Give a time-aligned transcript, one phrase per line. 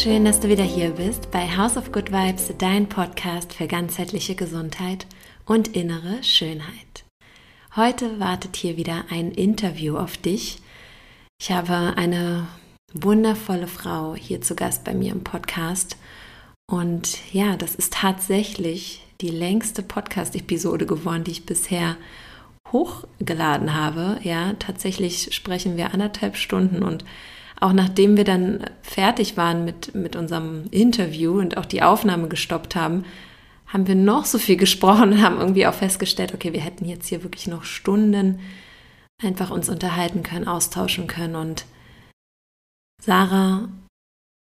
[0.00, 4.36] Schön, dass du wieder hier bist bei House of Good Vibes, dein Podcast für ganzheitliche
[4.36, 5.06] Gesundheit
[5.44, 7.04] und innere Schönheit.
[7.74, 10.62] Heute wartet hier wieder ein Interview auf dich.
[11.40, 12.46] Ich habe eine
[12.94, 15.96] wundervolle Frau hier zu Gast bei mir im Podcast.
[16.70, 21.96] Und ja, das ist tatsächlich die längste Podcast-Episode geworden, die ich bisher
[22.70, 24.20] hochgeladen habe.
[24.22, 27.04] Ja, tatsächlich sprechen wir anderthalb Stunden und
[27.60, 32.76] auch nachdem wir dann fertig waren mit, mit unserem Interview und auch die Aufnahme gestoppt
[32.76, 33.04] haben,
[33.66, 37.08] haben wir noch so viel gesprochen und haben irgendwie auch festgestellt, okay, wir hätten jetzt
[37.08, 38.40] hier wirklich noch Stunden
[39.22, 41.34] einfach uns unterhalten können, austauschen können.
[41.34, 41.66] Und
[43.02, 43.68] Sarah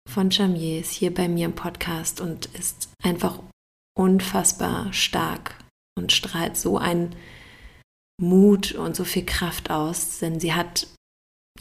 [0.09, 3.41] von Chamier ist hier bei mir im Podcast und ist einfach
[3.97, 5.57] unfassbar stark
[5.99, 7.17] und strahlt so einen
[8.21, 10.87] Mut und so viel Kraft aus, denn sie hat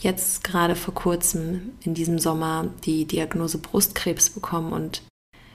[0.00, 5.02] jetzt gerade vor kurzem in diesem Sommer die Diagnose Brustkrebs bekommen und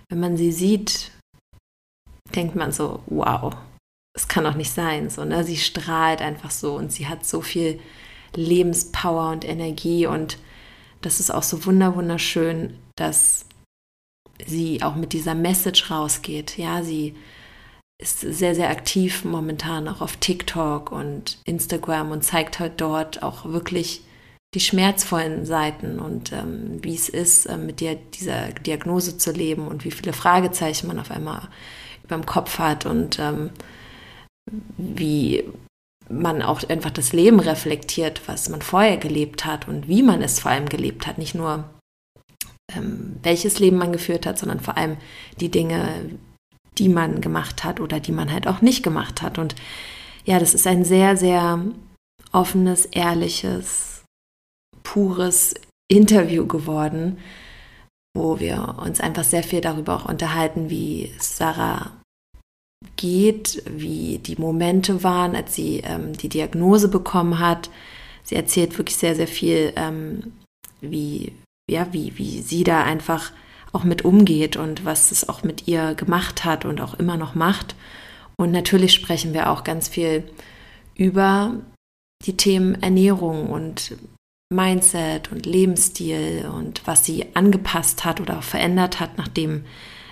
[0.09, 1.11] wenn man sie sieht,
[2.35, 3.55] denkt man so, wow,
[4.13, 5.09] es kann doch nicht sein.
[5.09, 5.43] So, ne?
[5.43, 7.79] Sie strahlt einfach so und sie hat so viel
[8.35, 10.37] Lebenspower und Energie und
[11.01, 13.45] das ist auch so wunderschön, dass
[14.45, 16.57] sie auch mit dieser Message rausgeht.
[16.57, 17.15] Ja, sie
[18.01, 23.45] ist sehr, sehr aktiv momentan auch auf TikTok und Instagram und zeigt halt dort auch
[23.45, 24.03] wirklich
[24.53, 29.67] die schmerzvollen Seiten und ähm, wie es ist, äh, mit der, dieser Diagnose zu leben
[29.67, 31.47] und wie viele Fragezeichen man auf einmal
[32.03, 33.51] über dem Kopf hat und ähm,
[34.77, 35.43] wie
[36.09, 40.39] man auch einfach das Leben reflektiert, was man vorher gelebt hat und wie man es
[40.39, 41.17] vor allem gelebt hat.
[41.17, 41.69] Nicht nur,
[42.75, 44.97] ähm, welches Leben man geführt hat, sondern vor allem
[45.39, 46.09] die Dinge,
[46.77, 49.37] die man gemacht hat oder die man halt auch nicht gemacht hat.
[49.37, 49.55] Und
[50.25, 51.63] ja, das ist ein sehr, sehr
[52.33, 54.00] offenes, ehrliches,
[54.83, 55.53] pures
[55.89, 57.17] Interview geworden,
[58.15, 61.91] wo wir uns einfach sehr viel darüber auch unterhalten, wie Sarah
[62.95, 67.69] geht, wie die Momente waren, als sie ähm, die Diagnose bekommen hat.
[68.23, 70.33] Sie erzählt wirklich sehr, sehr viel, ähm,
[70.81, 71.33] wie,
[71.69, 73.31] ja, wie, wie sie da einfach
[73.71, 77.35] auch mit umgeht und was es auch mit ihr gemacht hat und auch immer noch
[77.35, 77.75] macht.
[78.37, 80.23] Und natürlich sprechen wir auch ganz viel
[80.95, 81.55] über
[82.25, 83.95] die Themen Ernährung und
[84.51, 89.65] Mindset und Lebensstil und was sie angepasst hat oder verändert hat, nachdem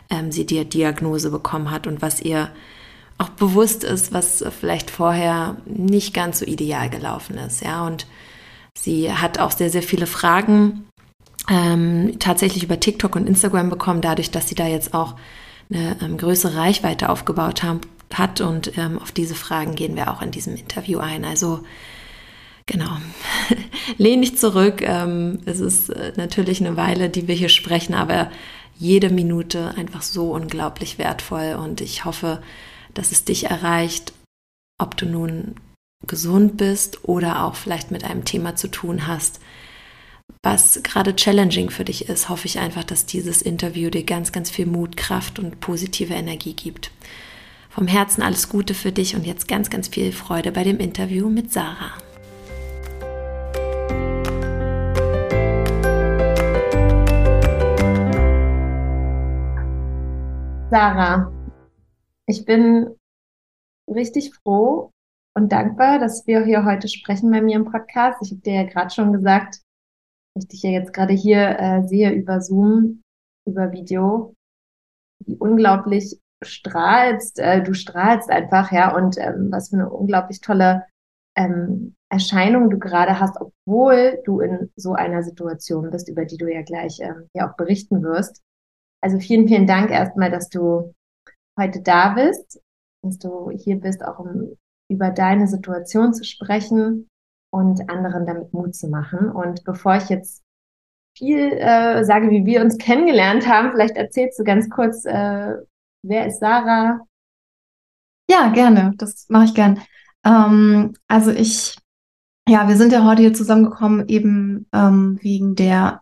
[0.10, 2.50] ähm, sie die Diagnose bekommen hat und was ihr
[3.18, 7.62] auch bewusst ist, was vielleicht vorher nicht ganz so ideal gelaufen ist.
[7.62, 8.08] Ja, und
[8.74, 10.88] sie hat auch sehr, sehr viele Fragen
[11.50, 15.16] ähm, tatsächlich über TikTok und Instagram bekommen, dadurch, dass sie da jetzt auch
[15.70, 17.82] eine ähm, größere Reichweite aufgebaut haben,
[18.14, 18.42] hat.
[18.42, 21.26] Und ähm, auf diese Fragen gehen wir auch in diesem Interview ein.
[21.26, 21.62] Also
[22.70, 22.98] Genau.
[23.98, 24.84] Lehn dich zurück.
[24.84, 28.32] Ähm, es ist äh, natürlich eine Weile, die wir hier sprechen, aber
[28.78, 32.42] jede Minute einfach so unglaublich wertvoll und ich hoffe,
[32.94, 34.14] dass es dich erreicht,
[34.78, 35.56] ob du nun
[36.06, 39.42] gesund bist oder auch vielleicht mit einem Thema zu tun hast,
[40.44, 44.52] was gerade challenging für dich ist, hoffe ich einfach, dass dieses Interview dir ganz, ganz
[44.52, 46.92] viel Mut, Kraft und positive Energie gibt.
[47.70, 51.30] Vom Herzen alles Gute für dich und jetzt ganz, ganz viel Freude bei dem Interview
[51.30, 51.94] mit Sarah.
[60.70, 61.32] Sarah,
[62.28, 62.96] ich bin
[63.88, 64.92] richtig froh
[65.36, 68.20] und dankbar, dass wir hier heute sprechen bei mir im Podcast.
[68.22, 69.62] Ich habe dir ja gerade schon gesagt,
[70.38, 73.02] ich dich ja jetzt gerade hier äh, sehe über Zoom,
[73.48, 74.36] über Video,
[75.26, 80.86] wie unglaublich strahlst, äh, du strahlst einfach, ja, und ähm, was für eine unglaublich tolle
[81.36, 86.46] ähm, Erscheinung du gerade hast, obwohl du in so einer Situation bist, über die du
[86.46, 88.44] ja gleich ähm, ja auch berichten wirst.
[89.02, 90.94] Also vielen, vielen Dank erstmal, dass du
[91.58, 92.62] heute da bist,
[93.04, 94.56] dass du hier bist, auch um
[94.92, 97.08] über deine Situation zu sprechen
[97.52, 99.30] und anderen damit Mut zu machen.
[99.32, 100.44] Und bevor ich jetzt
[101.18, 105.56] viel äh, sage, wie wir uns kennengelernt haben, vielleicht erzählst du ganz kurz, äh,
[106.04, 107.02] wer ist Sarah?
[108.30, 108.94] Ja, gerne.
[108.98, 109.80] Das mache ich gern.
[110.26, 111.78] Ähm, also ich,
[112.48, 116.02] ja, wir sind ja heute hier zusammengekommen eben ähm, wegen der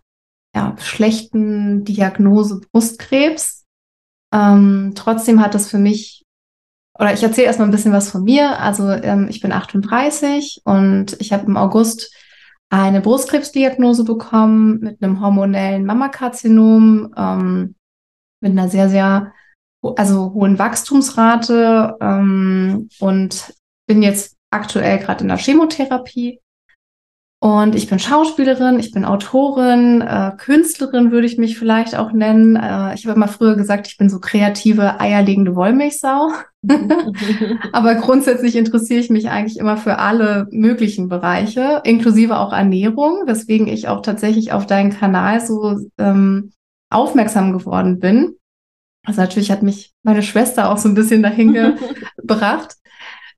[0.58, 3.66] ja, schlechten Diagnose Brustkrebs.
[4.34, 6.26] Ähm, trotzdem hat das für mich,
[6.98, 8.60] oder ich erzähle erstmal ein bisschen was von mir.
[8.60, 12.12] Also ähm, ich bin 38 und ich habe im August
[12.70, 17.76] eine Brustkrebsdiagnose bekommen mit einem hormonellen Mammakarzinom, ähm,
[18.42, 19.34] mit einer sehr, sehr
[19.96, 23.54] also hohen Wachstumsrate ähm, und
[23.86, 26.42] bin jetzt aktuell gerade in der Chemotherapie
[27.40, 32.56] Und ich bin Schauspielerin, ich bin Autorin, äh, Künstlerin würde ich mich vielleicht auch nennen.
[32.56, 36.32] Äh, ich habe immer früher gesagt, ich bin so kreative, eierlegende Wollmilchsau.
[37.74, 43.68] Aber grundsätzlich interessiere ich mich eigentlich immer für alle möglichen Bereiche, inklusive auch Ernährung, weswegen
[43.68, 46.54] ich auch tatsächlich auf deinen Kanal so ähm,
[46.90, 48.36] aufmerksam geworden bin.
[49.06, 51.54] Also natürlich hat mich meine Schwester auch so ein bisschen dahin
[52.18, 52.78] gebracht.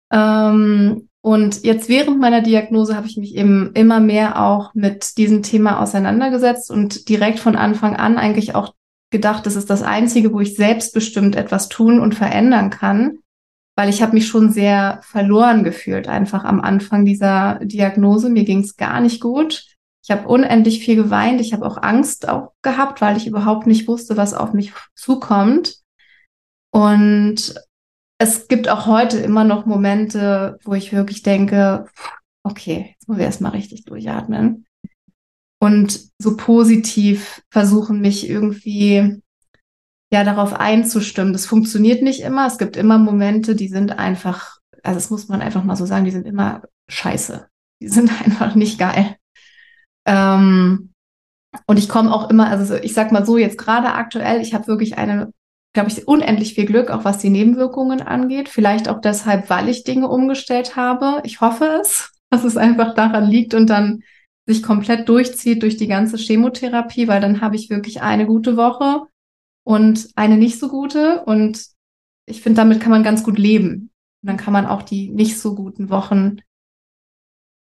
[0.10, 5.44] Ähm, und jetzt während meiner Diagnose habe ich mich eben immer mehr auch mit diesem
[5.44, 8.74] Thema auseinandergesetzt und direkt von Anfang an eigentlich auch
[9.12, 13.20] gedacht, das ist das Einzige, wo ich selbstbestimmt etwas tun und verändern kann,
[13.76, 18.30] weil ich habe mich schon sehr verloren gefühlt, einfach am Anfang dieser Diagnose.
[18.30, 19.66] Mir ging es gar nicht gut.
[20.04, 21.42] Ich habe unendlich viel geweint.
[21.42, 25.76] Ich habe auch Angst auch gehabt, weil ich überhaupt nicht wusste, was auf mich zukommt.
[26.72, 27.56] Und
[28.20, 31.86] es gibt auch heute immer noch Momente, wo ich wirklich denke,
[32.44, 34.66] okay, jetzt muss ich erstmal richtig durchatmen.
[35.62, 39.22] Und so positiv versuchen, mich irgendwie
[40.12, 41.32] ja darauf einzustimmen.
[41.34, 42.46] Das funktioniert nicht immer.
[42.46, 46.06] Es gibt immer Momente, die sind einfach, also das muss man einfach mal so sagen,
[46.06, 47.48] die sind immer scheiße.
[47.82, 49.16] Die sind einfach nicht geil.
[50.06, 50.92] Ähm,
[51.68, 54.68] und ich komme auch immer, also ich sag mal so, jetzt gerade aktuell, ich habe
[54.68, 55.32] wirklich eine
[55.74, 58.50] glaube ich, unendlich viel Glück, auch was die Nebenwirkungen angeht.
[58.50, 61.22] Vielleicht auch deshalb, weil ich Dinge umgestellt habe.
[61.24, 64.04] Ich hoffe es, dass es einfach daran liegt und dann
[64.46, 69.04] sich komplett durchzieht durch die ganze Chemotherapie, weil dann habe ich wirklich eine gute Woche
[69.64, 71.24] und eine nicht so gute.
[71.26, 71.64] Und
[72.26, 73.92] ich finde, damit kann man ganz gut leben.
[74.22, 76.38] Und dann kann man auch die nicht so guten Wochen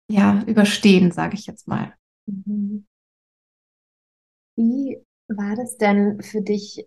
[0.10, 1.94] ja überstehen, sage ich jetzt mal.
[2.28, 2.86] Mhm.
[4.56, 4.98] Wie
[5.28, 6.86] war das denn für dich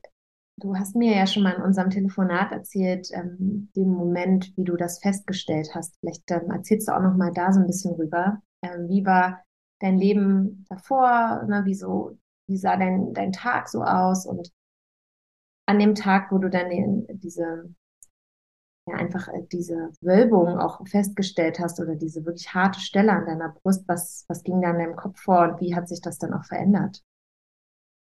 [0.61, 4.77] Du hast mir ja schon mal in unserem Telefonat erzählt, ähm, den Moment, wie du
[4.77, 5.97] das festgestellt hast.
[6.01, 8.43] Vielleicht ähm, erzählst du auch noch mal da so ein bisschen rüber.
[8.63, 9.43] Ähm, wie war
[9.79, 11.45] dein Leben davor?
[11.49, 11.63] Ne?
[11.65, 14.27] Wie, so, wie sah dein, dein Tag so aus?
[14.27, 14.53] Und
[15.67, 17.75] an dem Tag, wo du dann den, diese,
[18.87, 23.49] ja, einfach äh, diese Wölbung auch festgestellt hast oder diese wirklich harte Stelle an deiner
[23.49, 26.35] Brust, was, was ging da in deinem Kopf vor und wie hat sich das dann
[26.35, 27.03] auch verändert?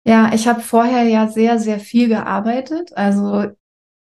[0.06, 2.96] Ja, ich habe vorher ja sehr, sehr viel gearbeitet.
[2.96, 3.46] Also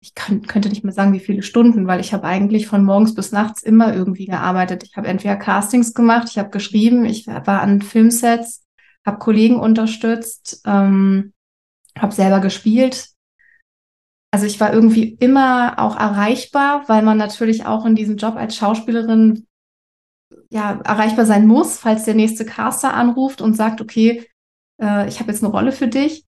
[0.01, 3.15] ich kann, könnte nicht mehr sagen, wie viele Stunden, weil ich habe eigentlich von morgens
[3.15, 4.83] bis nachts immer irgendwie gearbeitet.
[4.83, 8.65] Ich habe entweder Castings gemacht, ich habe geschrieben, ich war an Filmsets,
[9.05, 11.33] habe Kollegen unterstützt, ähm,
[11.97, 13.09] habe selber gespielt.
[14.31, 18.55] Also ich war irgendwie immer auch erreichbar, weil man natürlich auch in diesem Job als
[18.55, 19.47] Schauspielerin
[20.49, 24.25] ja erreichbar sein muss, falls der nächste Caster anruft und sagt, okay,
[24.81, 26.25] äh, ich habe jetzt eine Rolle für dich.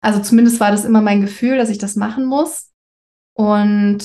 [0.00, 2.70] Also zumindest war das immer mein Gefühl, dass ich das machen muss.
[3.34, 4.04] Und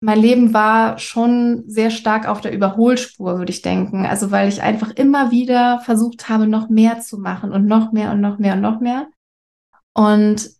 [0.00, 4.04] mein Leben war schon sehr stark auf der Überholspur, würde ich denken.
[4.04, 8.12] Also weil ich einfach immer wieder versucht habe, noch mehr zu machen und noch mehr
[8.12, 9.08] und noch mehr und noch mehr.
[9.94, 10.50] Und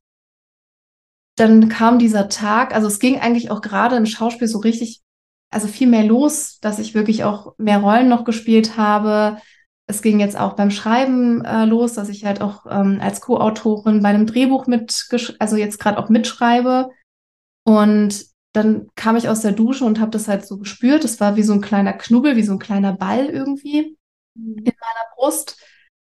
[1.37, 5.02] dann kam dieser Tag, also es ging eigentlich auch gerade im Schauspiel so richtig,
[5.50, 9.38] also viel mehr los, dass ich wirklich auch mehr Rollen noch gespielt habe,
[9.86, 14.02] es ging jetzt auch beim Schreiben äh, los, dass ich halt auch ähm, als Co-Autorin
[14.02, 16.90] bei einem Drehbuch mit, also jetzt gerade auch mitschreibe.
[17.64, 21.04] Und dann kam ich aus der Dusche und habe das halt so gespürt.
[21.04, 23.97] Es war wie so ein kleiner Knubbel, wie so ein kleiner Ball irgendwie
[24.35, 24.59] mhm.
[24.59, 25.61] in meiner Brust.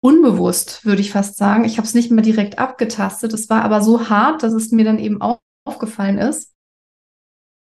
[0.02, 1.66] Unbewusst, würde ich fast sagen.
[1.66, 3.34] Ich habe es nicht mehr direkt abgetastet.
[3.34, 6.54] Es war aber so hart, dass es mir dann eben auch aufgefallen ist.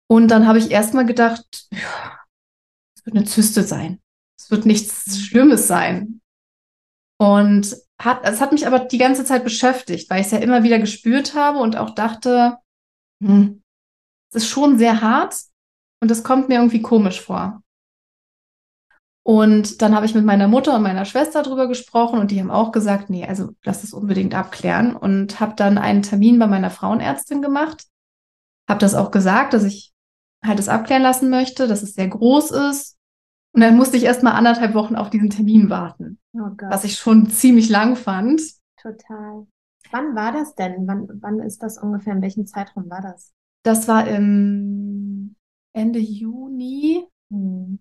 [0.09, 4.01] Und dann habe ich erstmal gedacht, es wird eine Zyste sein
[4.41, 6.21] es wird nichts Schlimmes sein.
[7.19, 10.63] Und hat, es hat mich aber die ganze Zeit beschäftigt, weil ich es ja immer
[10.63, 12.57] wieder gespürt habe und auch dachte,
[13.24, 13.62] hm,
[14.33, 15.36] es ist schon sehr hart
[16.01, 17.62] und es kommt mir irgendwie komisch vor.
[19.24, 22.50] Und dann habe ich mit meiner Mutter und meiner Schwester drüber gesprochen und die haben
[22.50, 26.71] auch gesagt, nee, also lass es unbedingt abklären und habe dann einen Termin bei meiner
[26.71, 27.86] Frauenärztin gemacht.
[28.67, 29.93] Habe das auch gesagt, dass ich
[30.43, 32.98] halt es abklären lassen möchte, dass es sehr groß ist
[33.53, 36.20] und dann musste ich erst mal anderthalb Wochen auf diesen Termin warten.
[36.34, 38.41] Oh was ich schon ziemlich lang fand.
[38.81, 39.46] Total.
[39.91, 40.88] Wann war das denn?
[40.88, 42.13] Wann, wann ist das ungefähr?
[42.13, 43.34] In welchem Zeitraum war das?
[43.63, 45.36] Das war im
[45.74, 47.79] Ende Juni hm.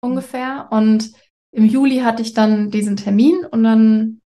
[0.00, 0.68] ungefähr.
[0.70, 1.12] Und
[1.50, 4.20] im Juli hatte ich dann diesen Termin und dann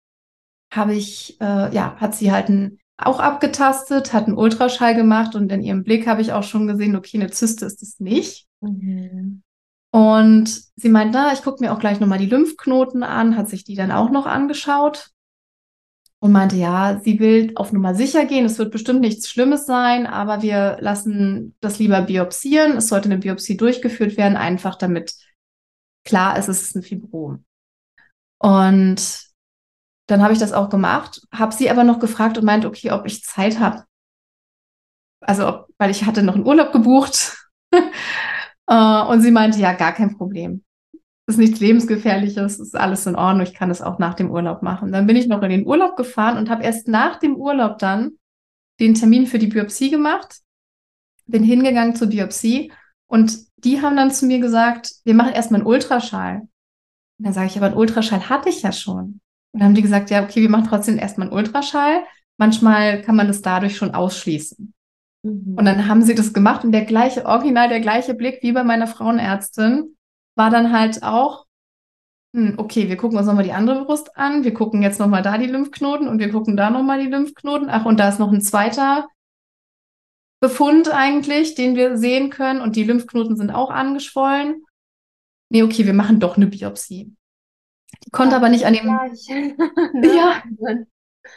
[0.74, 5.52] habe ich, äh, ja, hat sie halt ein, auch abgetastet, hat einen Ultraschall gemacht und
[5.52, 8.48] in ihrem Blick habe ich auch schon gesehen, okay, eine Zyste ist es nicht.
[8.60, 9.42] Mhm.
[9.92, 13.64] Und sie meint, na, ich gucke mir auch gleich nochmal die Lymphknoten an, hat sich
[13.64, 15.10] die dann auch noch angeschaut
[16.20, 18.46] und meinte, ja, sie will auf Nummer sicher gehen.
[18.46, 22.78] Es wird bestimmt nichts Schlimmes sein, aber wir lassen das lieber biopsieren.
[22.78, 25.14] Es sollte eine Biopsie durchgeführt werden, einfach damit
[26.04, 27.46] klar ist, es ist ein Fibrom.
[28.38, 29.30] Und
[30.08, 33.06] dann habe ich das auch gemacht, habe sie aber noch gefragt und meint, okay, ob
[33.06, 33.86] ich Zeit habe.
[35.22, 37.38] Also, ob, weil ich hatte noch einen Urlaub gebucht.
[38.70, 40.64] Äh, und sie meinte, ja, gar kein Problem.
[41.28, 44.92] Ist nichts lebensgefährliches, ist alles in Ordnung, ich kann es auch nach dem Urlaub machen.
[44.92, 48.14] Dann bin ich noch in den Urlaub gefahren und habe erst nach dem Urlaub dann
[48.80, 50.40] den Termin für die Biopsie gemacht,
[51.26, 52.72] bin hingegangen zur Biopsie
[53.08, 56.42] und die haben dann zu mir gesagt, wir machen erstmal einen Ultraschall.
[56.42, 59.20] Und dann sage ich, aber einen Ultraschall hatte ich ja schon.
[59.52, 62.04] Und dann haben die gesagt, ja, okay, wir machen trotzdem erstmal einen Ultraschall.
[62.38, 64.74] Manchmal kann man das dadurch schon ausschließen.
[65.24, 65.56] Mhm.
[65.58, 68.64] Und dann haben sie das gemacht und der gleiche, original der gleiche Blick wie bei
[68.64, 69.96] meiner Frauenärztin
[70.36, 71.46] war dann halt auch,
[72.36, 75.38] hm, okay, wir gucken uns nochmal die andere Brust an, wir gucken jetzt nochmal da
[75.38, 77.70] die Lymphknoten und wir gucken da nochmal die Lymphknoten.
[77.70, 79.08] Ach, und da ist noch ein zweiter
[80.40, 84.64] Befund eigentlich, den wir sehen können und die Lymphknoten sind auch angeschwollen.
[85.50, 87.16] Nee, okay, wir machen doch eine Biopsie.
[88.06, 88.88] Die konnte aber nicht an dem.
[90.04, 90.44] ja.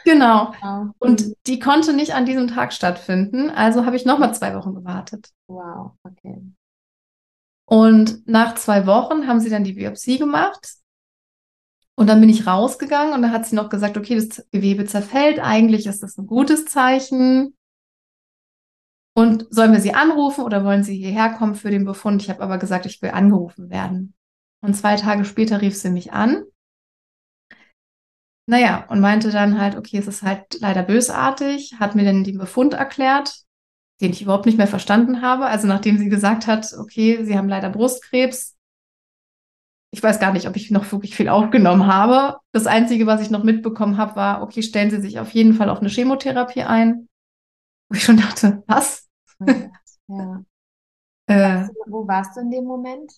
[0.05, 0.53] Genau.
[0.99, 1.33] Und mhm.
[1.47, 3.49] die konnte nicht an diesem Tag stattfinden.
[3.49, 5.29] Also habe ich nochmal zwei Wochen gewartet.
[5.47, 6.41] Wow, okay.
[7.65, 10.75] Und nach zwei Wochen haben sie dann die Biopsie gemacht.
[11.95, 15.39] Und dann bin ich rausgegangen und da hat sie noch gesagt, okay, das Gewebe zerfällt.
[15.39, 17.55] Eigentlich ist das ein gutes Zeichen.
[19.15, 22.23] Und sollen wir sie anrufen oder wollen sie hierher kommen für den Befund?
[22.23, 24.15] Ich habe aber gesagt, ich will angerufen werden.
[24.61, 26.43] Und zwei Tage später rief sie mich an.
[28.45, 32.37] Naja, und meinte dann halt, okay, es ist halt leider bösartig, hat mir dann den
[32.37, 33.43] Befund erklärt,
[34.01, 35.45] den ich überhaupt nicht mehr verstanden habe.
[35.45, 38.57] Also nachdem sie gesagt hat, okay, sie haben leider Brustkrebs.
[39.91, 42.39] Ich weiß gar nicht, ob ich noch wirklich viel aufgenommen habe.
[42.51, 45.69] Das Einzige, was ich noch mitbekommen habe, war, okay, stellen Sie sich auf jeden Fall
[45.69, 47.07] auf eine Chemotherapie ein.
[47.89, 49.07] Wo ich schon dachte, was?
[50.07, 50.43] Ja.
[51.27, 53.13] äh, wo warst du in dem Moment?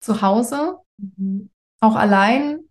[0.00, 1.48] Zu Hause, mhm.
[1.80, 2.68] auch allein.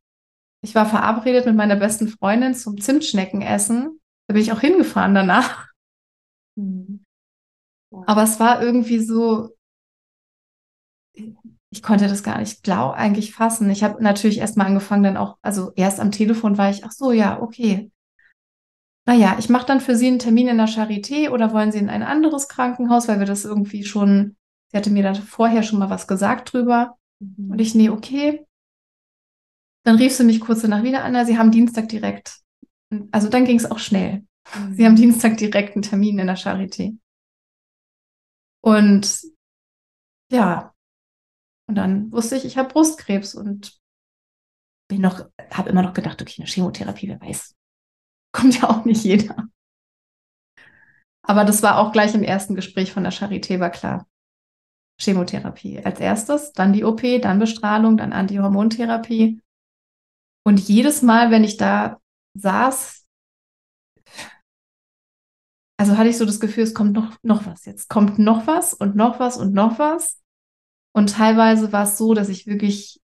[0.65, 3.99] Ich war verabredet mit meiner besten Freundin zum Zimtschneckenessen.
[4.27, 5.67] Da bin ich auch hingefahren danach.
[6.55, 7.05] Mhm.
[7.91, 8.03] Ja.
[8.07, 9.51] Aber es war irgendwie so,
[11.13, 13.69] ich konnte das gar nicht glaub, eigentlich fassen.
[13.69, 17.11] Ich habe natürlich erstmal angefangen, dann auch, also erst am Telefon war ich, ach so,
[17.11, 17.91] ja, okay,
[19.07, 21.91] naja, ich mache dann für Sie einen Termin in der Charité oder wollen Sie in
[21.91, 24.35] ein anderes Krankenhaus, weil wir das irgendwie schon,
[24.71, 26.97] sie hatte mir da vorher schon mal was gesagt drüber.
[27.19, 27.51] Mhm.
[27.51, 28.44] Und ich, nee, okay.
[29.85, 32.39] Dann rief sie mich kurz danach wieder an, Sie haben Dienstag direkt.
[33.11, 34.25] Also dann ging es auch schnell.
[34.55, 34.75] Mhm.
[34.75, 36.97] Sie haben Dienstag direkt einen Termin in der Charité.
[38.61, 39.21] Und
[40.31, 40.73] ja,
[41.67, 43.79] und dann wusste ich, ich habe Brustkrebs und
[44.87, 47.55] bin noch, habe immer noch gedacht, okay, eine Chemotherapie, wer weiß,
[48.31, 49.47] kommt ja auch nicht jeder.
[51.23, 54.07] Aber das war auch gleich im ersten Gespräch von der Charité, war klar.
[54.99, 59.41] Chemotherapie als erstes, dann die OP, dann Bestrahlung, dann Antihormontherapie.
[60.45, 61.99] Und jedes Mal, wenn ich da
[62.37, 63.05] saß,
[65.77, 67.65] also hatte ich so das Gefühl, es kommt noch, noch was.
[67.65, 70.21] Jetzt kommt noch was und noch was und noch was.
[70.93, 73.01] Und teilweise war es so, dass ich wirklich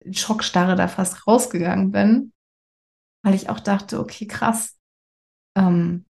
[0.00, 2.32] in Schockstarre da fast rausgegangen bin
[3.22, 4.78] weil ich auch dachte, okay, krass,
[5.56, 6.06] ähm,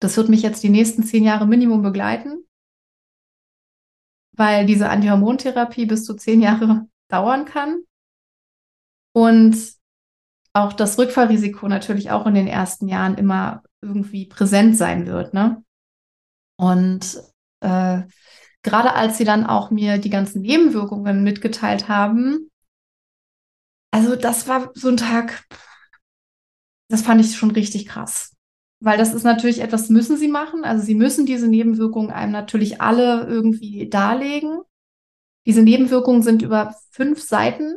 [0.00, 2.44] das wird mich jetzt die nächsten zehn Jahre Minimum begleiten,
[4.36, 7.84] weil diese Antihormontherapie bis zu zehn Jahre dauern kann
[9.14, 9.56] und
[10.52, 15.34] auch das Rückfallrisiko natürlich auch in den ersten Jahren immer irgendwie präsent sein wird.
[15.34, 15.62] Ne?
[16.56, 17.22] Und
[17.60, 18.02] äh,
[18.62, 22.50] gerade als sie dann auch mir die ganzen Nebenwirkungen mitgeteilt haben,
[23.92, 25.44] also das war so ein Tag,
[26.88, 28.34] das fand ich schon richtig krass.
[28.80, 30.64] Weil das ist natürlich etwas, müssen sie machen.
[30.64, 34.60] Also sie müssen diese Nebenwirkungen einem natürlich alle irgendwie darlegen.
[35.46, 37.76] Diese Nebenwirkungen sind über fünf Seiten.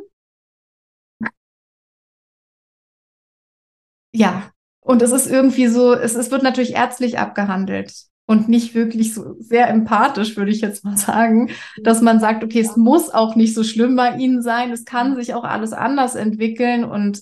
[4.18, 7.94] Ja, und es ist irgendwie so, es, es wird natürlich ärztlich abgehandelt
[8.26, 11.52] und nicht wirklich so sehr empathisch, würde ich jetzt mal sagen,
[11.84, 15.16] dass man sagt, okay, es muss auch nicht so schlimm bei Ihnen sein, es kann
[15.16, 17.22] sich auch alles anders entwickeln und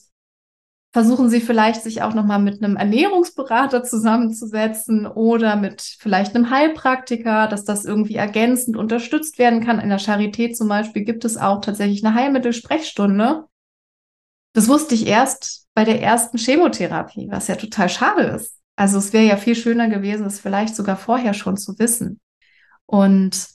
[0.94, 7.48] versuchen Sie vielleicht sich auch nochmal mit einem Ernährungsberater zusammenzusetzen oder mit vielleicht einem Heilpraktiker,
[7.48, 9.82] dass das irgendwie ergänzend unterstützt werden kann.
[9.82, 13.44] In der Charité zum Beispiel gibt es auch tatsächlich eine Heilmittelsprechstunde.
[14.56, 18.60] Das wusste ich erst bei der ersten Chemotherapie, was ja total schade ist.
[18.76, 22.20] Also es wäre ja viel schöner gewesen, es vielleicht sogar vorher schon zu wissen.
[22.86, 23.48] Und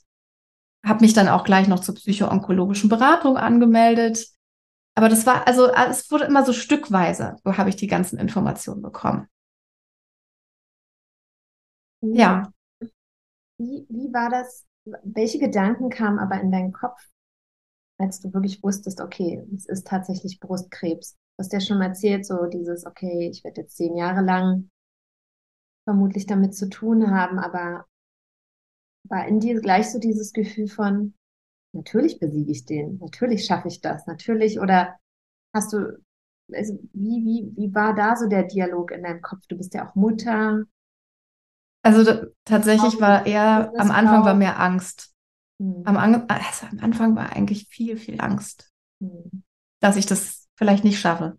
[0.85, 4.27] habe mich dann auch gleich noch zur psychoonkologischen Beratung angemeldet
[4.95, 8.83] aber das war, also es wurde immer so stückweise, wo habe ich die ganzen Informationen
[8.83, 9.29] bekommen.
[12.03, 12.53] Ja.
[13.59, 14.67] Wie, wie war das?
[15.05, 17.01] Welche Gedanken kamen aber in deinen Kopf,
[18.01, 21.17] als du wirklich wusstest, okay, es ist tatsächlich Brustkrebs?
[21.41, 24.71] hast ja schon erzählt, so dieses, okay, ich werde jetzt zehn Jahre lang
[25.89, 27.87] vermutlich damit zu tun haben, aber
[29.09, 31.15] war in dir gleich so dieses Gefühl von,
[31.73, 34.97] natürlich besiege ich den, natürlich schaffe ich das, natürlich, oder
[35.55, 35.99] hast du,
[36.53, 39.47] also wie, wie, wie war da so der Dialog in deinem Kopf?
[39.49, 40.65] Du bist ja auch Mutter.
[41.83, 45.10] Also tatsächlich war eher, am Anfang war mehr Angst.
[45.61, 49.43] Am, An also am Anfang war eigentlich viel, viel Angst, hm.
[49.81, 51.39] dass ich das vielleicht nicht schaffe.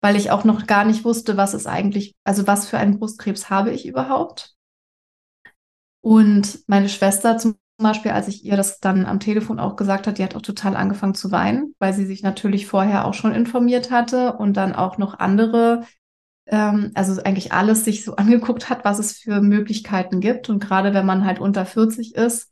[0.00, 3.50] Weil ich auch noch gar nicht wusste, was es eigentlich, also was für einen Brustkrebs
[3.50, 4.56] habe ich überhaupt.
[6.00, 10.18] Und meine Schwester zum Beispiel, als ich ihr das dann am Telefon auch gesagt hat,
[10.18, 13.90] die hat auch total angefangen zu weinen, weil sie sich natürlich vorher auch schon informiert
[13.90, 15.84] hatte und dann auch noch andere,
[16.46, 20.48] ähm, also eigentlich alles sich so angeguckt hat, was es für Möglichkeiten gibt.
[20.48, 22.50] Und gerade wenn man halt unter 40 ist,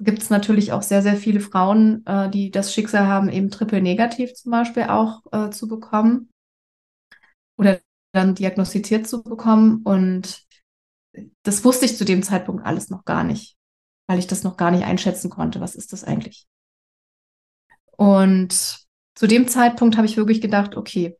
[0.00, 3.80] gibt es natürlich auch sehr, sehr viele Frauen, äh, die das Schicksal haben, eben triple
[3.80, 6.30] negativ zum Beispiel auch äh, zu bekommen
[7.58, 7.80] oder
[8.12, 9.82] dann diagnostiziert zu bekommen.
[9.84, 10.44] Und
[11.42, 13.56] das wusste ich zu dem Zeitpunkt alles noch gar nicht
[14.10, 15.60] weil ich das noch gar nicht einschätzen konnte.
[15.60, 16.48] Was ist das eigentlich?
[17.96, 21.16] Und zu dem Zeitpunkt habe ich wirklich gedacht, okay,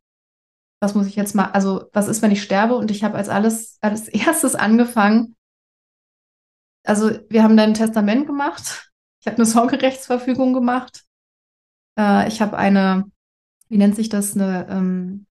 [0.83, 2.75] was muss ich jetzt mal, also was ist, wenn ich sterbe?
[2.75, 5.37] Und ich habe als alles, als erstes angefangen,
[6.85, 8.91] also wir haben dann ein Testament gemacht.
[9.21, 11.05] Ich habe eine Sorgerechtsverfügung gemacht.
[11.99, 13.11] Äh, ich habe eine,
[13.69, 15.27] wie nennt sich das, eine, ähm,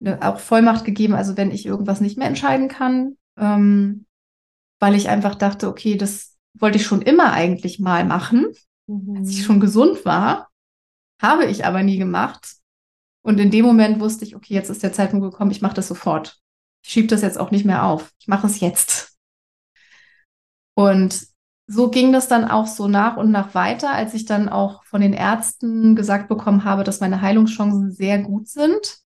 [0.00, 4.06] eine auch Vollmacht gegeben, also wenn ich irgendwas nicht mehr entscheiden kann, ähm,
[4.78, 8.46] weil ich einfach dachte, okay, das, wollte ich schon immer eigentlich mal machen,
[8.86, 9.16] mhm.
[9.16, 10.48] als ich schon gesund war,
[11.20, 12.56] habe ich aber nie gemacht.
[13.22, 15.88] Und in dem Moment wusste ich, okay, jetzt ist der Zeitpunkt gekommen, ich mache das
[15.88, 16.38] sofort.
[16.84, 18.12] Ich schiebe das jetzt auch nicht mehr auf.
[18.18, 19.05] Ich mache es jetzt.
[20.76, 21.26] Und
[21.66, 25.00] so ging das dann auch so nach und nach weiter, als ich dann auch von
[25.00, 28.98] den Ärzten gesagt bekommen habe, dass meine Heilungschancen sehr gut sind,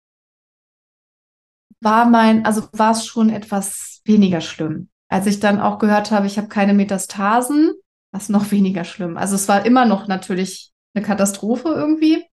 [1.79, 4.89] war mein, also war es schon etwas weniger schlimm.
[5.07, 7.71] Als ich dann auch gehört habe, ich habe keine Metastasen,
[8.11, 9.17] was noch weniger schlimm.
[9.17, 12.23] Also es war immer noch natürlich eine Katastrophe irgendwie,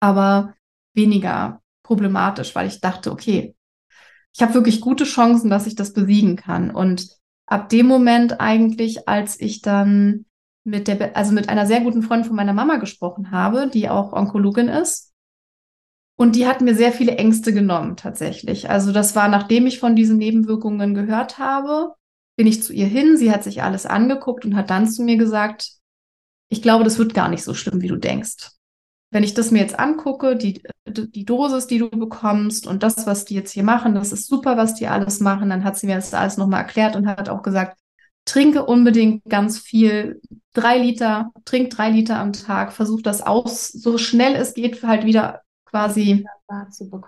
[0.00, 0.54] aber
[0.94, 3.54] weniger problematisch, weil ich dachte, okay,
[4.34, 6.70] ich habe wirklich gute Chancen, dass ich das besiegen kann.
[6.70, 10.26] Und ab dem Moment eigentlich, als ich dann
[10.64, 14.12] mit der, also mit einer sehr guten Freundin von meiner Mama gesprochen habe, die auch
[14.12, 15.14] Onkologin ist.
[16.16, 18.68] Und die hat mir sehr viele Ängste genommen, tatsächlich.
[18.68, 21.94] Also das war, nachdem ich von diesen Nebenwirkungen gehört habe,
[22.36, 23.16] bin ich zu ihr hin.
[23.16, 25.72] Sie hat sich alles angeguckt und hat dann zu mir gesagt,
[26.50, 28.50] ich glaube, das wird gar nicht so schlimm, wie du denkst.
[29.10, 33.24] Wenn ich das mir jetzt angucke, die, die Dosis, die du bekommst und das, was
[33.24, 35.50] die jetzt hier machen, das ist super, was die alles machen.
[35.50, 37.78] Dann hat sie mir das alles nochmal erklärt und hat auch gesagt,
[38.24, 40.20] trinke unbedingt ganz viel,
[40.52, 45.04] drei Liter, trink drei Liter am Tag, versuch das aus, so schnell es geht, halt
[45.04, 46.24] wieder quasi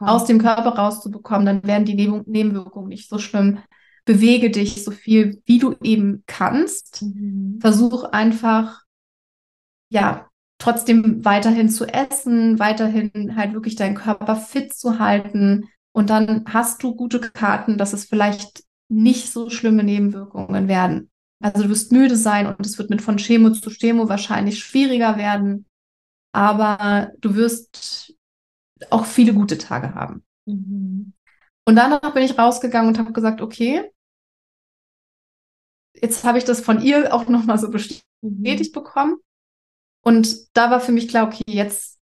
[0.01, 3.59] aus dem Körper rauszubekommen, dann werden die Nebenwirkungen nicht so schlimm.
[4.07, 7.03] Bewege dich so viel, wie du eben kannst.
[7.03, 7.59] Mhm.
[7.61, 8.83] Versuch einfach,
[9.91, 10.30] ja,
[10.61, 15.69] trotzdem weiterhin zu essen, weiterhin halt wirklich deinen Körper fit zu halten.
[15.93, 21.11] Und dann hast du gute Karten, dass es vielleicht nicht so schlimme Nebenwirkungen werden.
[21.43, 25.17] Also du wirst müde sein und es wird mit von Chemo zu Chemo wahrscheinlich schwieriger
[25.17, 25.67] werden.
[26.33, 28.15] Aber du wirst
[28.91, 30.23] auch viele gute Tage haben.
[30.47, 31.15] Mhm.
[31.67, 33.91] Und danach bin ich rausgegangen und habe gesagt, okay,
[35.95, 38.73] jetzt habe ich das von ihr auch nochmal so bestätigt mhm.
[38.73, 39.17] bekommen.
[40.03, 41.99] Und da war für mich klar, okay, jetzt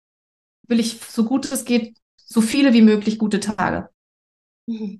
[0.67, 3.89] will ich so gut es geht, so viele wie möglich gute Tage.
[4.67, 4.99] Und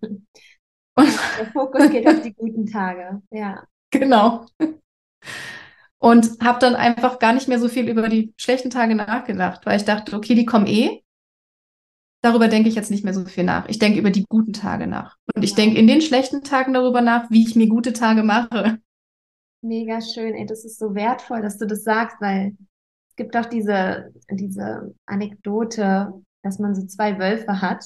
[0.98, 3.64] Der Fokus geht auf die guten Tage, ja.
[3.92, 4.46] Genau.
[5.98, 9.78] Und habe dann einfach gar nicht mehr so viel über die schlechten Tage nachgedacht, weil
[9.78, 11.04] ich dachte, okay, die kommen eh
[12.24, 13.68] darüber denke ich jetzt nicht mehr so viel nach.
[13.68, 15.18] Ich denke über die guten Tage nach.
[15.36, 18.80] Und ich denke in den schlechten Tagen darüber nach, wie ich mir gute Tage mache.
[19.62, 22.56] Mega schön, ey, das ist so wertvoll, dass du das sagst, weil
[23.14, 27.86] es gibt auch diese, diese Anekdote, dass man so zwei Wölfe hat.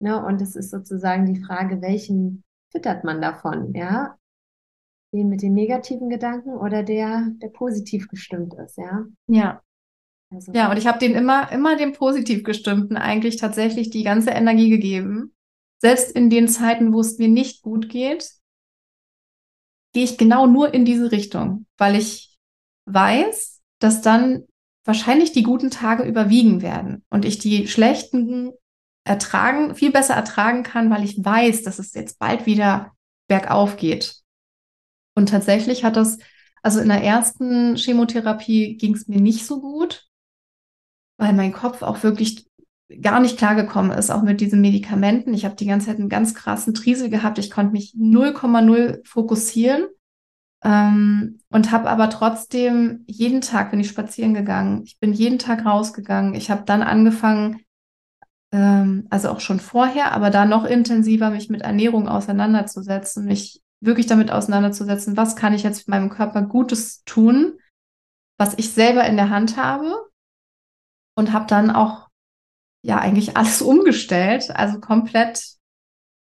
[0.00, 0.24] Ne?
[0.24, 4.16] Und es ist sozusagen die Frage, welchen füttert man davon, ja?
[5.12, 9.06] Den mit den negativen Gedanken oder der, der positiv gestimmt ist, ja?
[9.26, 9.60] Ja.
[10.30, 14.30] Also, ja, und ich habe den immer, immer dem positiv gestimmten eigentlich tatsächlich die ganze
[14.30, 15.34] Energie gegeben.
[15.78, 18.30] Selbst in den Zeiten, wo es mir nicht gut geht,
[19.92, 22.38] gehe ich genau nur in diese Richtung, weil ich
[22.86, 23.53] weiß,
[23.84, 24.44] dass dann
[24.84, 28.52] wahrscheinlich die guten Tage überwiegen werden und ich die schlechten
[29.04, 32.92] ertragen, viel besser ertragen kann, weil ich weiß, dass es jetzt bald wieder
[33.28, 34.16] bergauf geht.
[35.14, 36.18] Und tatsächlich hat das,
[36.62, 40.08] also in der ersten Chemotherapie ging es mir nicht so gut
[41.16, 42.48] weil mein Kopf auch wirklich
[43.00, 45.34] gar nicht klargekommen ist, auch mit diesen Medikamenten.
[45.34, 47.38] Ich habe die ganze Zeit einen ganz krassen Triesel gehabt.
[47.38, 49.86] Ich konnte mich 0,0 fokussieren
[50.64, 54.82] ähm, und habe aber trotzdem jeden Tag bin ich spazieren gegangen.
[54.84, 56.34] Ich bin jeden Tag rausgegangen.
[56.34, 57.60] Ich habe dann angefangen,
[58.50, 64.06] ähm, also auch schon vorher, aber da noch intensiver mich mit Ernährung auseinanderzusetzen, mich wirklich
[64.06, 67.58] damit auseinanderzusetzen, was kann ich jetzt meinem Körper Gutes tun,
[68.38, 69.94] was ich selber in der Hand habe
[71.14, 72.08] und habe dann auch
[72.82, 75.44] ja eigentlich alles umgestellt, also komplett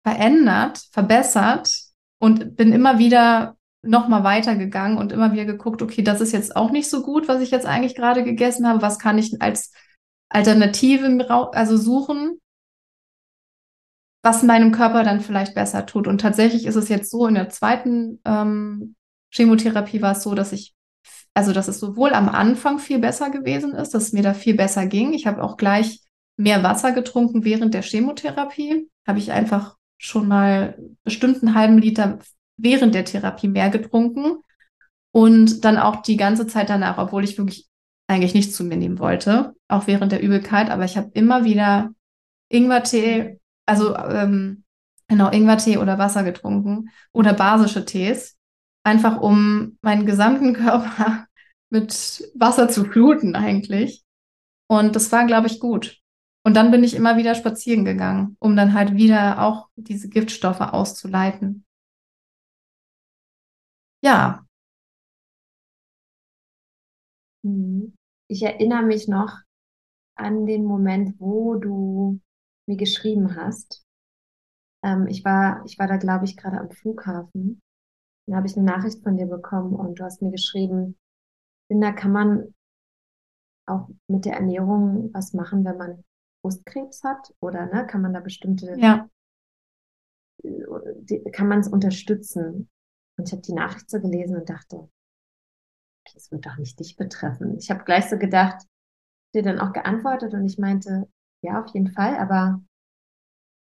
[0.03, 1.71] verändert, verbessert
[2.19, 6.55] und bin immer wieder noch mal weitergegangen und immer wieder geguckt, okay, das ist jetzt
[6.55, 8.81] auch nicht so gut, was ich jetzt eigentlich gerade gegessen habe.
[8.81, 9.71] Was kann ich als
[10.29, 12.39] Alternative also suchen,
[14.23, 16.07] was meinem Körper dann vielleicht besser tut.
[16.07, 18.95] Und tatsächlich ist es jetzt so, in der zweiten ähm,
[19.31, 20.75] Chemotherapie war es so, dass ich,
[21.33, 24.55] also dass es sowohl am Anfang viel besser gewesen ist, dass es mir da viel
[24.55, 25.13] besser ging.
[25.13, 26.01] Ich habe auch gleich
[26.37, 28.89] mehr Wasser getrunken während der Chemotherapie.
[29.07, 32.19] Habe ich einfach schon mal bestimmt einen halben Liter
[32.57, 34.37] während der Therapie mehr getrunken.
[35.13, 37.67] Und dann auch die ganze Zeit danach, obwohl ich wirklich
[38.07, 40.69] eigentlich nichts zu mir nehmen wollte, auch während der Übelkeit.
[40.69, 41.91] Aber ich habe immer wieder
[42.49, 44.63] Ingwertee, also ähm,
[45.07, 48.37] genau Ingwertee oder Wasser getrunken oder basische Tees,
[48.83, 51.25] einfach um meinen gesamten Körper
[51.69, 54.03] mit Wasser zu fluten eigentlich.
[54.67, 55.97] Und das war, glaube ich, gut.
[56.43, 60.61] Und dann bin ich immer wieder spazieren gegangen, um dann halt wieder auch diese Giftstoffe
[60.61, 61.65] auszuleiten.
[64.01, 64.45] Ja.
[67.43, 67.93] Mhm.
[68.27, 69.39] Ich erinnere mich noch
[70.15, 72.19] an den Moment, wo du
[72.67, 73.85] mir geschrieben hast.
[74.83, 77.61] Ähm, ich war, ich war da, glaube ich, gerade am Flughafen.
[78.25, 80.97] Dann habe ich eine Nachricht von dir bekommen und du hast mir geschrieben,
[81.69, 82.53] Linda, kann man
[83.65, 86.03] auch mit der Ernährung was machen, wenn man
[86.41, 87.33] Brustkrebs hat?
[87.39, 89.09] Oder ne, kann man da bestimmte, ja.
[91.31, 92.69] kann man es unterstützen?
[93.21, 94.89] Und ich habe die Nachricht so gelesen und dachte,
[96.11, 97.55] das wird doch nicht dich betreffen.
[97.59, 98.65] Ich habe gleich so gedacht,
[99.35, 101.07] dir dann auch geantwortet und ich meinte,
[101.43, 102.63] ja, auf jeden Fall, aber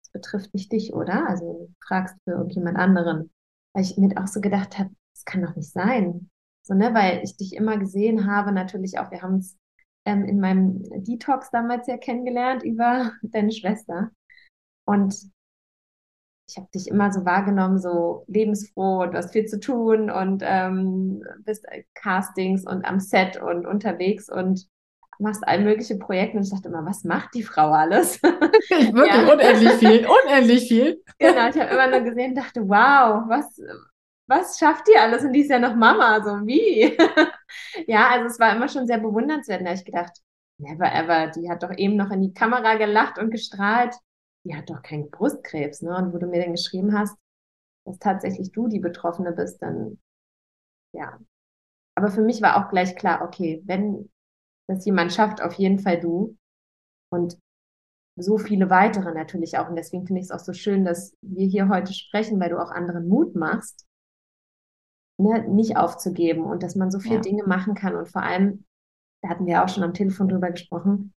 [0.04, 1.26] es betrifft nicht dich, oder?
[1.30, 3.32] Also du fragst für irgendjemand anderen.
[3.74, 6.30] Weil ich mir auch so gedacht habe, das kann doch nicht sein.
[6.64, 9.58] So, ne, weil ich dich immer gesehen habe, natürlich auch, wir haben uns
[10.04, 14.12] ähm, in meinem Detox damals ja kennengelernt über deine Schwester.
[14.84, 15.16] Und
[16.48, 20.44] ich habe dich immer so wahrgenommen, so lebensfroh und du hast viel zu tun und
[20.46, 24.68] ähm, bist Castings und am Set und unterwegs und
[25.18, 28.20] machst all mögliche Projekte und ich dachte immer, was macht die Frau alles?
[28.70, 29.34] Ich wirklich ja.
[29.34, 31.04] unendlich viel, unendlich viel.
[31.20, 33.62] Genau, ich habe immer nur gesehen und dachte, wow, was,
[34.28, 35.24] was schafft die alles?
[35.24, 36.98] Und die ist ja noch Mama, so wie?
[37.88, 39.62] ja, also es war immer schon sehr bewundernswert.
[39.62, 40.12] Da habe ich gedacht,
[40.58, 43.96] never ever, die hat doch eben noch in die Kamera gelacht und gestrahlt.
[44.46, 45.96] Die hat doch keinen Brustkrebs, ne?
[45.98, 47.18] Und wo du mir dann geschrieben hast,
[47.86, 50.00] dass tatsächlich du die Betroffene bist, dann
[50.94, 51.20] ja.
[51.96, 54.10] Aber für mich war auch gleich klar, okay, wenn
[54.68, 56.38] das jemand schafft, auf jeden Fall du.
[57.12, 57.38] Und
[58.18, 59.70] so viele weitere natürlich auch.
[59.70, 62.62] Und deswegen finde ich es auch so schön, dass wir hier heute sprechen, weil du
[62.62, 63.86] auch anderen Mut machst,
[65.18, 67.22] ne, nicht aufzugeben und dass man so viele ja.
[67.22, 67.96] Dinge machen kann.
[67.96, 68.66] Und vor allem,
[69.22, 71.14] da hatten wir auch schon am Telefon drüber gesprochen.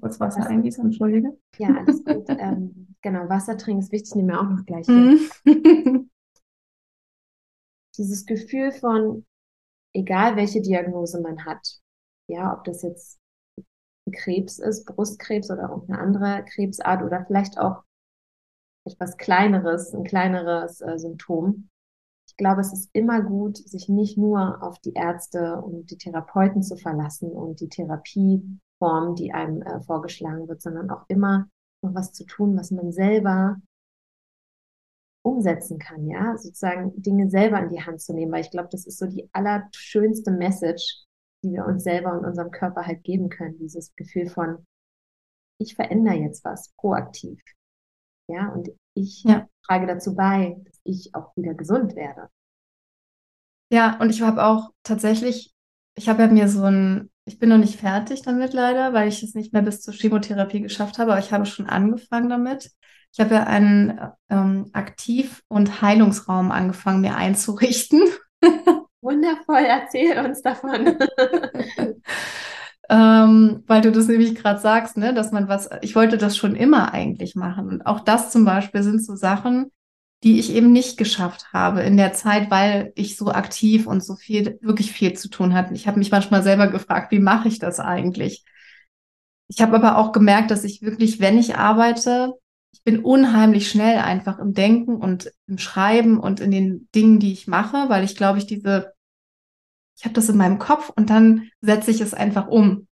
[0.00, 1.36] Kurz Wasser was, eingießen, entschuldige.
[1.58, 2.24] Ja, alles gut.
[2.28, 5.20] ähm, genau, Wasser trinken ist wichtig, nehmen wir auch noch gleich hin.
[7.96, 9.24] Dieses Gefühl von,
[9.94, 11.80] egal welche Diagnose man hat,
[12.28, 13.20] ja, ob das jetzt
[14.12, 17.84] Krebs ist, Brustkrebs oder irgendeine andere Krebsart oder vielleicht auch
[18.86, 21.68] etwas kleineres, ein kleineres äh, Symptom.
[22.28, 26.62] Ich glaube, es ist immer gut, sich nicht nur auf die Ärzte und die Therapeuten
[26.62, 27.68] zu verlassen und die
[28.84, 31.48] Therapieform, die einem äh, vorgeschlagen wird, sondern auch immer
[31.82, 33.56] noch was zu tun, was man selber
[35.22, 38.86] umsetzen kann, ja, sozusagen Dinge selber in die Hand zu nehmen, weil ich glaube, das
[38.86, 41.04] ist so die allerschönste Message,
[41.42, 43.58] die wir uns selber und unserem Körper halt geben können.
[43.58, 44.66] Dieses Gefühl von,
[45.58, 47.40] ich verändere jetzt was proaktiv.
[48.28, 49.46] Ja, und ich ja.
[49.66, 52.28] trage dazu bei, dass ich auch wieder gesund werde.
[53.70, 55.54] Ja, und ich habe auch tatsächlich,
[55.96, 59.22] ich habe ja mir so ein, ich bin noch nicht fertig damit leider, weil ich
[59.22, 62.70] es nicht mehr bis zur Chemotherapie geschafft habe, aber ich habe schon angefangen damit.
[63.12, 68.02] Ich habe ja einen ähm, Aktiv- und Heilungsraum angefangen, mir einzurichten.
[69.00, 70.98] Wundervoll, erzähl uns davon.
[72.90, 76.56] ähm, weil du das nämlich gerade sagst, ne, dass man was, ich wollte das schon
[76.56, 77.68] immer eigentlich machen.
[77.68, 79.70] Und auch das zum Beispiel sind so Sachen,
[80.24, 84.16] die ich eben nicht geschafft habe in der Zeit, weil ich so aktiv und so
[84.16, 85.74] viel, wirklich viel zu tun hatte.
[85.74, 88.44] Ich habe mich manchmal selber gefragt, wie mache ich das eigentlich?
[89.48, 92.34] ich habe aber auch gemerkt, dass ich wirklich, wenn ich arbeite,
[92.72, 97.32] ich bin unheimlich schnell einfach im Denken und im Schreiben und in den Dingen, die
[97.32, 98.92] ich mache, weil ich glaube, ich diese,
[99.96, 102.88] ich habe das in meinem Kopf und dann setze ich es einfach um.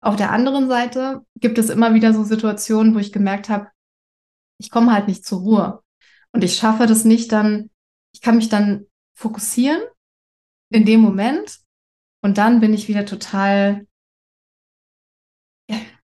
[0.00, 3.68] Auf der anderen Seite gibt es immer wieder so Situationen, wo ich gemerkt habe,
[4.58, 5.82] ich komme halt nicht zur Ruhe
[6.32, 7.70] und ich schaffe das nicht dann,
[8.12, 9.80] ich kann mich dann fokussieren
[10.70, 11.58] in dem Moment
[12.22, 13.86] und dann bin ich wieder total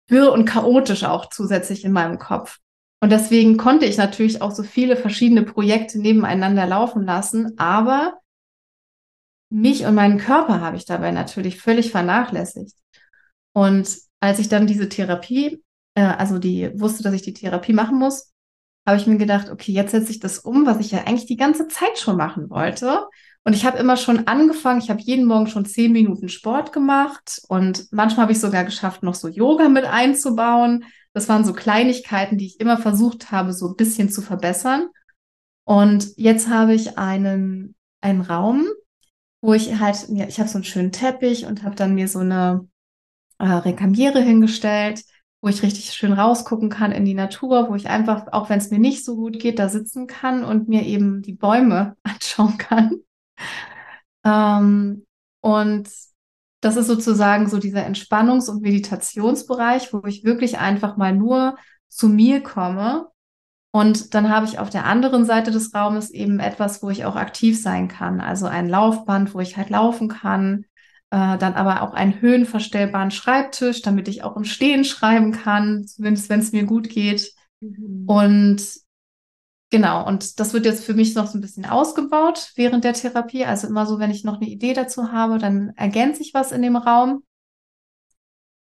[0.08, 2.60] wirr und chaotisch auch zusätzlich in meinem Kopf.
[3.01, 8.19] Und deswegen konnte ich natürlich auch so viele verschiedene Projekte nebeneinander laufen lassen, aber
[9.51, 12.75] mich und meinen Körper habe ich dabei natürlich völlig vernachlässigt.
[13.54, 15.63] Und als ich dann diese Therapie,
[15.95, 18.34] äh, also die wusste, dass ich die Therapie machen muss,
[18.86, 21.38] habe ich mir gedacht, okay, jetzt setze ich das um, was ich ja eigentlich die
[21.38, 23.08] ganze Zeit schon machen wollte.
[23.43, 27.41] Und ich habe immer schon angefangen, ich habe jeden Morgen schon zehn Minuten Sport gemacht
[27.48, 30.86] und manchmal habe ich sogar geschafft, noch so Yoga mit einzubauen.
[31.13, 34.89] Das waren so Kleinigkeiten, die ich immer versucht habe, so ein bisschen zu verbessern.
[35.63, 38.67] Und jetzt habe ich einen, einen Raum,
[39.41, 42.19] wo ich halt, ja, ich habe so einen schönen Teppich und habe dann mir so
[42.19, 42.67] eine
[43.38, 45.04] äh, Rekamiere hingestellt,
[45.41, 48.71] wo ich richtig schön rausgucken kann in die Natur, wo ich einfach, auch wenn es
[48.71, 53.02] mir nicht so gut geht, da sitzen kann und mir eben die Bäume anschauen kann.
[54.24, 55.06] Ähm,
[55.41, 55.89] und
[56.62, 61.58] das ist sozusagen so dieser Entspannungs- und Meditationsbereich, wo ich wirklich einfach mal nur
[61.89, 63.08] zu mir komme.
[63.71, 67.15] Und dann habe ich auf der anderen Seite des Raumes eben etwas, wo ich auch
[67.15, 68.21] aktiv sein kann.
[68.21, 70.65] Also ein Laufband, wo ich halt laufen kann.
[71.12, 76.30] Äh, dann aber auch einen höhenverstellbaren Schreibtisch, damit ich auch im Stehen schreiben kann, zumindest
[76.30, 77.32] wenn es mir gut geht.
[77.62, 78.04] Mhm.
[78.08, 78.86] Und
[79.72, 83.46] Genau, und das wird jetzt für mich noch so ein bisschen ausgebaut während der Therapie.
[83.46, 86.62] Also immer so, wenn ich noch eine Idee dazu habe, dann ergänze ich was in
[86.62, 87.24] dem Raum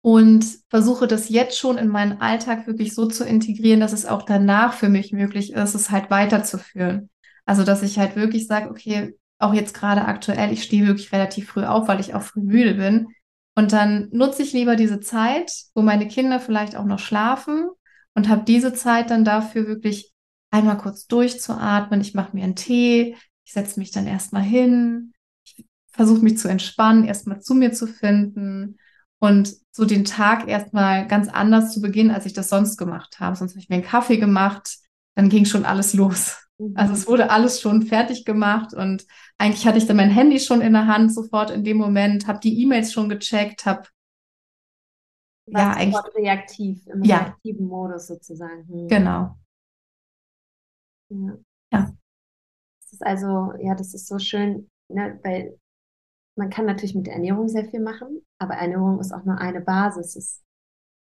[0.01, 4.23] und versuche das jetzt schon in meinen Alltag wirklich so zu integrieren, dass es auch
[4.23, 7.09] danach für mich möglich ist, es halt weiterzuführen.
[7.45, 11.49] Also, dass ich halt wirklich sage, okay, auch jetzt gerade aktuell, ich stehe wirklich relativ
[11.49, 13.07] früh auf, weil ich auch früh müde bin.
[13.55, 17.69] Und dann nutze ich lieber diese Zeit, wo meine Kinder vielleicht auch noch schlafen
[18.13, 20.13] und habe diese Zeit dann dafür wirklich
[20.51, 22.01] einmal kurz durchzuatmen.
[22.01, 26.47] Ich mache mir einen Tee, ich setze mich dann erstmal hin, ich versuche mich zu
[26.47, 28.77] entspannen, erstmal zu mir zu finden
[29.19, 33.35] und so den Tag erstmal ganz anders zu beginnen, als ich das sonst gemacht habe.
[33.35, 34.77] Sonst habe ich mir einen Kaffee gemacht,
[35.15, 36.48] dann ging schon alles los.
[36.59, 36.73] Mhm.
[36.75, 40.61] Also es wurde alles schon fertig gemacht und eigentlich hatte ich dann mein Handy schon
[40.61, 43.87] in der Hand sofort in dem Moment, habe die E-Mails schon gecheckt, habe
[45.47, 47.17] ja eigentlich reaktiv im ja.
[47.17, 48.67] reaktiven Modus sozusagen.
[48.67, 48.87] Hm.
[48.87, 49.35] Genau.
[51.09, 51.37] Ja.
[51.71, 51.93] ja.
[52.81, 55.57] Das ist also, ja, das ist so schön, ne, weil
[56.35, 59.61] man kann natürlich mit der Ernährung sehr viel machen, aber Ernährung ist auch nur eine
[59.61, 60.13] Basis.
[60.13, 60.43] Das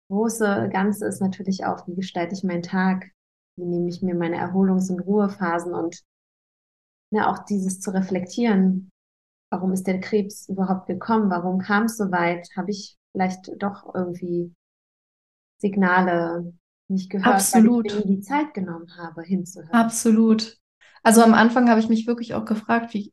[0.09, 3.14] große Ganze ist natürlich auch, wie gestalte ich meinen Tag,
[3.57, 6.01] wie nehme ich mir meine Erholungs- und Ruhephasen und
[7.11, 8.91] ne, auch dieses zu reflektieren.
[9.51, 11.31] Warum ist der Krebs überhaupt gekommen?
[11.31, 12.49] Warum kam es so weit?
[12.57, 14.53] Habe ich vielleicht doch irgendwie
[15.59, 16.53] Signale
[16.89, 17.87] nicht gehört, Absolut.
[17.87, 19.73] weil ich mir die Zeit genommen habe, hinzuhören.
[19.73, 20.59] Absolut.
[21.03, 23.13] Also am Anfang habe ich mich wirklich auch gefragt, wie,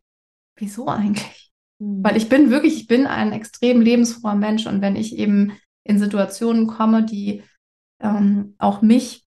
[0.55, 1.51] wieso eigentlich?
[1.79, 2.03] Mhm.
[2.03, 5.99] Weil ich bin wirklich, ich bin ein extrem lebensfroher Mensch und wenn ich eben in
[5.99, 7.43] Situationen komme, die
[7.99, 9.25] ähm, auch mich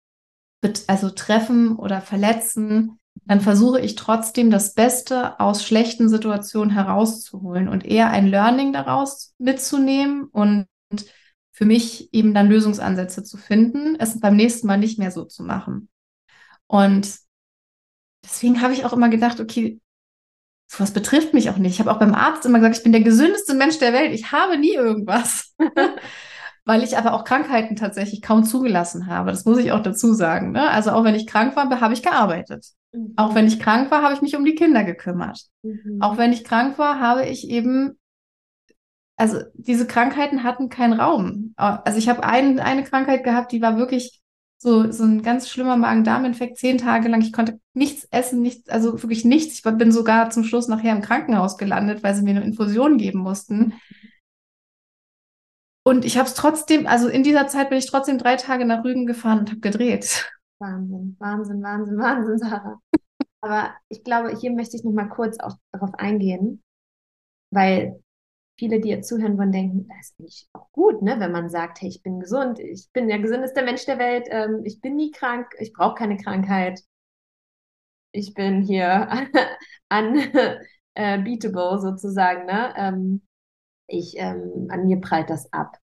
[0.89, 7.85] also treffen oder verletzen, dann versuche ich trotzdem das Beste aus schlechten Situationen herauszuholen und
[7.85, 10.67] eher ein Learning daraus mitzunehmen und
[11.53, 15.43] für mich eben dann Lösungsansätze zu finden, es beim nächsten Mal nicht mehr so zu
[15.43, 15.89] machen.
[16.67, 17.19] Und
[18.23, 19.81] deswegen habe ich auch immer gedacht, okay,
[20.67, 21.73] sowas betrifft mich auch nicht.
[21.73, 24.13] Ich habe auch beim Arzt immer gesagt, ich bin der gesündeste Mensch der Welt.
[24.13, 25.55] Ich habe nie irgendwas.
[26.67, 29.31] Weil ich aber auch Krankheiten tatsächlich kaum zugelassen habe.
[29.31, 30.53] Das muss ich auch dazu sagen.
[30.53, 30.69] Ne?
[30.69, 32.67] Also auch wenn ich krank war, habe ich gearbeitet.
[32.93, 33.15] Mhm.
[33.17, 35.41] Auch wenn ich krank war, habe ich mich um die Kinder gekümmert.
[35.63, 35.99] Mhm.
[36.01, 37.97] Auch wenn ich krank war, habe ich eben
[39.17, 41.55] also diese Krankheiten hatten keinen Raum.
[41.57, 44.21] Also ich habe ein, eine Krankheit gehabt, die war wirklich
[44.59, 47.21] so, so ein ganz schlimmer Magen-Darm-Infekt, zehn Tage lang.
[47.21, 49.55] Ich konnte nichts essen, nichts, also wirklich nichts.
[49.55, 53.21] Ich bin sogar zum Schluss nachher im Krankenhaus gelandet, weil sie mir eine Infusion geben
[53.21, 53.75] mussten.
[55.87, 58.83] Und ich habe es trotzdem, also in dieser Zeit bin ich trotzdem drei Tage nach
[58.83, 60.29] Rügen gefahren und habe gedreht.
[60.59, 62.81] Wahnsinn, Wahnsinn, Wahnsinn, Wahnsinn, Sarah.
[63.41, 66.61] Aber ich glaube, hier möchte ich noch mal kurz auch darauf eingehen,
[67.53, 68.03] weil
[68.59, 71.21] viele, die jetzt zuhören wollen, denken, das ist eigentlich auch gut, ne?
[71.21, 74.63] wenn man sagt, hey, ich bin gesund, ich bin der gesündeste Mensch der Welt, ähm,
[74.65, 76.81] ich bin nie krank, ich brauche keine Krankheit,
[78.11, 79.09] ich bin hier
[79.89, 82.75] unbeatable sozusagen, ne?
[82.77, 83.26] Ähm,
[83.87, 85.79] ich, ähm, an mir prallt das ab.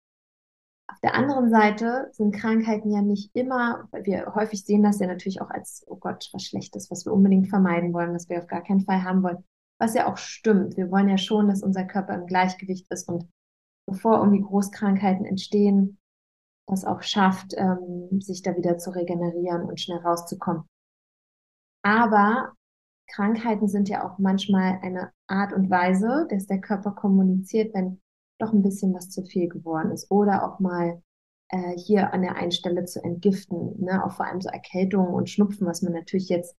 [0.87, 5.41] Auf der anderen Seite sind Krankheiten ja nicht immer, wir häufig sehen das ja natürlich
[5.41, 8.61] auch als, oh Gott, was Schlechtes, was wir unbedingt vermeiden wollen, was wir auf gar
[8.61, 9.43] keinen Fall haben wollen.
[9.79, 10.77] Was ja auch stimmt.
[10.77, 13.27] Wir wollen ja schon, dass unser Körper im Gleichgewicht ist und
[13.87, 15.97] bevor irgendwie Großkrankheiten entstehen,
[16.67, 20.63] das auch schafft, ähm, sich da wieder zu regenerieren und schnell rauszukommen.
[21.83, 22.53] Aber
[23.13, 28.01] Krankheiten sind ja auch manchmal eine Art und Weise, dass der Körper kommuniziert, wenn
[28.39, 31.01] doch ein bisschen was zu viel geworden ist oder auch mal
[31.49, 34.03] äh, hier an der einen Stelle zu entgiften, ne?
[34.03, 36.55] auch vor allem so Erkältungen und Schnupfen, was man natürlich jetzt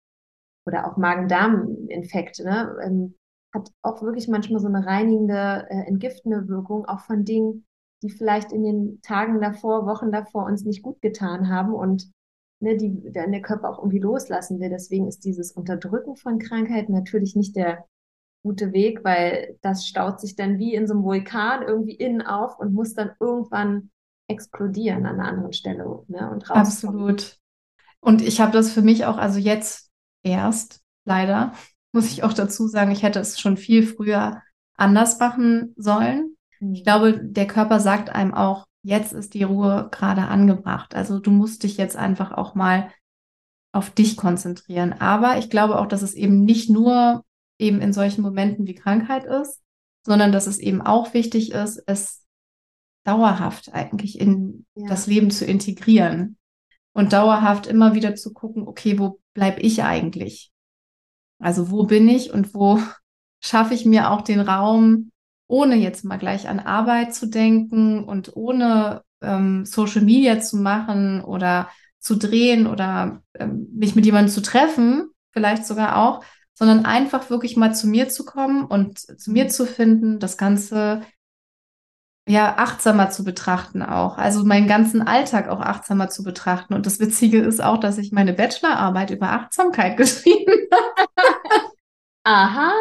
[0.66, 2.76] oder auch Magen-Darm-Infekte, ne?
[2.84, 3.14] Ähm,
[3.52, 7.66] hat auch wirklich manchmal so eine reinigende, äh, entgiftende Wirkung, auch von Dingen,
[8.02, 12.10] die vielleicht in den Tagen davor, Wochen davor uns nicht gut getan haben und
[12.62, 14.70] ne, die dann der Körper auch irgendwie loslassen will.
[14.70, 17.84] Deswegen ist dieses Unterdrücken von Krankheiten natürlich nicht der
[18.42, 22.58] gute Weg, weil das staut sich dann wie in so einem Vulkan irgendwie innen auf
[22.58, 23.90] und muss dann irgendwann
[24.28, 26.56] explodieren an einer anderen Stelle ne, und raus.
[26.56, 27.38] Absolut.
[28.00, 29.90] Und ich habe das für mich auch, also jetzt
[30.22, 31.52] erst, leider,
[31.92, 34.42] muss ich auch dazu sagen, ich hätte es schon viel früher
[34.76, 36.36] anders machen sollen.
[36.58, 36.84] Ich mhm.
[36.84, 40.94] glaube, der Körper sagt einem auch, jetzt ist die Ruhe gerade angebracht.
[40.94, 42.90] Also du musst dich jetzt einfach auch mal
[43.72, 44.92] auf dich konzentrieren.
[44.92, 47.24] Aber ich glaube auch, dass es eben nicht nur
[47.58, 49.62] eben in solchen Momenten wie Krankheit ist,
[50.04, 52.26] sondern dass es eben auch wichtig ist, es
[53.04, 54.88] dauerhaft eigentlich in ja.
[54.88, 56.36] das Leben zu integrieren
[56.92, 60.52] und dauerhaft immer wieder zu gucken, okay, wo bleib ich eigentlich?
[61.38, 62.78] Also wo bin ich und wo
[63.40, 65.11] schaffe ich mir auch den Raum,
[65.52, 71.22] ohne jetzt mal gleich an Arbeit zu denken und ohne ähm, Social Media zu machen
[71.22, 77.28] oder zu drehen oder ähm, mich mit jemandem zu treffen, vielleicht sogar auch, sondern einfach
[77.28, 81.02] wirklich mal zu mir zu kommen und zu mir zu finden, das Ganze
[82.26, 84.16] ja achtsamer zu betrachten auch.
[84.16, 86.72] Also meinen ganzen Alltag auch achtsamer zu betrachten.
[86.72, 91.08] Und das Witzige ist auch, dass ich meine Bachelorarbeit über Achtsamkeit geschrieben habe.
[92.24, 92.72] Aha.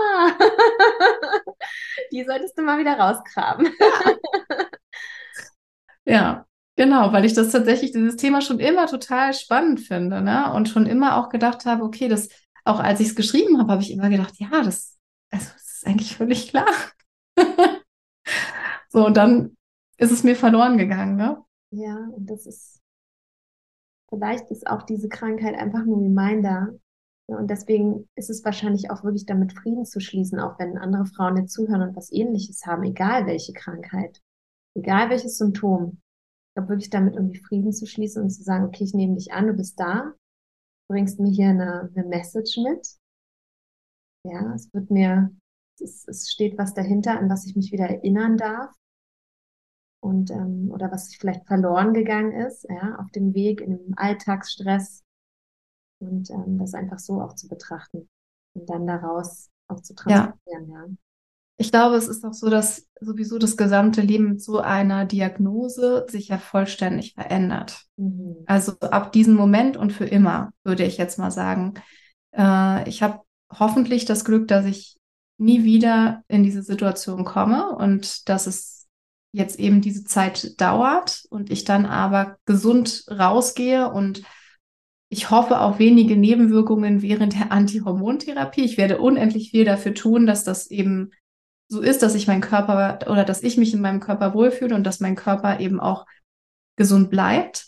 [2.12, 3.69] Die solltest du mal wieder rausgraben.
[6.06, 6.13] Ja.
[6.13, 6.45] ja.
[6.78, 10.52] Genau, weil ich das tatsächlich, dieses Thema schon immer total spannend finde, ne?
[10.54, 12.30] Und schon immer auch gedacht habe, okay, das,
[12.63, 14.97] auch als ich es geschrieben habe, habe ich immer gedacht, ja, das,
[15.30, 16.65] also, das ist eigentlich völlig klar.
[18.89, 19.58] so, und dann
[19.97, 21.43] ist es mir verloren gegangen, ne?
[21.71, 22.82] Ja, und das ist,
[24.10, 26.69] vielleicht ist auch diese Krankheit einfach ein Reminder,
[27.35, 31.37] und deswegen ist es wahrscheinlich auch wirklich damit Frieden zu schließen, auch wenn andere Frauen
[31.37, 34.21] jetzt zuhören und was ähnliches haben, egal welche Krankheit,
[34.75, 36.01] egal welches Symptom.
[36.49, 39.31] Ich glaube wirklich damit irgendwie Frieden zu schließen und zu sagen, okay, ich nehme dich
[39.33, 40.13] an, du bist da,
[40.89, 42.87] bringst mir hier eine, eine Message mit.
[44.23, 45.31] Ja, es wird mir,
[45.79, 48.75] es, es steht was dahinter, an was ich mich wieder erinnern darf.
[50.03, 55.03] Und, ähm, oder was vielleicht verloren gegangen ist, ja, auf dem Weg in dem Alltagsstress,
[56.01, 58.09] und ähm, das einfach so auch zu betrachten
[58.53, 60.85] und dann daraus auch zu transformieren, ja.
[60.85, 60.85] ja.
[61.57, 66.07] Ich glaube, es ist auch so, dass sowieso das gesamte Leben mit so einer Diagnose
[66.09, 67.85] sich ja vollständig verändert.
[67.97, 68.37] Mhm.
[68.47, 71.75] Also ab diesem Moment und für immer, würde ich jetzt mal sagen.
[72.35, 73.19] Äh, ich habe
[73.51, 74.97] hoffentlich das Glück, dass ich
[75.37, 78.87] nie wieder in diese Situation komme und dass es
[79.31, 84.23] jetzt eben diese Zeit dauert und ich dann aber gesund rausgehe und
[85.13, 88.63] ich hoffe auf wenige Nebenwirkungen während der Antihormontherapie.
[88.63, 91.12] Ich werde unendlich viel dafür tun, dass das eben
[91.67, 94.86] so ist, dass ich meinen Körper oder dass ich mich in meinem Körper wohlfühle und
[94.86, 96.06] dass mein Körper eben auch
[96.78, 97.67] gesund bleibt.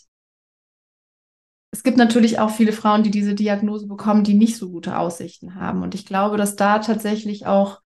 [1.70, 5.54] Es gibt natürlich auch viele Frauen, die diese Diagnose bekommen, die nicht so gute Aussichten
[5.54, 5.82] haben.
[5.82, 7.82] Und ich glaube, dass da tatsächlich auch,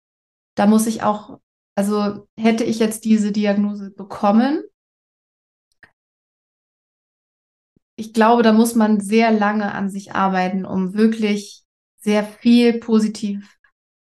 [0.54, 1.40] da muss ich auch,
[1.74, 4.62] also hätte ich jetzt diese Diagnose bekommen,
[7.98, 11.64] ich glaube, da muss man sehr lange an sich arbeiten, um wirklich
[11.98, 13.58] sehr viel positiv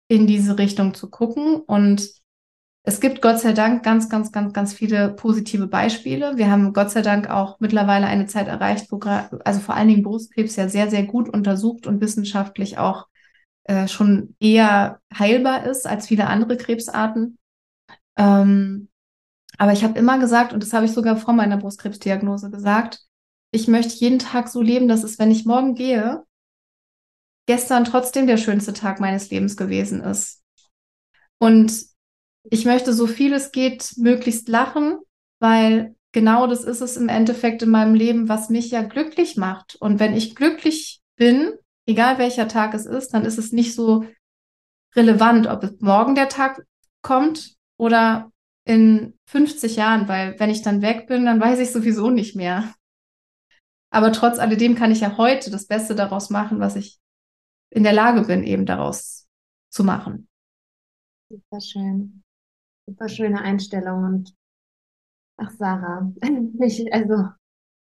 [0.09, 1.55] in diese Richtung zu gucken.
[1.55, 2.09] Und
[2.83, 6.35] es gibt Gott sei Dank ganz, ganz, ganz, ganz viele positive Beispiele.
[6.35, 10.03] Wir haben Gott sei Dank auch mittlerweile eine Zeit erreicht, wo also vor allen Dingen
[10.03, 13.07] Brustkrebs ja sehr, sehr gut untersucht und wissenschaftlich auch
[13.63, 17.37] äh, schon eher heilbar ist als viele andere Krebsarten.
[18.17, 18.89] Ähm,
[19.57, 23.06] aber ich habe immer gesagt, und das habe ich sogar vor meiner Brustkrebsdiagnose gesagt,
[23.51, 26.23] ich möchte jeden Tag so leben, dass es, wenn ich morgen gehe,
[27.47, 30.43] gestern trotzdem der schönste Tag meines Lebens gewesen ist.
[31.39, 31.85] Und
[32.49, 34.99] ich möchte so viel es geht möglichst lachen,
[35.39, 39.75] weil genau das ist es im Endeffekt in meinem Leben, was mich ja glücklich macht.
[39.75, 41.53] Und wenn ich glücklich bin,
[41.85, 44.05] egal welcher Tag es ist, dann ist es nicht so
[44.95, 46.65] relevant, ob es morgen der Tag
[47.01, 48.31] kommt oder
[48.65, 52.73] in 50 Jahren, weil wenn ich dann weg bin, dann weiß ich sowieso nicht mehr.
[53.89, 56.99] Aber trotz alledem kann ich ja heute das Beste daraus machen, was ich
[57.69, 59.27] in der Lage bin, eben daraus
[59.69, 60.27] zu machen.
[61.29, 62.23] Super schön.
[62.87, 64.35] Super schöne Einstellung und
[65.37, 66.11] ach Sarah,
[66.61, 67.29] ich, also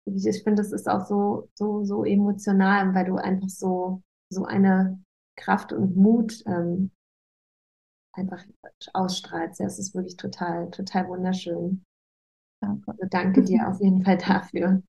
[0.07, 4.45] ich, ich finde, das ist auch so, so, so emotional, weil du einfach so, so
[4.45, 5.03] eine
[5.37, 6.91] Kraft und Mut ähm,
[8.13, 8.43] einfach
[8.93, 9.61] ausstrahlst.
[9.61, 11.85] Ja, es ist wirklich total, total wunderschön.
[12.61, 14.83] Also danke dir auf jeden Fall dafür.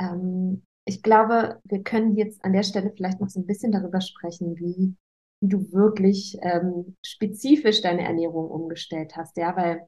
[0.00, 4.00] Ähm, ich glaube, wir können jetzt an der Stelle vielleicht noch so ein bisschen darüber
[4.00, 4.96] sprechen, wie,
[5.40, 9.36] wie du wirklich ähm, spezifisch deine Ernährung umgestellt hast.
[9.36, 9.86] Ja, weil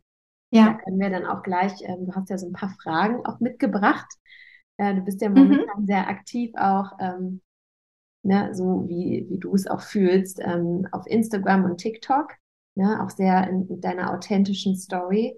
[0.51, 0.67] ja.
[0.67, 3.41] da können wir dann auch gleich, ähm, du hast ja so ein paar Fragen auch
[3.41, 4.07] mitgebracht.
[4.77, 5.35] Äh, du bist ja mhm.
[5.35, 5.87] momentan mhm.
[5.87, 7.41] sehr aktiv auch, ähm,
[8.23, 12.33] ne, so wie, wie du es auch fühlst, ähm, auf Instagram und TikTok
[12.75, 15.37] ne, auch sehr in deiner authentischen Story.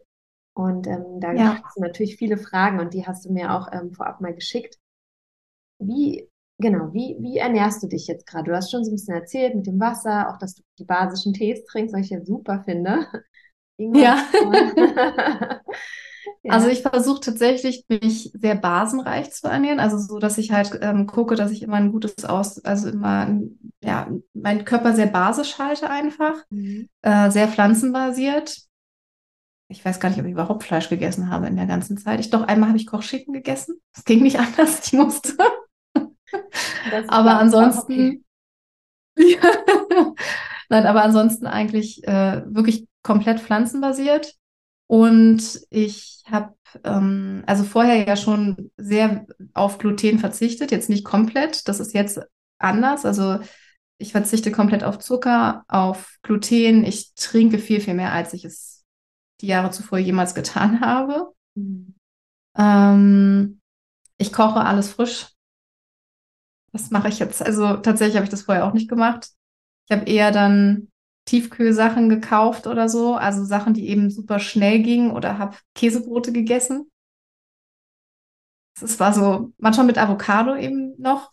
[0.55, 1.61] Und ähm, da ja.
[1.63, 4.79] hast du natürlich viele Fragen und die hast du mir auch ähm, vorab mal geschickt.
[5.81, 6.29] Wie,
[6.59, 8.51] genau, wie, wie ernährst du dich jetzt gerade?
[8.51, 11.33] Du hast schon so ein bisschen erzählt mit dem Wasser, auch dass du die basischen
[11.33, 13.07] Tees trinkst, was ich ja super finde.
[16.43, 16.53] ja.
[16.53, 19.81] Also ich versuche tatsächlich, mich sehr basenreich zu ernähren.
[19.81, 23.41] Also so, dass ich halt ähm, gucke, dass ich immer ein gutes Aus, also immer,
[23.83, 26.45] ja, meinen Körper sehr basisch halte einfach.
[26.51, 26.89] Mhm.
[27.03, 28.65] Äh, sehr pflanzenbasiert.
[29.69, 32.21] Ich weiß gar nicht, ob ich überhaupt Fleisch gegessen habe in der ganzen Zeit.
[32.21, 33.81] Ich doch einmal habe ich Kochschinken gegessen.
[33.95, 34.87] Das ging nicht anders.
[34.87, 35.37] Ich musste.
[37.09, 38.25] aber ansonsten.
[39.17, 39.39] Okay.
[40.69, 44.35] Nein, aber ansonsten eigentlich äh, wirklich komplett pflanzenbasiert.
[44.87, 51.69] Und ich habe ähm, also vorher ja schon sehr auf Gluten verzichtet, jetzt nicht komplett.
[51.69, 52.21] Das ist jetzt
[52.59, 53.05] anders.
[53.05, 53.39] Also
[53.99, 56.85] ich verzichte komplett auf Zucker, auf Gluten.
[56.85, 58.84] Ich trinke viel, viel mehr, als ich es
[59.41, 61.32] die Jahre zuvor jemals getan habe.
[61.55, 61.95] Mhm.
[62.57, 63.61] Ähm,
[64.18, 65.28] ich koche alles frisch.
[66.72, 67.43] Das mache ich jetzt.
[67.43, 69.28] Also tatsächlich habe ich das vorher auch nicht gemacht.
[69.89, 70.89] Ich habe eher dann
[71.26, 76.91] Tiefkühlsachen gekauft oder so, also Sachen, die eben super schnell gingen oder habe Käsebrote gegessen.
[78.80, 81.30] Das war so, manchmal mit Avocado eben noch,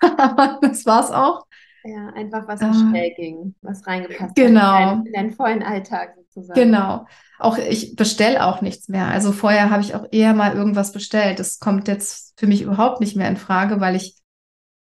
[0.00, 1.46] aber das war's auch.
[1.84, 4.72] Ja, einfach was so äh, schnell ging, was reingepasst genau.
[4.72, 6.60] hat in deinen, vollen Alltag sozusagen.
[6.60, 7.06] Genau.
[7.38, 9.08] Auch ich bestelle auch nichts mehr.
[9.08, 11.38] Also vorher habe ich auch eher mal irgendwas bestellt.
[11.38, 14.16] Das kommt jetzt für mich überhaupt nicht mehr in Frage, weil ich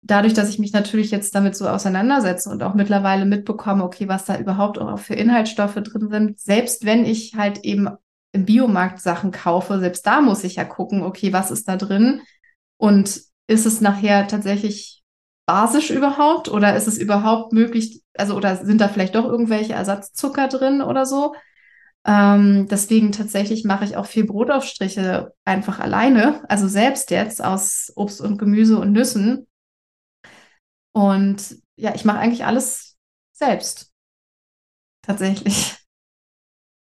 [0.03, 4.25] dadurch, dass ich mich natürlich jetzt damit so auseinandersetze und auch mittlerweile mitbekomme, okay, was
[4.25, 7.89] da überhaupt auch für Inhaltsstoffe drin sind, selbst wenn ich halt eben
[8.33, 12.21] im Biomarkt Sachen kaufe, selbst da muss ich ja gucken, okay, was ist da drin
[12.77, 15.02] und ist es nachher tatsächlich
[15.45, 20.47] basisch überhaupt oder ist es überhaupt möglich, also oder sind da vielleicht doch irgendwelche Ersatzzucker
[20.47, 21.35] drin oder so?
[22.05, 28.21] Ähm, deswegen tatsächlich mache ich auch viel Brotaufstriche einfach alleine, also selbst jetzt aus Obst
[28.21, 29.47] und Gemüse und Nüssen,
[30.93, 32.97] und ja, ich mache eigentlich alles
[33.33, 33.91] selbst.
[35.01, 35.77] Tatsächlich.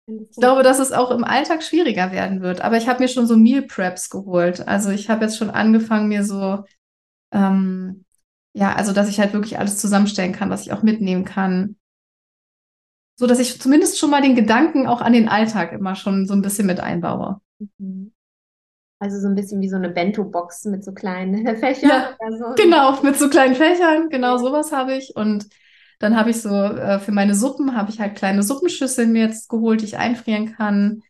[0.06, 2.62] Ich glaube, dass es auch im Alltag schwieriger werden wird.
[2.62, 4.68] Aber ich habe mir schon so Meal Preps geholt.
[4.68, 6.66] Also ich habe jetzt schon angefangen, mir so,
[7.32, 8.03] ähm,
[8.54, 11.76] ja, also dass ich halt wirklich alles zusammenstellen kann, was ich auch mitnehmen kann.
[13.16, 16.34] So dass ich zumindest schon mal den Gedanken auch an den Alltag immer schon so
[16.34, 17.42] ein bisschen mit einbaue.
[17.78, 18.14] Mhm.
[19.00, 21.90] Also so ein bisschen wie so eine Bento-Box mit so kleinen Fächern.
[21.90, 22.56] Ja, so.
[22.56, 24.10] Genau, mit so kleinen Fächern.
[24.10, 25.14] Genau, sowas habe ich.
[25.16, 25.50] Und
[26.00, 29.50] dann habe ich so äh, für meine Suppen habe ich halt kleine Suppenschüsseln mir jetzt
[29.50, 31.04] geholt, die ich einfrieren kann.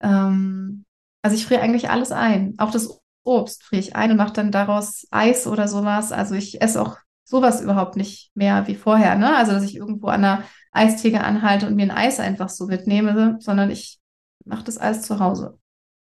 [0.00, 0.84] Ähm,
[1.22, 2.54] also ich friere eigentlich alles ein.
[2.58, 6.12] Auch das Obst friere ich ein und mache dann daraus Eis oder sowas.
[6.12, 9.16] Also ich esse auch sowas überhaupt nicht mehr wie vorher.
[9.16, 9.34] Ne?
[9.34, 13.38] Also dass ich irgendwo an einer Eistheke anhalte und mir ein Eis einfach so mitnehme,
[13.40, 13.98] sondern ich
[14.44, 15.58] mache das Eis zu Hause.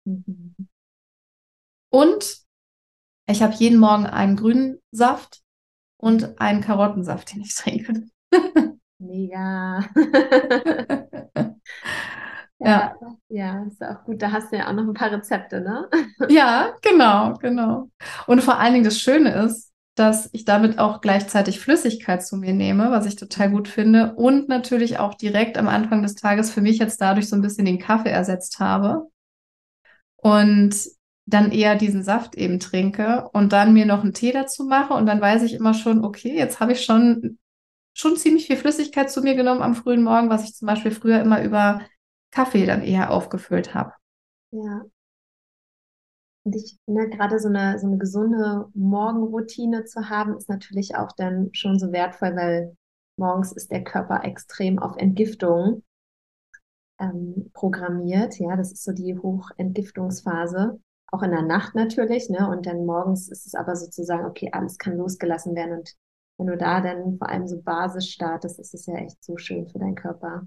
[0.04, 0.54] Mhm.
[1.90, 2.38] Und
[3.26, 5.42] ich habe jeden Morgen einen grünen Saft
[5.96, 8.04] und einen Karottensaft, den ich trinke.
[8.98, 9.88] Mega.
[12.58, 13.16] ja, ja.
[13.30, 14.22] Ja, ist auch gut.
[14.22, 15.88] Da hast du ja auch noch ein paar Rezepte, ne?
[16.28, 17.90] ja, genau, genau.
[18.26, 22.52] Und vor allen Dingen das Schöne ist, dass ich damit auch gleichzeitig Flüssigkeit zu mir
[22.54, 24.14] nehme, was ich total gut finde.
[24.14, 27.64] Und natürlich auch direkt am Anfang des Tages für mich jetzt dadurch so ein bisschen
[27.64, 29.08] den Kaffee ersetzt habe.
[30.16, 30.74] Und
[31.26, 35.04] dann eher diesen Saft eben trinke und dann mir noch einen Tee dazu mache und
[35.06, 37.38] dann weiß ich immer schon, okay, jetzt habe ich schon,
[37.92, 41.20] schon ziemlich viel Flüssigkeit zu mir genommen am frühen Morgen, was ich zum Beispiel früher
[41.20, 41.82] immer über
[42.30, 43.92] Kaffee dann eher aufgefüllt habe.
[44.50, 44.84] Ja.
[46.44, 51.12] Und ich finde, gerade so eine, so eine gesunde Morgenroutine zu haben, ist natürlich auch
[51.12, 52.76] dann schon so wertvoll, weil
[53.16, 55.82] morgens ist der Körper extrem auf Entgiftung.
[56.98, 58.38] ähm, programmiert.
[58.38, 60.80] Ja, das ist so die Hochentgiftungsphase.
[61.10, 62.48] Auch in der Nacht natürlich, ne?
[62.50, 65.78] Und dann morgens ist es aber sozusagen, okay, alles kann losgelassen werden.
[65.78, 65.96] Und
[66.38, 69.68] wenn du da dann vor allem so Basis startest, ist es ja echt so schön
[69.68, 70.46] für deinen Körper.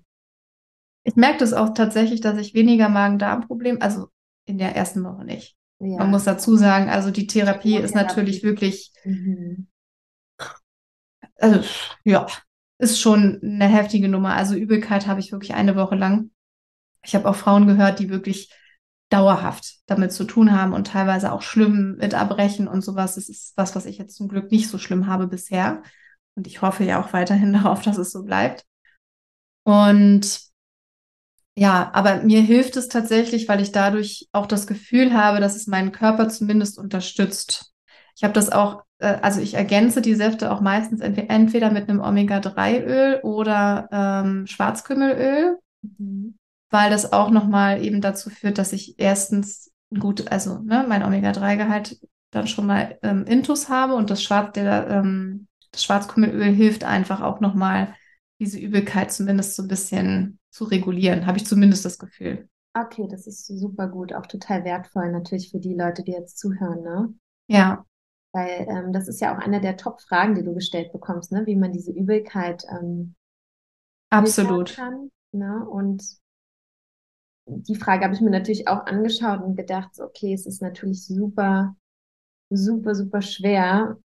[1.03, 4.07] Ich merke das auch tatsächlich, dass ich weniger Magen-Darm-Probleme, also
[4.45, 5.55] in der ersten Woche nicht.
[5.79, 5.97] Ja.
[5.97, 9.67] Man muss dazu sagen, also die Therapie ist natürlich wirklich, mhm.
[11.37, 11.61] also
[12.03, 12.27] ja,
[12.77, 14.35] ist schon eine heftige Nummer.
[14.35, 16.31] Also Übelkeit habe ich wirklich eine Woche lang.
[17.03, 18.53] Ich habe auch Frauen gehört, die wirklich
[19.09, 23.15] dauerhaft damit zu tun haben und teilweise auch schlimm mit Erbrechen und sowas.
[23.15, 25.83] Das ist was, was ich jetzt zum Glück nicht so schlimm habe bisher.
[26.35, 28.65] Und ich hoffe ja auch weiterhin darauf, dass es so bleibt.
[29.63, 30.50] Und
[31.55, 35.67] ja, aber mir hilft es tatsächlich, weil ich dadurch auch das Gefühl habe, dass es
[35.67, 37.73] meinen Körper zumindest unterstützt.
[38.15, 41.99] Ich habe das auch, äh, also ich ergänze die Säfte auch meistens entweder mit einem
[41.99, 46.37] Omega-3-Öl oder ähm, Schwarzkümmelöl, mhm.
[46.69, 51.99] weil das auch nochmal eben dazu führt, dass ich erstens gut, also ne, mein Omega-3-Gehalt
[52.31, 57.21] dann schon mal ähm, Intus habe und das, Schwarz, der, ähm, das Schwarzkümmelöl hilft einfach
[57.21, 57.93] auch nochmal
[58.41, 62.49] diese Übelkeit zumindest so ein bisschen zu regulieren, habe ich zumindest das Gefühl.
[62.73, 66.81] Okay, das ist super gut, auch total wertvoll natürlich für die Leute, die jetzt zuhören,
[66.81, 67.13] ne?
[67.47, 67.85] Ja.
[68.33, 71.45] Weil ähm, das ist ja auch eine der Top-Fragen, die du gestellt bekommst, ne?
[71.45, 73.13] Wie man diese Übelkeit ähm,
[74.09, 75.11] absolut kann.
[75.33, 75.63] Ne?
[75.69, 76.03] Und
[77.45, 81.75] die Frage habe ich mir natürlich auch angeschaut und gedacht, okay, es ist natürlich super,
[82.49, 83.97] super, super schwer,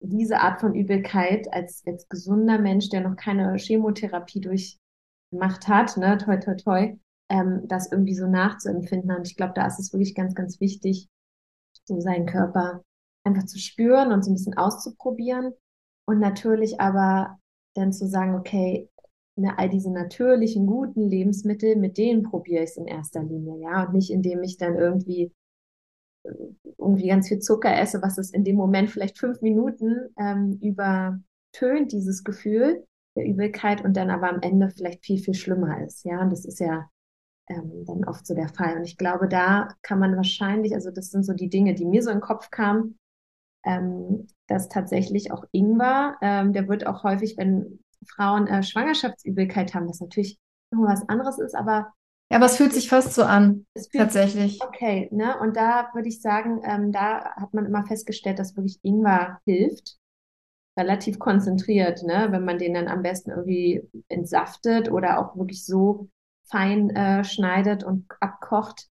[0.00, 6.18] diese Art von Übelkeit als, als gesunder Mensch, der noch keine Chemotherapie durchgemacht hat, ne,
[6.18, 6.96] toi, toi, toi,
[7.28, 9.14] ähm, das irgendwie so nachzuempfinden.
[9.14, 11.08] Und ich glaube, da ist es wirklich ganz, ganz wichtig,
[11.84, 12.82] so seinen Körper
[13.24, 15.52] einfach zu spüren und so ein bisschen auszuprobieren.
[16.06, 17.38] Und natürlich aber
[17.74, 18.88] dann zu sagen, okay,
[19.36, 23.84] ne, all diese natürlichen, guten Lebensmittel, mit denen probiere ich es in erster Linie, ja,
[23.84, 25.32] und nicht indem ich dann irgendwie
[26.78, 31.92] irgendwie ganz viel Zucker esse, was es in dem Moment vielleicht fünf Minuten ähm, übertönt,
[31.92, 36.04] dieses Gefühl der Übelkeit und dann aber am Ende vielleicht viel, viel schlimmer ist.
[36.04, 36.88] Ja, und das ist ja
[37.48, 38.76] ähm, dann oft so der Fall.
[38.76, 42.02] Und ich glaube, da kann man wahrscheinlich, also das sind so die Dinge, die mir
[42.02, 42.98] so in den Kopf kamen,
[43.64, 49.88] ähm, dass tatsächlich auch Ingwer, ähm, der wird auch häufig, wenn Frauen äh, Schwangerschaftsübelkeit haben,
[49.88, 50.38] was natürlich
[50.70, 51.92] noch was anderes ist, aber
[52.30, 54.60] ja, aber es fühlt sich fast so an, tatsächlich.
[54.62, 55.36] Okay, ne?
[55.40, 59.96] Und da würde ich sagen, ähm, da hat man immer festgestellt, dass wirklich Ingwer hilft.
[60.78, 62.28] Relativ konzentriert, ne?
[62.30, 66.08] Wenn man den dann am besten irgendwie entsaftet oder auch wirklich so
[66.44, 68.88] fein äh, schneidet und abkocht,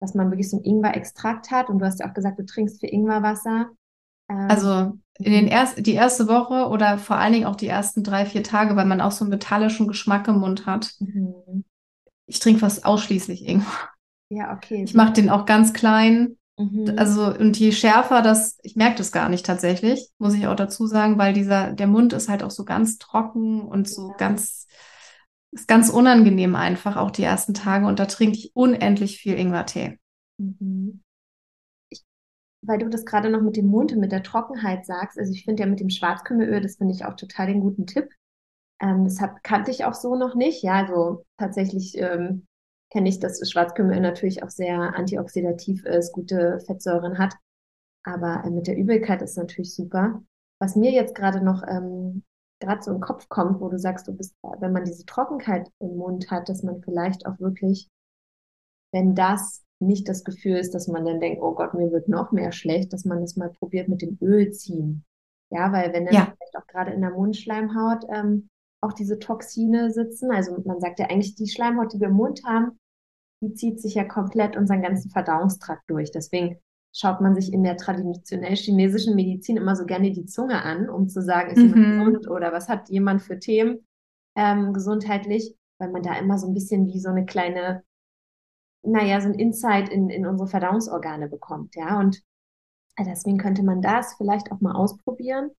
[0.00, 1.70] dass man wirklich so ein Ingwer-Extrakt hat.
[1.70, 3.70] Und du hast ja auch gesagt, du trinkst für Ingwerwasser.
[4.28, 8.02] Ähm, also in den erst, die erste Woche oder vor allen Dingen auch die ersten
[8.04, 10.92] drei, vier Tage, weil man auch so einen metallischen Geschmack im Mund hat.
[10.98, 11.64] Mhm
[12.26, 13.90] ich trinke fast ausschließlich Ingwer.
[14.30, 14.82] Ja, okay.
[14.84, 16.36] Ich mache den auch ganz klein.
[16.58, 16.94] Mhm.
[16.96, 20.86] Also, und je schärfer das, ich merke das gar nicht tatsächlich, muss ich auch dazu
[20.86, 24.16] sagen, weil dieser, der Mund ist halt auch so ganz trocken und so ja.
[24.16, 24.66] ganz,
[25.50, 27.86] ist ganz unangenehm einfach, auch die ersten Tage.
[27.86, 29.98] Und da trinke ich unendlich viel Ingwertee.
[30.38, 31.02] Mhm.
[32.62, 35.44] weil du das gerade noch mit dem Mund und mit der Trockenheit sagst, also ich
[35.44, 38.08] finde ja mit dem Schwarzkümmelöl, das finde ich auch total den guten Tipp.
[38.84, 40.62] Ähm, das hab, kannte ich auch so noch nicht.
[40.62, 42.46] Ja, also tatsächlich ähm,
[42.90, 47.34] kenne ich, dass Schwarzkümmel natürlich auch sehr antioxidativ ist, gute Fettsäuren hat.
[48.04, 50.22] Aber äh, mit der Übelkeit ist natürlich super.
[50.60, 52.22] Was mir jetzt gerade noch ähm,
[52.60, 55.96] gerade so im Kopf kommt, wo du sagst, du bist, wenn man diese Trockenheit im
[55.96, 57.88] Mund hat, dass man vielleicht auch wirklich,
[58.92, 62.32] wenn das nicht das Gefühl ist, dass man dann denkt, oh Gott, mir wird noch
[62.32, 65.04] mehr schlecht, dass man das mal probiert mit dem Öl ziehen.
[65.50, 66.24] Ja, weil wenn dann ja.
[66.24, 68.48] vielleicht auch gerade in der Mundschleimhaut ähm,
[68.84, 70.30] auch diese Toxine sitzen.
[70.30, 72.78] Also man sagt ja eigentlich, die Schleimhaut, die wir im Mund haben,
[73.42, 76.10] die zieht sich ja komplett unseren ganzen Verdauungstrakt durch.
[76.10, 76.58] Deswegen
[76.94, 81.08] schaut man sich in der traditionell chinesischen Medizin immer so gerne die Zunge an, um
[81.08, 81.98] zu sagen, ist jemand mhm.
[81.98, 83.84] gesund oder was hat jemand für Themen
[84.36, 87.82] ähm, gesundheitlich, weil man da immer so ein bisschen wie so eine kleine,
[88.82, 91.98] naja, so ein Insight in, in unsere Verdauungsorgane bekommt, ja.
[91.98, 92.22] Und
[92.98, 95.50] deswegen könnte man das vielleicht auch mal ausprobieren,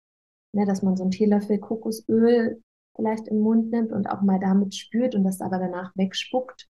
[0.53, 2.61] ne, dass man so einen Teelöffel Kokosöl
[2.95, 6.67] vielleicht im Mund nimmt und auch mal damit spürt und das aber danach wegspuckt,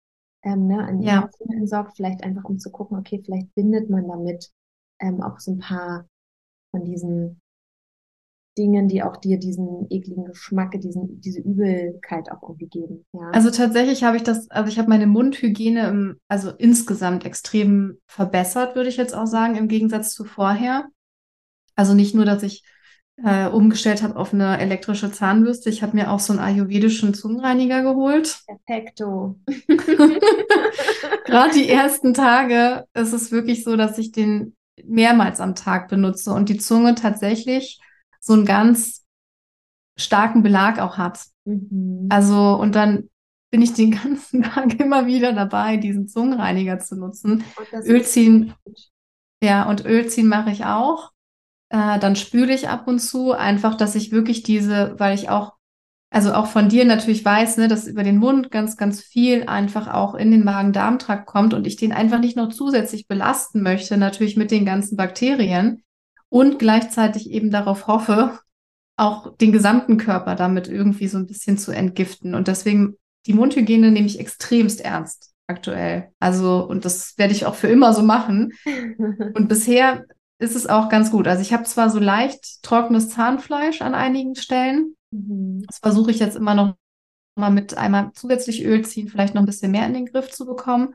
[0.45, 1.29] ähm, ne, an ja.
[1.51, 4.51] entsorgt, vielleicht einfach um zu gucken, okay, vielleicht bindet man damit
[5.01, 6.07] ähm, auch so ein paar
[6.71, 7.41] von diesen
[8.59, 13.07] Dingen, die auch dir diesen ekligen Geschmack, diesen, diese Übelkeit auch irgendwie geben.
[13.13, 13.31] Ja.
[13.31, 18.77] Also tatsächlich habe ich das, also ich habe meine Mundhygiene im, also insgesamt extrem verbessert,
[18.77, 20.87] würde ich jetzt auch sagen, im Gegensatz zu vorher.
[21.75, 22.63] Also nicht nur, dass ich
[23.25, 25.71] äh, umgestellt habe auf eine elektrische Zahnbürste.
[25.71, 28.41] Ich habe mir auch so einen ayurvedischen Zungenreiniger geholt.
[28.47, 29.39] Perfekto.
[31.25, 36.33] Gerade die ersten Tage ist es wirklich so, dass ich den mehrmals am Tag benutze
[36.33, 37.81] und die Zunge tatsächlich
[38.21, 39.05] so einen ganz
[39.97, 41.25] starken Belag auch hat.
[41.45, 42.09] Mhm.
[42.11, 43.11] Also, und dann
[43.51, 47.45] bin ich den ganzen Tag immer wieder dabei, diesen Zungenreiniger zu nutzen.
[47.85, 48.55] Öl ziehen,
[49.43, 51.12] ja, und Öl ziehen mache ich auch.
[51.73, 55.55] Äh, dann spüle ich ab und zu einfach, dass ich wirklich diese, weil ich auch,
[56.11, 59.89] also auch von dir natürlich weiß, ne, dass über den Mund ganz, ganz viel einfach
[59.89, 64.37] auch in den Magen-Darm-Trakt kommt und ich den einfach nicht noch zusätzlich belasten möchte, natürlich
[64.37, 65.83] mit den ganzen Bakterien
[66.29, 68.39] und gleichzeitig eben darauf hoffe,
[68.99, 72.35] auch den gesamten Körper damit irgendwie so ein bisschen zu entgiften.
[72.35, 76.11] Und deswegen die Mundhygiene nehme ich extremst ernst aktuell.
[76.21, 78.53] Also, und das werde ich auch für immer so machen.
[79.35, 80.05] Und bisher
[80.43, 81.29] ist es auch ganz gut.
[81.29, 84.97] Also ich habe zwar so leicht trockenes Zahnfleisch an einigen Stellen.
[85.11, 85.65] Mhm.
[85.67, 86.75] Das versuche ich jetzt immer noch
[87.35, 90.45] mal mit einmal zusätzlich Öl ziehen, vielleicht noch ein bisschen mehr in den Griff zu
[90.45, 90.95] bekommen.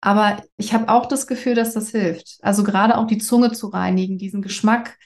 [0.00, 2.38] Aber ich habe auch das Gefühl, dass das hilft.
[2.42, 4.96] Also gerade auch die Zunge zu reinigen, diesen Geschmack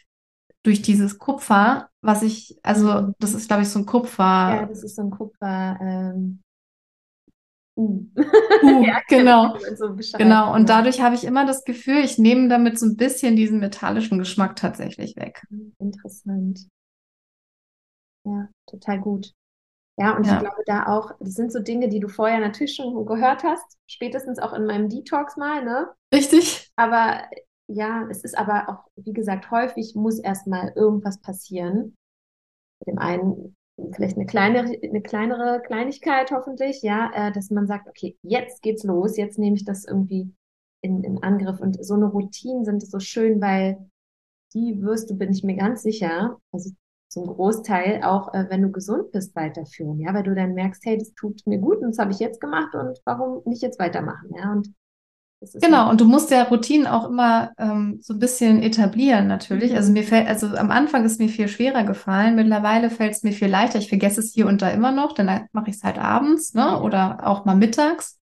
[0.62, 3.14] durch dieses Kupfer, was ich, also mhm.
[3.18, 4.22] das ist, glaube ich, so ein Kupfer.
[4.22, 5.78] Ja, das ist so ein Kupfer.
[5.80, 6.42] Ähm,
[7.74, 8.06] Uh.
[8.62, 9.56] uh genau.
[9.74, 10.54] So genau.
[10.54, 14.18] Und dadurch habe ich immer das Gefühl, ich nehme damit so ein bisschen diesen metallischen
[14.18, 15.42] Geschmack tatsächlich weg.
[15.78, 16.68] Interessant.
[18.24, 19.32] Ja, total gut.
[19.98, 20.34] Ja, und ja.
[20.34, 23.76] ich glaube da auch, das sind so Dinge, die du vorher natürlich schon gehört hast,
[23.86, 25.90] spätestens auch in meinem Detox mal, ne?
[26.14, 26.72] Richtig.
[26.76, 27.22] Aber
[27.68, 31.94] ja, es ist aber auch, wie gesagt, häufig muss erstmal irgendwas passieren.
[32.86, 33.56] Dem einen
[33.92, 38.84] vielleicht eine kleinere, eine kleinere Kleinigkeit hoffentlich, ja, äh, dass man sagt, okay, jetzt geht's
[38.84, 40.32] los, jetzt nehme ich das irgendwie
[40.82, 41.60] in, in Angriff.
[41.60, 43.78] Und so eine Routine sind so schön, weil
[44.54, 46.70] die wirst du, bin ich mir ganz sicher, also
[47.08, 50.98] zum Großteil auch, äh, wenn du gesund bist, weiterführen, ja, weil du dann merkst, hey,
[50.98, 54.30] das tut mir gut und das habe ich jetzt gemacht und warum nicht jetzt weitermachen,
[54.36, 54.72] ja, und
[55.54, 59.72] Genau, und du musst ja Routinen auch immer ähm, so ein bisschen etablieren, natürlich.
[59.72, 59.76] Mhm.
[59.76, 62.36] Also mir fällt, also am Anfang ist mir viel schwerer gefallen.
[62.36, 63.78] Mittlerweile fällt es mir viel leichter.
[63.78, 66.80] Ich vergesse es hier und da immer noch, dann mache ich es halt abends, ne?
[66.80, 68.20] Oder auch mal mittags.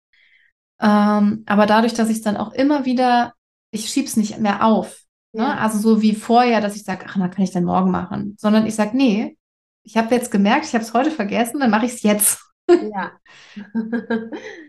[0.80, 3.34] Ähm, aber dadurch, dass ich dann auch immer wieder,
[3.72, 5.02] ich schieb's nicht mehr auf.
[5.32, 5.42] Ne?
[5.42, 5.54] Ja.
[5.56, 8.36] Also so wie vorher, dass ich sage, ach, na kann ich dann morgen machen.
[8.38, 9.36] Sondern ich sage, nee,
[9.82, 12.40] ich habe jetzt gemerkt, ich habe es heute vergessen, dann mache ich es jetzt.
[12.68, 13.12] Ja.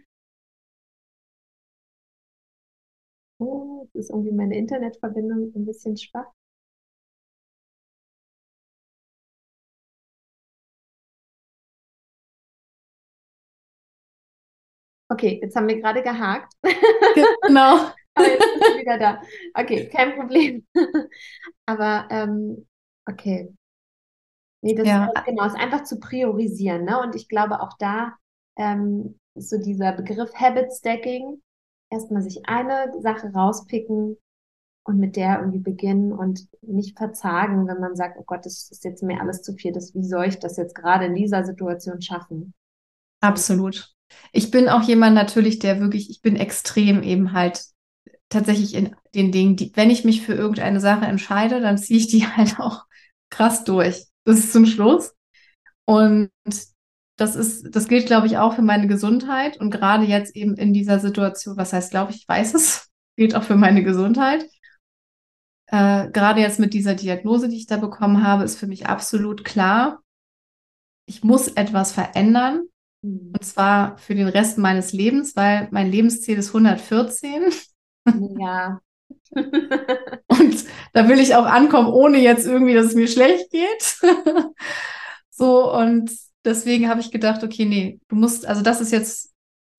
[3.39, 6.27] Oh, jetzt ist irgendwie meine Internetverbindung ein bisschen schwach.
[15.11, 16.53] Okay, jetzt haben wir gerade gehakt.
[17.41, 17.91] Genau.
[18.13, 19.21] Aber jetzt sind wir wieder da.
[19.53, 20.65] Okay, kein Problem.
[21.65, 22.67] Aber ähm,
[23.07, 23.53] okay.
[24.61, 25.05] Nee, das ja.
[25.05, 26.83] ist, genau, ist einfach zu priorisieren.
[26.85, 26.99] Ne?
[27.01, 28.17] Und ich glaube, auch da
[28.57, 31.41] ähm, ist so dieser Begriff Habit Stacking,
[31.89, 34.17] erstmal sich eine Sache rauspicken
[34.83, 38.83] und mit der irgendwie beginnen und nicht verzagen, wenn man sagt, oh Gott, das ist
[38.83, 39.71] jetzt mir alles zu viel.
[39.71, 42.53] Das, wie soll ich das jetzt gerade in dieser Situation schaffen?
[43.21, 43.93] Absolut.
[44.31, 47.63] Ich bin auch jemand natürlich, der wirklich, ich bin extrem eben halt
[48.29, 52.07] tatsächlich in den Dingen, die, wenn ich mich für irgendeine Sache entscheide, dann ziehe ich
[52.07, 52.85] die halt auch
[53.29, 54.05] krass durch.
[54.25, 55.13] Das ist zum Schluss.
[55.85, 56.29] Und
[57.19, 60.73] das ist, das gilt, glaube ich, auch für meine Gesundheit und gerade jetzt eben in
[60.73, 64.45] dieser Situation, was heißt, glaube ich, ich weiß es, gilt auch für meine Gesundheit.
[65.67, 69.43] Äh, gerade jetzt mit dieser Diagnose, die ich da bekommen habe, ist für mich absolut
[69.43, 70.01] klar,
[71.05, 72.63] ich muss etwas verändern.
[73.01, 73.33] Mhm.
[73.33, 77.51] Und zwar für den Rest meines Lebens, weil mein Lebensziel ist 114.
[78.39, 78.79] Ja.
[79.31, 83.97] und da will ich auch ankommen, ohne jetzt irgendwie, dass es mir schlecht geht.
[85.29, 86.11] so, und
[86.45, 89.33] deswegen habe ich gedacht, okay, nee, du musst, also das ist jetzt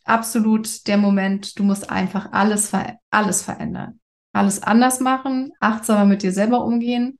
[0.04, 4.00] absolut der Moment, du musst einfach alles, ver alles verändern.
[4.32, 7.18] Alles anders machen, achtsamer mit dir selber umgehen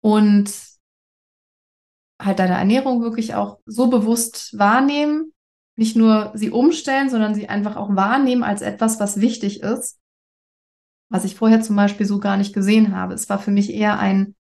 [0.00, 0.52] und
[2.20, 5.32] halt deine Ernährung wirklich auch so bewusst wahrnehmen,
[5.76, 10.00] nicht nur sie umstellen, sondern sie einfach auch wahrnehmen als etwas, was wichtig ist,
[11.08, 13.14] was ich vorher zum Beispiel so gar nicht gesehen habe.
[13.14, 14.34] Es war für mich eher ein,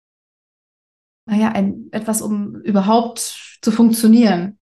[1.26, 4.60] naja, ein, etwas, um überhaupt zu funktionieren.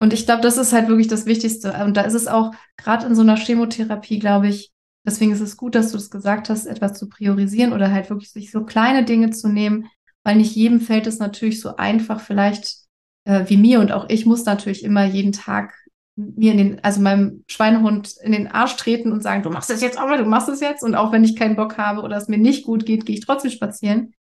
[0.00, 1.72] Und ich glaube, das ist halt wirklich das Wichtigste.
[1.84, 4.72] Und da ist es auch, gerade in so einer Chemotherapie, glaube ich,
[5.06, 8.10] deswegen ist es gut, dass du es das gesagt hast, etwas zu priorisieren oder halt
[8.10, 9.86] wirklich sich so kleine Dinge zu nehmen,
[10.24, 12.78] weil nicht jedem fällt es natürlich so einfach, vielleicht
[13.24, 15.72] äh, wie mir und auch ich muss natürlich immer jeden Tag
[16.16, 19.80] mir in den, also meinem Schweinehund in den Arsch treten und sagen, du machst das
[19.80, 20.82] jetzt aber, du machst es jetzt.
[20.82, 23.24] Und auch wenn ich keinen Bock habe oder es mir nicht gut geht, gehe ich
[23.24, 24.14] trotzdem spazieren.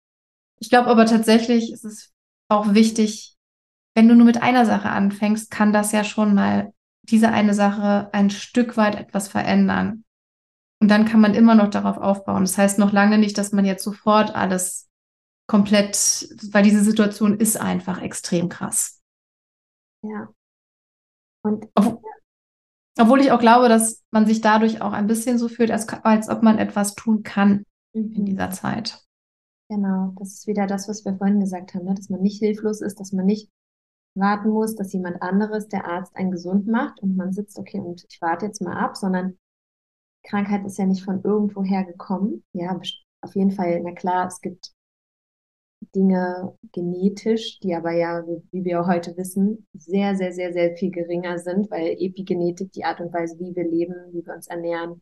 [0.59, 2.13] Ich glaube aber tatsächlich ist es
[2.53, 3.37] auch wichtig,
[3.95, 6.73] wenn du nur mit einer Sache anfängst, kann das ja schon mal
[7.03, 10.05] diese eine Sache ein Stück weit etwas verändern.
[10.81, 12.43] Und dann kann man immer noch darauf aufbauen.
[12.43, 14.89] Das heißt noch lange nicht, dass man jetzt sofort alles
[15.47, 19.01] komplett, weil diese Situation ist einfach extrem krass.
[20.03, 20.29] Ja.
[21.45, 22.01] Und obwohl,
[22.99, 26.29] obwohl ich auch glaube, dass man sich dadurch auch ein bisschen so fühlt, als, als
[26.29, 28.13] ob man etwas tun kann mhm.
[28.13, 29.05] in dieser Zeit.
[29.73, 31.95] Genau, das ist wieder das, was wir vorhin gesagt haben, ne?
[31.95, 33.51] dass man nicht hilflos ist, dass man nicht
[34.15, 38.05] warten muss, dass jemand anderes, der Arzt, einen gesund macht und man sitzt, okay, und
[38.07, 39.39] ich warte jetzt mal ab, sondern
[40.25, 42.45] Krankheit ist ja nicht von irgendwoher gekommen.
[42.53, 42.79] Ja,
[43.23, 44.75] auf jeden Fall, na klar, es gibt
[45.95, 51.39] Dinge genetisch, die aber ja, wie wir heute wissen, sehr, sehr, sehr, sehr viel geringer
[51.39, 55.01] sind, weil Epigenetik, die Art und Weise, wie wir leben, wie wir uns ernähren,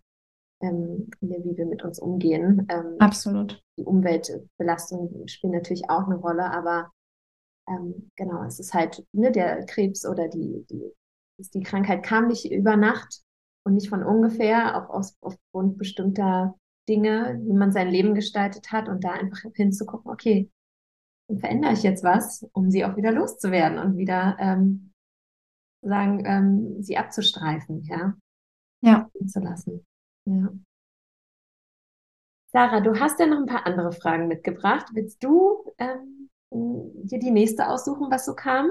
[0.61, 2.66] ähm, wie wir mit uns umgehen.
[2.70, 3.62] Ähm, Absolut.
[3.78, 6.90] Die Umweltbelastung spielt natürlich auch eine Rolle, aber
[7.68, 10.92] ähm, genau, es ist halt ne, der Krebs oder die, die,
[11.54, 13.22] die Krankheit kam nicht über Nacht
[13.64, 16.54] und nicht von ungefähr, auch aus, aufgrund bestimmter
[16.88, 20.50] Dinge, wie man sein Leben gestaltet hat und da einfach hinzugucken, okay,
[21.28, 24.92] dann verändere ich jetzt was, um sie auch wieder loszuwerden und wieder ähm,
[25.82, 28.14] sagen, ähm, sie abzustreifen, ja.
[28.82, 29.11] Ja.
[29.26, 29.86] Zu lassen.
[30.30, 30.48] Ja.
[32.52, 34.86] Sarah, du hast ja noch ein paar andere Fragen mitgebracht.
[34.92, 38.70] Willst du ähm, dir die nächste aussuchen, was so kam?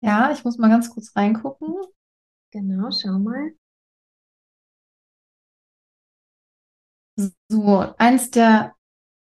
[0.00, 1.74] Ja, ich muss mal ganz kurz reingucken.
[2.52, 3.52] Genau, schau mal.
[7.48, 8.74] So, eins der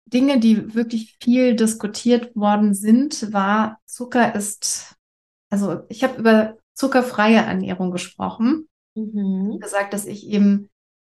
[0.05, 4.95] Dinge, die wirklich viel diskutiert worden sind, war, Zucker ist,
[5.49, 8.69] also ich habe über zuckerfreie Ernährung gesprochen.
[8.95, 9.59] Mhm.
[9.59, 10.69] Gesagt, dass ich eben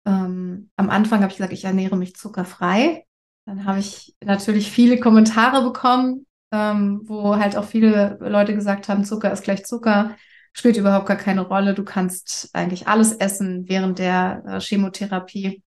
[0.05, 3.05] ähm, am Anfang habe ich gesagt, ich ernähre mich zuckerfrei.
[3.45, 9.03] Dann habe ich natürlich viele Kommentare bekommen, ähm, wo halt auch viele Leute gesagt haben,
[9.05, 10.15] Zucker ist gleich Zucker,
[10.53, 11.73] spielt überhaupt gar keine Rolle.
[11.73, 15.63] Du kannst eigentlich alles essen während der äh, Chemotherapie,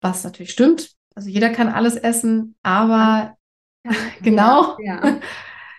[0.00, 0.90] was natürlich stimmt.
[1.14, 3.36] Also jeder kann alles essen, aber
[4.22, 4.76] genau.
[4.80, 5.20] Ja, ja.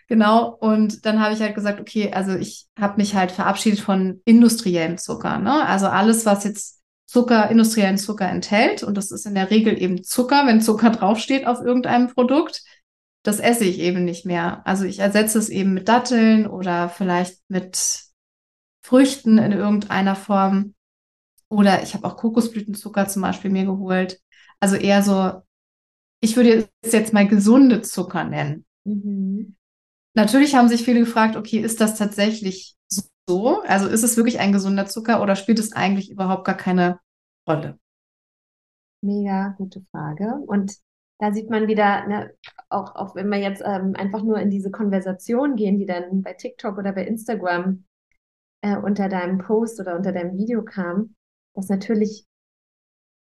[0.10, 4.22] Genau, und dann habe ich halt gesagt, okay, also ich habe mich halt verabschiedet von
[4.26, 5.40] industriellem Zucker.
[5.40, 5.66] Ne?
[5.66, 6.83] Also alles, was jetzt
[7.14, 11.46] Zucker, industriellen Zucker enthält, und das ist in der Regel eben Zucker, wenn Zucker draufsteht
[11.46, 12.64] auf irgendeinem Produkt,
[13.22, 14.66] das esse ich eben nicht mehr.
[14.66, 18.02] Also ich ersetze es eben mit Datteln oder vielleicht mit
[18.84, 20.74] Früchten in irgendeiner Form.
[21.50, 24.20] Oder ich habe auch Kokosblütenzucker zum Beispiel mir geholt.
[24.60, 25.44] Also eher so,
[26.20, 28.66] ich würde es jetzt mal gesunde Zucker nennen.
[28.86, 29.56] Mhm.
[30.16, 32.76] Natürlich haben sich viele gefragt, okay, ist das tatsächlich
[33.28, 33.62] so?
[33.64, 37.00] Also ist es wirklich ein gesunder Zucker oder spielt es eigentlich überhaupt gar keine
[37.48, 37.80] Rolle?
[39.02, 40.36] Mega gute Frage.
[40.48, 40.74] Und
[41.20, 42.34] da sieht man wieder, ne,
[42.70, 46.34] auch, auch wenn wir jetzt ähm, einfach nur in diese Konversation gehen, die dann bei
[46.34, 47.86] TikTok oder bei Instagram
[48.62, 51.16] äh, unter deinem Post oder unter deinem Video kam,
[51.54, 52.26] dass natürlich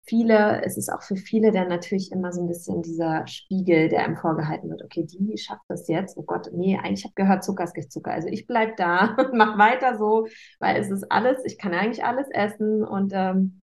[0.07, 4.05] viele, es ist auch für viele dann natürlich immer so ein bisschen dieser Spiegel, der
[4.05, 4.83] einem vorgehalten wird.
[4.85, 6.17] Okay, die schafft das jetzt.
[6.17, 8.13] Oh Gott, nee, eigentlich habe gehört, Zucker ist gleich Zucker.
[8.13, 10.27] Also ich bleib da und mach weiter so,
[10.61, 13.61] weil es ist alles, ich kann eigentlich alles essen und ähm,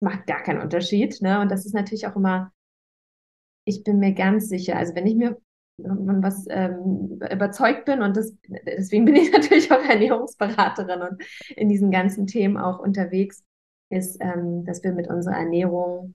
[0.00, 1.20] macht gar keinen Unterschied.
[1.22, 1.40] Ne?
[1.40, 2.52] Und das ist natürlich auch immer,
[3.64, 5.40] ich bin mir ganz sicher, also wenn ich mir
[5.82, 8.34] von was ähm, überzeugt bin und das,
[8.66, 11.22] deswegen bin ich natürlich auch Ernährungsberaterin und
[11.54, 13.44] in diesen ganzen Themen auch unterwegs
[13.90, 16.14] ist, ähm, dass wir mit unserer Ernährung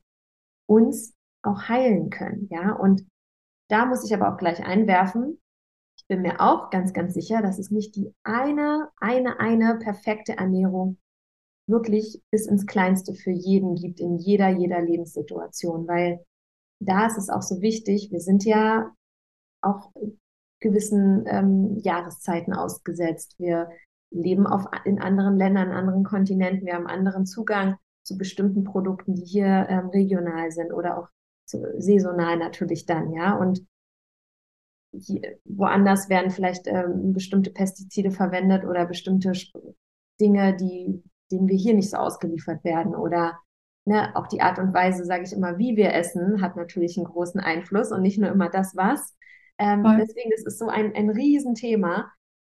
[0.67, 1.13] uns
[1.43, 2.73] auch heilen können, ja.
[2.73, 3.05] Und
[3.69, 5.39] da muss ich aber auch gleich einwerfen.
[5.97, 10.37] Ich bin mir auch ganz, ganz sicher, dass es nicht die eine, eine, eine perfekte
[10.37, 10.97] Ernährung
[11.67, 16.25] wirklich bis ins Kleinste für jeden gibt, in jeder, jeder Lebenssituation, weil
[16.79, 18.91] da ist es auch so wichtig, wir sind ja
[19.61, 19.91] auch
[20.59, 23.35] gewissen ähm, Jahreszeiten ausgesetzt.
[23.37, 23.69] Wir
[24.11, 26.65] leben auf, in anderen Ländern, anderen Kontinenten.
[26.65, 31.07] Wir haben anderen Zugang zu bestimmten Produkten, die hier ähm, regional sind oder auch
[31.45, 33.35] zu, saisonal natürlich dann, ja.
[33.35, 33.65] Und
[34.93, 39.31] hier, woanders werden vielleicht ähm, bestimmte Pestizide verwendet oder bestimmte
[40.19, 41.01] Dinge, die,
[41.31, 43.39] denen wir hier nicht so ausgeliefert werden oder
[43.85, 47.07] ne, auch die Art und Weise, sage ich immer, wie wir essen, hat natürlich einen
[47.07, 49.15] großen Einfluss und nicht nur immer das, was.
[49.57, 52.11] Ähm, deswegen ist es so ein, ein Riesenthema.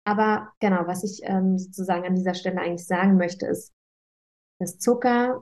[0.07, 3.73] Aber genau, was ich ähm, sozusagen an dieser Stelle eigentlich sagen möchte, ist,
[4.57, 5.41] dass Zucker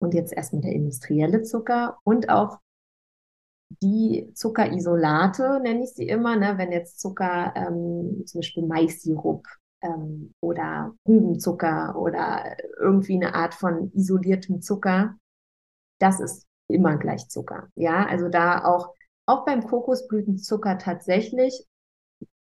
[0.00, 2.56] und jetzt erstmal der industrielle Zucker und auch
[3.82, 6.54] die Zuckerisolate, nenne ich sie immer, ne?
[6.56, 9.46] wenn jetzt Zucker, ähm, zum Beispiel Maissirup,
[9.82, 15.16] ähm, oder Rübenzucker oder irgendwie eine Art von isoliertem Zucker,
[15.98, 17.68] das ist immer gleich Zucker.
[17.74, 18.94] Ja, also da auch,
[19.26, 21.66] auch beim Kokosblütenzucker tatsächlich,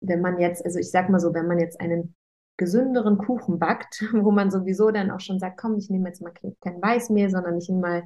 [0.00, 2.14] wenn man jetzt, also ich sag mal so, wenn man jetzt einen
[2.56, 6.32] gesünderen Kuchen backt, wo man sowieso dann auch schon sagt, komm, ich nehme jetzt mal
[6.60, 8.02] kein Weißmehl, sondern ich nehme mal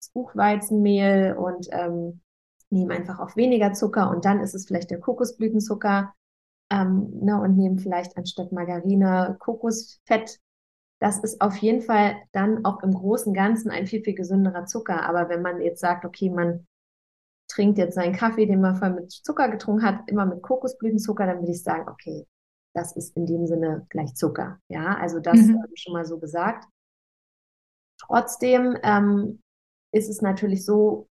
[0.00, 2.20] das Buchweizenmehl und ähm,
[2.70, 6.12] nehme einfach auf weniger Zucker und dann ist es vielleicht der Kokosblütenzucker
[6.70, 10.40] ähm, ne, und nehme vielleicht anstatt Margarine Kokosfett.
[11.00, 15.06] Das ist auf jeden Fall dann auch im Großen Ganzen ein viel, viel gesünderer Zucker.
[15.06, 16.66] Aber wenn man jetzt sagt, okay, man
[17.48, 21.40] trinkt jetzt seinen Kaffee, den man vorher mit Zucker getrunken hat, immer mit Kokosblütenzucker, dann
[21.40, 22.26] würde ich sagen, okay,
[22.74, 24.58] das ist in dem Sinne gleich Zucker.
[24.68, 25.64] Ja, also das mhm.
[25.74, 26.64] schon mal so gesagt.
[28.00, 29.40] Trotzdem ähm,
[29.92, 31.08] ist es natürlich so,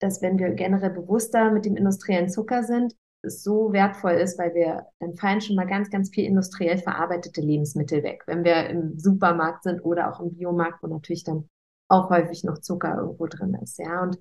[0.00, 4.54] dass wenn wir generell bewusster mit dem industriellen Zucker sind, es so wertvoll ist, weil
[4.54, 8.22] wir, dann fallen schon mal ganz, ganz viel industriell verarbeitete Lebensmittel weg.
[8.26, 11.48] Wenn wir im Supermarkt sind oder auch im Biomarkt, wo natürlich dann
[11.88, 13.78] auch häufig noch Zucker irgendwo drin ist.
[13.78, 14.18] Ja, und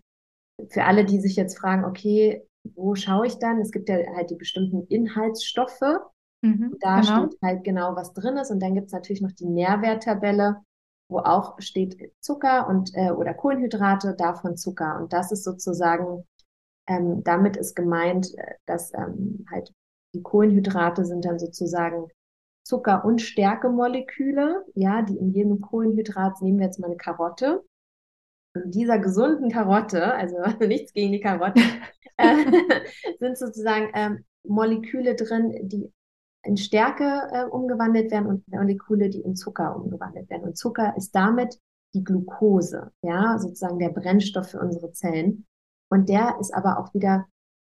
[0.70, 2.44] für alle, die sich jetzt fragen, okay,
[2.76, 3.60] wo schaue ich dann?
[3.60, 5.82] Es gibt ja halt die bestimmten Inhaltsstoffe.
[6.42, 7.28] Mhm, da genau.
[7.28, 8.52] steht halt genau, was drin ist.
[8.52, 10.62] Und dann gibt es natürlich noch die Nährwerttabelle
[11.10, 14.98] wo auch steht Zucker und äh, oder Kohlenhydrate, davon Zucker.
[15.00, 16.26] Und das ist sozusagen,
[16.88, 19.72] ähm, damit ist gemeint, äh, dass ähm, halt
[20.14, 22.08] die Kohlenhydrate sind dann sozusagen
[22.64, 27.64] Zucker- und Stärkemoleküle, ja, die in jedem Kohlenhydrat, nehmen wir jetzt mal eine Karotte,
[28.66, 31.62] dieser gesunden Karotte, also nichts gegen die Karotte,
[32.18, 32.46] äh,
[33.20, 35.92] sind sozusagen ähm, Moleküle drin, die
[36.44, 40.44] in Stärke äh, umgewandelt werden und Moleküle, die in Zucker umgewandelt werden.
[40.44, 41.60] Und Zucker ist damit
[41.96, 45.46] die Glucose, ja, sozusagen der Brennstoff für unsere Zellen.
[45.90, 47.26] Und der ist aber auch wieder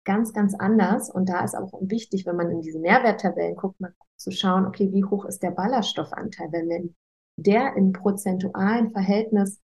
[0.04, 1.10] ganz, ganz anders.
[1.10, 4.90] Und da ist auch wichtig, wenn man in diese Nährwerttabellen guckt, mal zu schauen, okay,
[4.92, 6.50] wie hoch ist der Ballaststoffanteil?
[6.52, 6.94] Wenn
[7.36, 9.60] der im prozentualen Verhältnis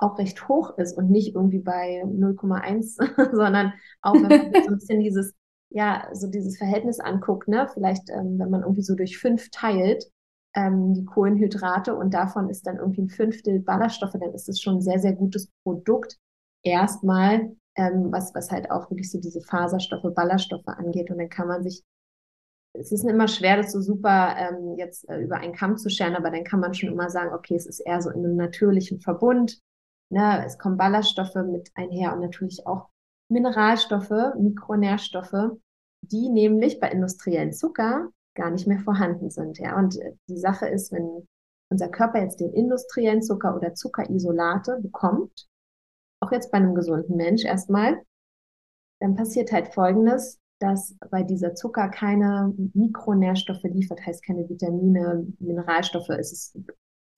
[0.00, 2.96] auch recht hoch ist und nicht irgendwie bei 0,1,
[3.36, 3.72] sondern
[4.02, 5.34] auch wenn man so ein bisschen dieses
[5.70, 10.04] ja, so dieses Verhältnis anguckt, ne, vielleicht, ähm, wenn man irgendwie so durch fünf teilt,
[10.54, 14.76] ähm, die Kohlenhydrate und davon ist dann irgendwie ein Fünftel Ballaststoffe, dann ist es schon
[14.76, 16.18] ein sehr, sehr gutes Produkt.
[16.62, 21.10] Erstmal, ähm, was, was halt auch wirklich so diese Faserstoffe, Ballaststoffe angeht.
[21.10, 21.82] Und dann kann man sich,
[22.72, 26.16] es ist immer schwer, das so super ähm, jetzt äh, über einen Kamm zu scheren,
[26.16, 29.00] aber dann kann man schon immer sagen, okay, es ist eher so in einem natürlichen
[29.00, 29.60] Verbund.
[30.10, 30.44] Ne?
[30.44, 32.88] Es kommen Ballaststoffe mit einher und natürlich auch
[33.28, 35.56] Mineralstoffe, Mikronährstoffe,
[36.02, 39.58] die nämlich bei industriellen Zucker gar nicht mehr vorhanden sind.
[39.58, 41.26] Ja, und äh, die Sache ist, wenn
[41.70, 45.48] unser Körper jetzt den industriellen Zucker oder Zuckerisolate bekommt,
[46.20, 48.02] auch jetzt bei einem gesunden Mensch erstmal,
[49.00, 56.10] dann passiert halt Folgendes, dass bei dieser Zucker keine Mikronährstoffe liefert, heißt keine Vitamine, Mineralstoffe,
[56.10, 56.58] es ist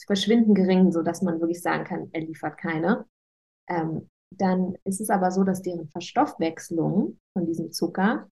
[0.07, 3.07] verschwinden gering, so dass man wirklich sagen kann, er liefert keine.
[3.69, 8.29] Ähm, dann ist es aber so, dass deren Verstoffwechslung von diesem Zucker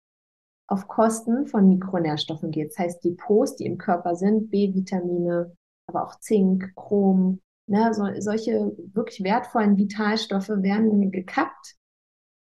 [0.66, 2.70] auf Kosten von Mikronährstoffen geht.
[2.70, 5.54] Das heißt, Depots, die im Körper sind, B-Vitamine,
[5.86, 11.76] aber auch Zink, Chrom, ne, so, solche wirklich wertvollen Vitalstoffe werden gekappt,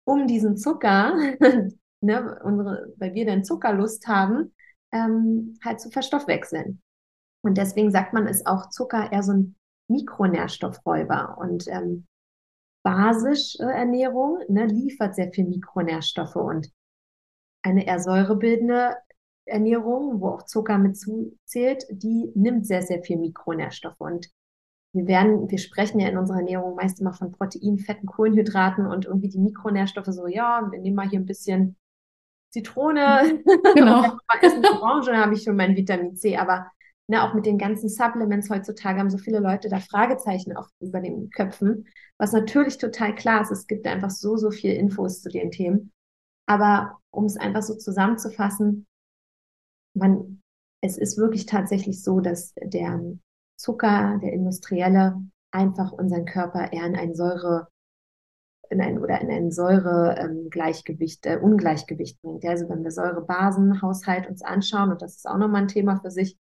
[0.05, 1.15] um diesen Zucker,
[2.01, 4.55] ne, unsere, weil wir dann Zuckerlust haben,
[4.93, 6.83] ähm, halt zu verstoffwechseln.
[7.43, 9.57] Und deswegen sagt man, ist auch Zucker eher so ein
[9.89, 11.39] Mikronährstoffräuber.
[11.39, 12.07] Und ähm,
[12.83, 16.71] basische Ernährung ne, liefert sehr viel Mikronährstoffe und
[17.63, 18.97] eine eher säurebildende
[19.45, 24.01] Ernährung, wo auch Zucker mit zuzählt, die nimmt sehr, sehr viel Mikronährstoffe.
[24.01, 24.29] Und
[24.95, 29.07] wir werden, wir sprechen ja in unserer Ernährung meist immer von Protein, Fetten, Kohlenhydraten und
[29.07, 31.77] irgendwie die Mikronährstoffe so, ja, wir nehmen mal hier ein bisschen
[32.51, 33.43] Zitrone,
[33.75, 34.01] genau.
[34.03, 36.37] mal essen Orange, dann habe ich schon mein Vitamin C.
[36.37, 36.71] Aber
[37.09, 41.01] ne, auch mit den ganzen Supplements heutzutage haben so viele Leute da Fragezeichen auch über
[41.01, 41.89] den Köpfen,
[42.19, 43.51] was natürlich total klar ist.
[43.51, 45.93] Es gibt einfach so, so viel Infos zu den Themen.
[46.47, 48.87] Aber um es einfach so zusammenzufassen,
[49.95, 50.43] man,
[50.81, 53.01] es ist wirklich tatsächlich so, dass der
[53.57, 57.69] Zucker, der industrielle, einfach unseren Körper eher in ein Säure
[58.71, 62.45] in ein oder in ein Säuregleichgewicht, ähm, äh, Ungleichgewicht bringt.
[62.45, 66.11] Ja, also wenn wir Säurebasenhaushalt uns anschauen, und das ist auch nochmal ein Thema für
[66.11, 66.37] sich,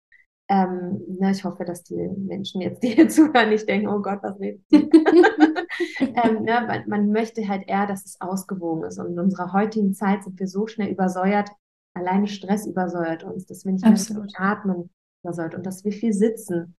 [0.47, 4.19] ähm, na, ich hoffe, dass die Menschen jetzt, die hier zuhören, nicht denken, oh Gott,
[4.21, 4.77] was redet sie?
[5.99, 8.99] ähm, ne, man, man, möchte halt eher, dass es ausgewogen ist.
[8.99, 11.49] Und in unserer heutigen Zeit sind wir so schnell übersäuert,
[11.95, 14.89] alleine Stress übersäuert uns, dass wir nicht mehr so atmen
[15.23, 16.75] übersäuert und dass wir viel sitzen.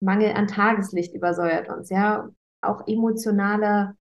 [0.00, 2.28] Mangel an Tageslicht übersäuert uns, ja.
[2.62, 3.94] Auch emotionale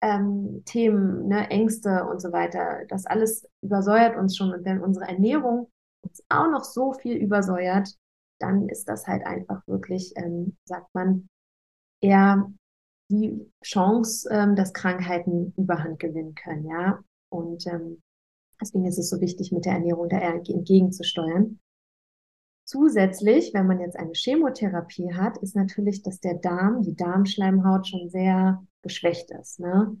[0.00, 2.84] ähm, Themen, ne, Ängste und so weiter.
[2.88, 4.52] Das alles übersäuert uns schon.
[4.52, 5.70] Und wenn unsere Ernährung
[6.02, 7.94] uns auch noch so viel übersäuert,
[8.42, 11.28] dann ist das halt einfach wirklich, ähm, sagt man,
[12.00, 12.50] eher
[13.10, 16.98] die Chance, ähm, dass Krankheiten Überhand gewinnen können, ja.
[17.28, 18.02] Und ähm,
[18.60, 21.60] deswegen ist es so wichtig, mit der Ernährung da entgegenzusteuern.
[22.64, 28.08] Zusätzlich, wenn man jetzt eine Chemotherapie hat, ist natürlich, dass der Darm, die Darmschleimhaut schon
[28.08, 29.60] sehr geschwächt ist.
[29.60, 29.96] Ne?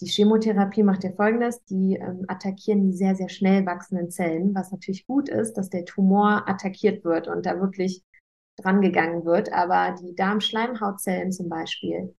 [0.00, 4.70] Die Chemotherapie macht ja folgendes, die ähm, attackieren die sehr, sehr schnell wachsenden Zellen, was
[4.70, 8.02] natürlich gut ist, dass der Tumor attackiert wird und da wirklich
[8.58, 9.52] dran gegangen wird.
[9.52, 12.14] Aber die Darmschleimhautzellen zum Beispiel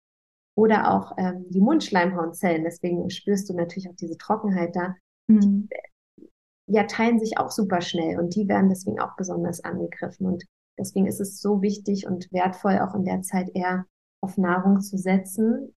[0.55, 4.95] oder auch ähm, die Mundschleimhautzellen, deswegen spürst du natürlich auch diese Trockenheit da,
[5.27, 5.69] mhm.
[6.17, 6.29] die,
[6.65, 10.25] ja, teilen sich auch super schnell und die werden deswegen auch besonders angegriffen.
[10.25, 10.43] Und
[10.79, 13.85] deswegen ist es so wichtig und wertvoll, auch in der Zeit eher
[14.19, 15.75] auf Nahrung zu setzen,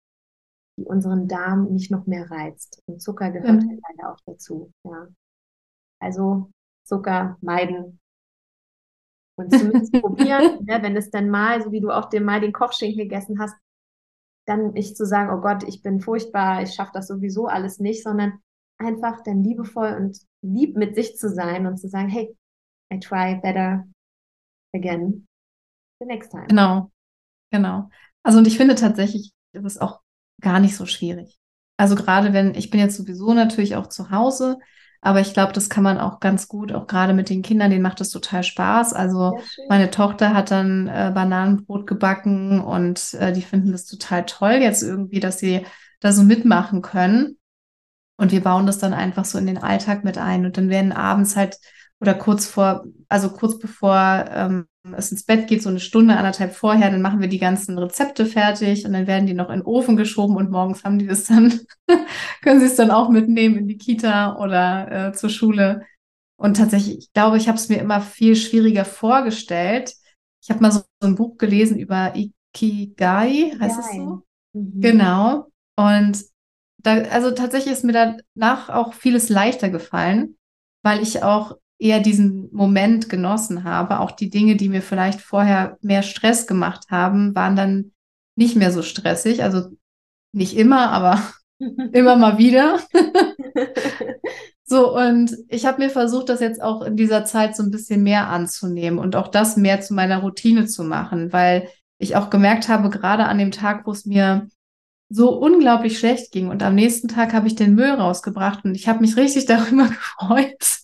[0.78, 2.82] die unseren Darm nicht noch mehr reizt.
[2.86, 3.70] Und Zucker gehört mhm.
[3.70, 4.72] halt leider auch dazu.
[4.84, 5.08] Ja.
[6.00, 6.52] Also
[6.84, 8.00] Zucker meiden
[9.38, 12.54] und zumindest probieren, ne, wenn es dann mal, so wie du auch den, mal den
[12.54, 13.56] Kochschinken gegessen hast,
[14.46, 18.04] dann nicht zu sagen, oh Gott, ich bin furchtbar, ich schaffe das sowieso alles nicht,
[18.04, 18.40] sondern
[18.80, 22.36] einfach dann liebevoll und lieb mit sich zu sein und zu sagen, hey,
[22.94, 23.86] I try better
[24.74, 25.28] again
[26.00, 26.48] the next time.
[26.48, 26.92] Genau,
[27.52, 27.90] genau.
[28.24, 30.02] Also und ich finde tatsächlich, das ist auch
[30.42, 31.38] gar nicht so schwierig.
[31.78, 34.58] Also gerade wenn, ich bin jetzt sowieso natürlich auch zu Hause,
[35.02, 37.84] aber ich glaube, das kann man auch ganz gut, auch gerade mit den Kindern, denen
[37.84, 38.94] macht das total Spaß.
[38.94, 44.54] Also meine Tochter hat dann äh, Bananenbrot gebacken und äh, die finden das total toll
[44.54, 45.66] jetzt irgendwie, dass sie
[46.00, 47.38] da so mitmachen können.
[48.18, 50.46] Und wir bauen das dann einfach so in den Alltag mit ein.
[50.46, 51.58] Und dann werden abends halt
[52.00, 56.54] oder kurz vor, also kurz bevor ähm, es ins Bett geht, so eine Stunde, anderthalb
[56.54, 59.66] vorher, dann machen wir die ganzen Rezepte fertig und dann werden die noch in den
[59.66, 61.60] Ofen geschoben und morgens haben die das dann,
[62.42, 65.86] können sie es dann auch mitnehmen in die Kita oder äh, zur Schule.
[66.40, 69.94] Und tatsächlich, ich glaube, ich habe es mir immer viel schwieriger vorgestellt.
[70.44, 74.24] Ich habe mal so, so, ein Buch gelesen über Ikigai, heißt es so?
[74.54, 74.82] Mhm.
[74.82, 75.48] Genau.
[75.76, 76.24] Und
[76.78, 80.38] da, also tatsächlich ist mir danach auch vieles leichter gefallen,
[80.84, 84.00] weil ich auch eher diesen Moment genossen habe.
[84.00, 87.92] Auch die Dinge, die mir vielleicht vorher mehr Stress gemacht haben, waren dann
[88.36, 89.44] nicht mehr so stressig.
[89.44, 89.70] Also
[90.32, 91.22] nicht immer, aber
[91.92, 92.80] immer mal wieder.
[94.64, 98.04] so, und ich habe mir versucht, das jetzt auch in dieser Zeit so ein bisschen
[98.04, 101.68] mehr anzunehmen und auch das mehr zu meiner Routine zu machen, weil
[102.00, 104.48] ich auch gemerkt habe, gerade an dem Tag, wo es mir
[105.10, 108.88] so unglaublich schlecht ging und am nächsten Tag habe ich den Müll rausgebracht und ich
[108.88, 110.82] habe mich richtig darüber gefreut,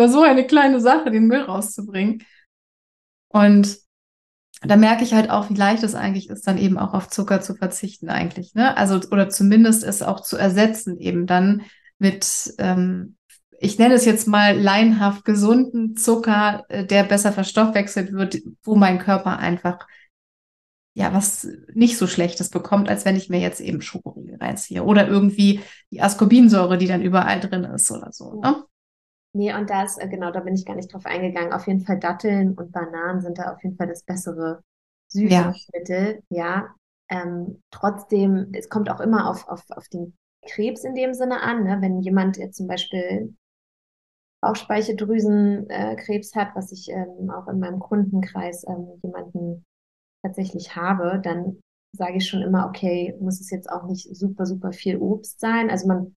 [0.00, 2.24] war so eine kleine Sache, den Müll rauszubringen.
[3.28, 3.78] Und
[4.62, 7.40] da merke ich halt auch, wie leicht es eigentlich ist, dann eben auch auf Zucker
[7.40, 8.54] zu verzichten eigentlich.
[8.54, 8.76] Ne?
[8.76, 11.62] Also, oder zumindest es auch zu ersetzen, eben dann
[11.98, 13.16] mit, ähm,
[13.58, 18.98] ich nenne es jetzt mal laienhaft gesunden Zucker, äh, der besser verstoffwechselt wird, wo mein
[18.98, 19.86] Körper einfach
[20.94, 24.82] ja, was nicht so Schlechtes bekommt, als wenn ich mir jetzt eben Schokoriegel reinziehe.
[24.82, 28.40] Oder irgendwie die Ascorbinsäure, die dann überall drin ist oder so.
[28.40, 28.64] Ne?
[29.32, 31.52] Nee, und da ist, äh, genau, da bin ich gar nicht drauf eingegangen.
[31.52, 34.62] Auf jeden Fall Datteln und Bananen sind da auf jeden Fall das bessere
[35.08, 36.22] Süßungsmittel.
[36.30, 36.44] Ja.
[36.44, 36.74] ja.
[37.10, 40.16] Ähm, trotzdem, es kommt auch immer auf, auf, auf den
[40.46, 41.64] Krebs in dem Sinne an.
[41.64, 41.78] Ne?
[41.80, 43.34] Wenn jemand jetzt zum Beispiel
[44.42, 49.64] Bauchspeicheldrüsenkrebs äh, hat, was ich ähm, auch in meinem Kundenkreis ähm, jemanden
[50.24, 51.60] tatsächlich habe, dann
[51.96, 55.70] sage ich schon immer, okay, muss es jetzt auch nicht super, super viel Obst sein.
[55.70, 56.14] Also man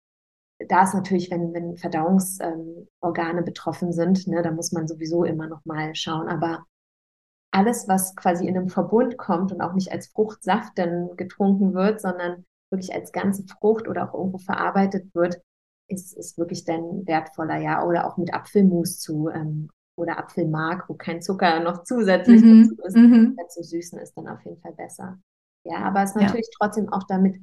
[0.67, 5.47] da ist natürlich, wenn, wenn Verdauungsorgane ähm, betroffen sind, ne, da muss man sowieso immer
[5.47, 6.27] noch mal schauen.
[6.27, 6.65] Aber
[7.51, 12.01] alles, was quasi in einem Verbund kommt und auch nicht als Fruchtsaft dann getrunken wird,
[12.01, 15.41] sondern wirklich als ganze Frucht oder auch irgendwo verarbeitet wird,
[15.87, 17.85] ist, ist wirklich dann wertvoller, ja.
[17.85, 22.69] Oder auch mit Apfelmus zu ähm, oder Apfelmark, wo kein Zucker noch zusätzlich mhm.
[22.69, 23.37] dazu ist, mhm.
[23.49, 25.19] zu süßen ist dann auf jeden Fall besser.
[25.63, 26.57] Ja, aber es ist natürlich ja.
[26.59, 27.35] trotzdem auch damit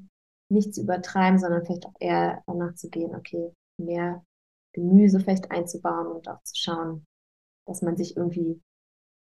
[0.51, 4.25] nicht zu übertreiben, sondern vielleicht auch eher danach zu gehen, okay, mehr
[4.73, 7.07] Gemüse vielleicht einzubauen und auch zu schauen,
[7.67, 8.61] dass man sich irgendwie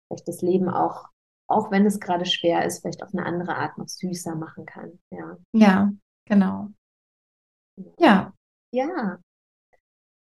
[0.07, 1.09] vielleicht das Leben auch,
[1.47, 4.99] auch wenn es gerade schwer ist, vielleicht auf eine andere Art noch süßer machen kann.
[5.11, 5.93] Ja, ja
[6.25, 6.69] genau.
[7.99, 8.33] Ja.
[8.71, 9.19] Ja.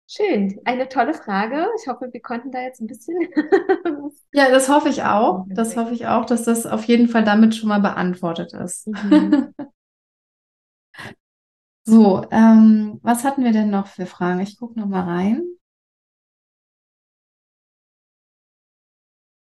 [0.08, 0.60] Schön.
[0.66, 1.68] Eine tolle Frage.
[1.80, 3.18] Ich hoffe, wir konnten da jetzt ein bisschen.
[4.34, 5.46] ja, das hoffe ich auch.
[5.50, 8.88] Das hoffe ich auch, dass das auf jeden Fall damit schon mal beantwortet ist.
[8.88, 9.54] Mhm.
[11.86, 14.40] So, ähm, was hatten wir denn noch für Fragen?
[14.42, 15.44] Ich gucke noch mal rein.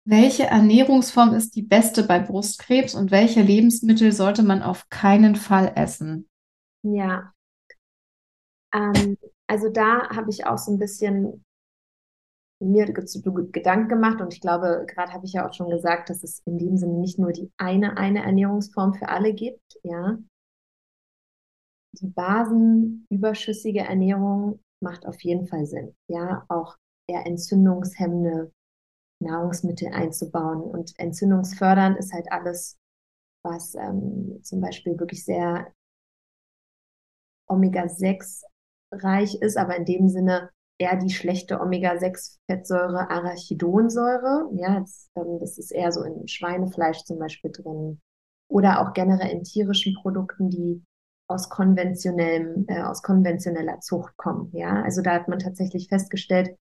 [0.06, 5.74] Welche Ernährungsform ist die beste bei Brustkrebs und welche Lebensmittel sollte man auf keinen Fall
[5.76, 6.28] essen?
[6.84, 7.34] Ja,
[8.74, 9.18] ähm,
[9.48, 11.44] also da habe ich auch so ein bisschen
[12.60, 16.42] mir Gedanken gemacht und ich glaube, gerade habe ich ja auch schon gesagt, dass es
[16.46, 20.18] in dem Sinne nicht nur die eine, eine Ernährungsform für alle gibt, ja.
[21.94, 26.78] Die basenüberschüssige Ernährung macht auf jeden Fall Sinn, ja, auch
[27.08, 28.52] eher entzündungshemmende
[29.22, 32.78] Nahrungsmittel einzubauen und entzündungsfördernd ist halt alles,
[33.44, 35.72] was ähm, zum Beispiel wirklich sehr
[37.48, 38.44] Omega-6
[38.92, 44.50] reich ist, aber in dem Sinne eher die schlechte Omega-6-Fettsäure Arachidonsäure.
[44.54, 48.02] Ja, das, ähm, das ist eher so in Schweinefleisch zum Beispiel drin.
[48.50, 50.84] Oder auch generell in tierischen Produkten, die
[51.28, 54.50] aus konventionellem, äh, aus konventioneller Zucht kommen.
[54.54, 56.58] Ja, also da hat man tatsächlich festgestellt,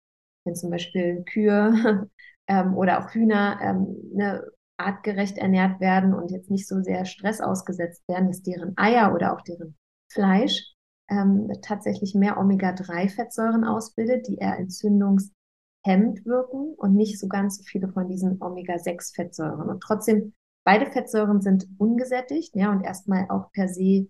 [0.43, 2.09] wenn zum Beispiel Kühe
[2.47, 4.43] ähm, oder auch Hühner ähm, ne,
[4.77, 9.33] artgerecht ernährt werden und jetzt nicht so sehr Stress ausgesetzt werden, dass deren Eier oder
[9.33, 9.77] auch deren
[10.11, 10.75] Fleisch
[11.09, 17.89] ähm, tatsächlich mehr Omega-3-Fettsäuren ausbildet, die eher entzündungshemmend wirken und nicht so ganz so viele
[17.89, 19.69] von diesen Omega-6-Fettsäuren.
[19.69, 20.33] Und trotzdem,
[20.65, 24.07] beide Fettsäuren sind ungesättigt, ja, und erstmal auch per se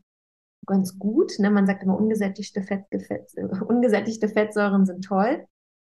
[0.65, 1.33] ganz gut.
[1.39, 1.49] Ne?
[1.49, 3.31] Man sagt immer, ungesättigte, Fett, Fett,
[3.67, 5.45] ungesättigte Fettsäuren sind toll.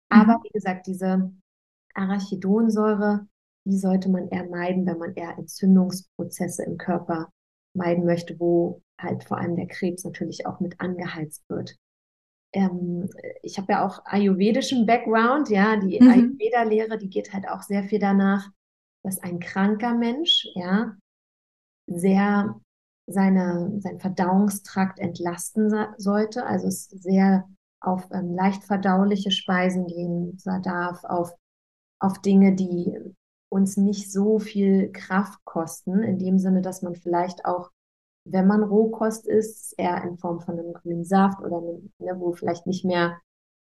[0.09, 0.43] Aber mhm.
[0.43, 1.31] wie gesagt, diese
[1.93, 3.27] Arachidonsäure,
[3.65, 7.29] die sollte man eher meiden, wenn man eher Entzündungsprozesse im Körper
[7.73, 11.75] meiden möchte, wo halt vor allem der Krebs natürlich auch mit angeheizt wird.
[12.53, 13.09] Ähm,
[13.43, 16.09] ich habe ja auch ayurvedischen Background, ja, die mhm.
[16.09, 18.49] Ayurveda-Lehre, die geht halt auch sehr viel danach,
[19.03, 20.95] dass ein kranker Mensch, ja,
[21.87, 22.59] sehr
[23.07, 27.47] seine, sein Verdauungstrakt entlasten sollte, also es sehr
[27.79, 31.31] auf ähm, leicht verdauliche Speisen gehen darf, auf,
[31.99, 32.93] auf Dinge, die
[33.49, 37.71] uns nicht so viel Kraft kosten, in dem Sinne, dass man vielleicht auch
[38.29, 42.33] wenn man Rohkost isst, eher in Form von einem grünen Saft oder einem, ne, wo
[42.33, 43.19] vielleicht nicht mehr,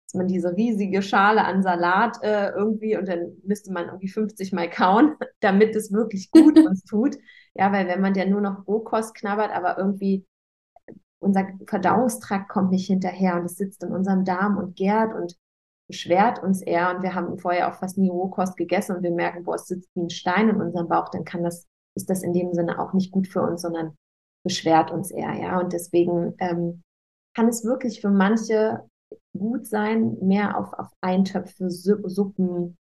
[0.05, 4.51] dass man diese riesige Schale an Salat äh, irgendwie und dann müsste man irgendwie 50
[4.53, 7.17] Mal kauen, damit es wirklich gut uns tut.
[7.53, 10.25] Ja, weil wenn man ja nur noch Rohkost knabbert, aber irgendwie
[11.19, 15.37] unser Verdauungstrakt kommt nicht hinterher und es sitzt in unserem Darm und gärt und
[15.87, 19.43] beschwert uns eher und wir haben vorher auch fast nie Rohkost gegessen und wir merken,
[19.43, 22.33] boah, es sitzt wie ein Stein in unserem Bauch, dann kann das, ist das in
[22.33, 23.95] dem Sinne auch nicht gut für uns, sondern
[24.43, 25.59] beschwert uns eher, ja.
[25.59, 26.81] Und deswegen ähm,
[27.35, 28.81] kann es wirklich für manche
[29.37, 32.77] gut sein, mehr auf, auf Eintöpfe, Suppen,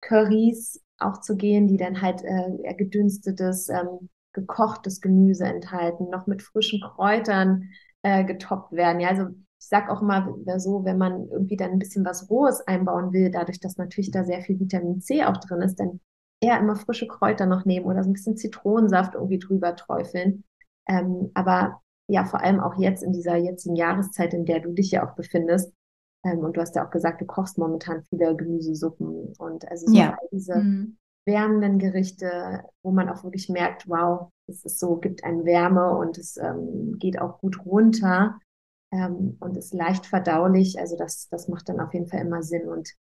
[0.00, 6.42] Currys auch zu gehen, die dann halt äh, gedünstetes, ähm, gekochtes Gemüse enthalten, noch mit
[6.42, 7.70] frischen Kräutern
[8.02, 9.00] äh, getoppt werden.
[9.00, 9.28] Ja, also
[9.58, 13.30] ich sag auch immer so, wenn man irgendwie dann ein bisschen was Rohes einbauen will,
[13.30, 16.00] dadurch, dass natürlich da sehr viel Vitamin C auch drin ist, dann
[16.40, 20.44] eher immer frische Kräuter noch nehmen oder so ein bisschen Zitronensaft irgendwie drüber träufeln.
[20.86, 24.90] Ähm, aber ja, vor allem auch jetzt in dieser jetzigen Jahreszeit, in der du dich
[24.90, 25.72] ja auch befindest.
[26.24, 29.94] Ähm, und du hast ja auch gesagt, du kochst momentan viele Gemüsesuppen und also so
[29.94, 30.16] ja.
[30.30, 30.98] diese mhm.
[31.26, 36.18] Wärmenden Gerichte, wo man auch wirklich merkt, wow, es ist so, gibt eine Wärme und
[36.18, 38.38] es ähm, geht auch gut runter
[38.92, 40.78] ähm, und ist leicht verdaulich.
[40.78, 42.68] Also das, das macht dann auf jeden Fall immer Sinn.
[42.68, 42.94] Und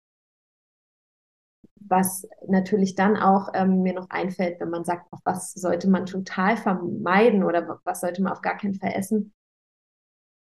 [1.81, 6.57] was natürlich dann auch ähm, mir noch einfällt, wenn man sagt, was sollte man total
[6.57, 9.33] vermeiden oder was sollte man auf gar keinen Fall essen.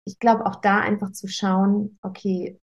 [0.05, 2.59] Ich glaube auch da einfach zu schauen, okay,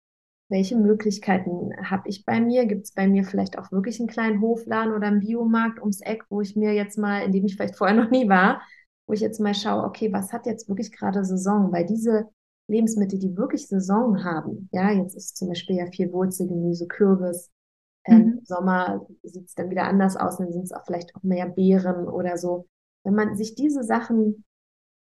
[0.51, 2.65] welche Möglichkeiten habe ich bei mir?
[2.65, 6.25] Gibt es bei mir vielleicht auch wirklich einen kleinen Hofladen oder einen Biomarkt ums Eck,
[6.29, 8.61] wo ich mir jetzt mal, in dem ich vielleicht vorher noch nie war,
[9.07, 11.71] wo ich jetzt mal schaue, okay, was hat jetzt wirklich gerade Saison?
[11.71, 12.27] Weil diese
[12.67, 17.49] Lebensmittel, die wirklich Saison haben, ja, jetzt ist zum Beispiel ja viel Wurzelgemüse, Kürbis,
[18.05, 18.37] ähm, mhm.
[18.39, 21.47] Im Sommer sieht es dann wieder anders aus, dann sind es auch vielleicht auch mehr
[21.47, 22.67] Beeren oder so.
[23.03, 24.43] Wenn man sich diese Sachen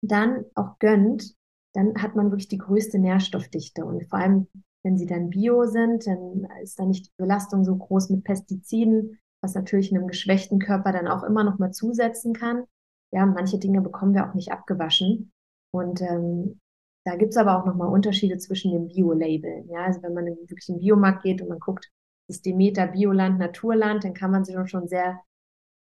[0.02, 1.36] dann auch gönnt,
[1.74, 3.86] dann hat man wirklich die größte Nährstoffdichte.
[3.86, 4.48] Und vor allem,
[4.86, 9.18] wenn sie dann bio sind, dann ist da nicht die Belastung so groß mit Pestiziden,
[9.42, 12.66] was natürlich einem geschwächten Körper dann auch immer noch mal zusetzen kann.
[13.12, 15.32] Ja, manche Dinge bekommen wir auch nicht abgewaschen.
[15.72, 16.60] Und ähm,
[17.04, 19.68] da gibt's aber auch noch mal Unterschiede zwischen den Bio-Labeln.
[19.70, 21.90] Ja, also wenn man wirklich in den Biomarkt geht und man guckt,
[22.28, 25.20] das Demeter Bioland, Naturland, dann kann man sich schon sehr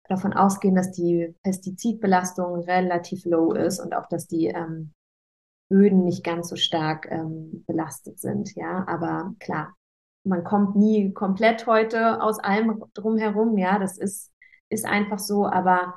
[0.08, 4.90] davon ausgehen, dass die Pestizidbelastung relativ low ist und auch, dass die ähm,
[5.70, 8.54] Böden nicht ganz so stark ähm, belastet sind.
[8.56, 9.74] Ja, aber klar,
[10.24, 13.56] man kommt nie komplett heute aus allem drumherum.
[13.56, 14.32] Ja, das ist,
[14.68, 15.46] ist einfach so.
[15.46, 15.94] Aber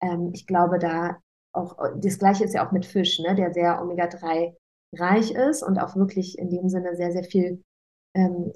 [0.00, 1.18] ähm, ich glaube, da
[1.52, 4.56] auch, das Gleiche ist ja auch mit Fisch, ne, der sehr Omega-3
[4.94, 7.62] reich ist und auch wirklich in dem Sinne sehr, sehr viel
[8.14, 8.52] ähm,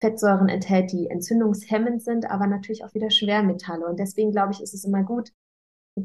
[0.00, 3.86] Fettsäuren enthält, die entzündungshemmend sind, aber natürlich auch wieder Schwermetalle.
[3.86, 5.30] Und deswegen glaube ich, ist es immer gut,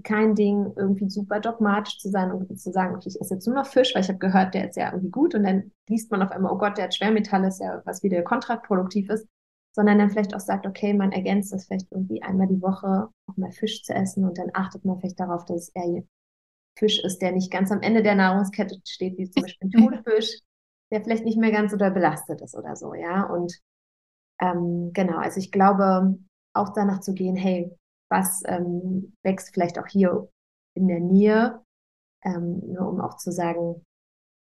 [0.03, 3.55] kein Ding irgendwie super dogmatisch zu sein und zu sagen, okay, ich esse jetzt nur
[3.55, 5.35] noch Fisch, weil ich habe gehört, der ist ja irgendwie gut.
[5.35, 8.21] Und dann liest man auf einmal, oh Gott, der hat Schwermetalle, ist ja was wieder
[8.23, 9.27] kontraproduktiv ist.
[9.73, 13.37] sondern dann vielleicht auch sagt, okay, man ergänzt das vielleicht irgendwie einmal die Woche auch
[13.37, 16.03] mal Fisch zu essen und dann achtet man vielleicht darauf, dass es eher
[16.77, 19.71] Fisch ist, der nicht ganz am Ende der Nahrungskette steht, wie zum Beispiel ein
[20.03, 20.39] Thunfisch,
[20.91, 23.23] der vielleicht nicht mehr ganz oder belastet ist oder so, ja.
[23.23, 23.53] Und
[24.41, 26.17] ähm, genau, also ich glaube,
[26.53, 27.71] auch danach zu gehen, hey,
[28.09, 30.29] was ähm, wächst vielleicht auch hier
[30.73, 31.61] in der Nähe,
[32.23, 33.85] ähm, nur um auch zu sagen,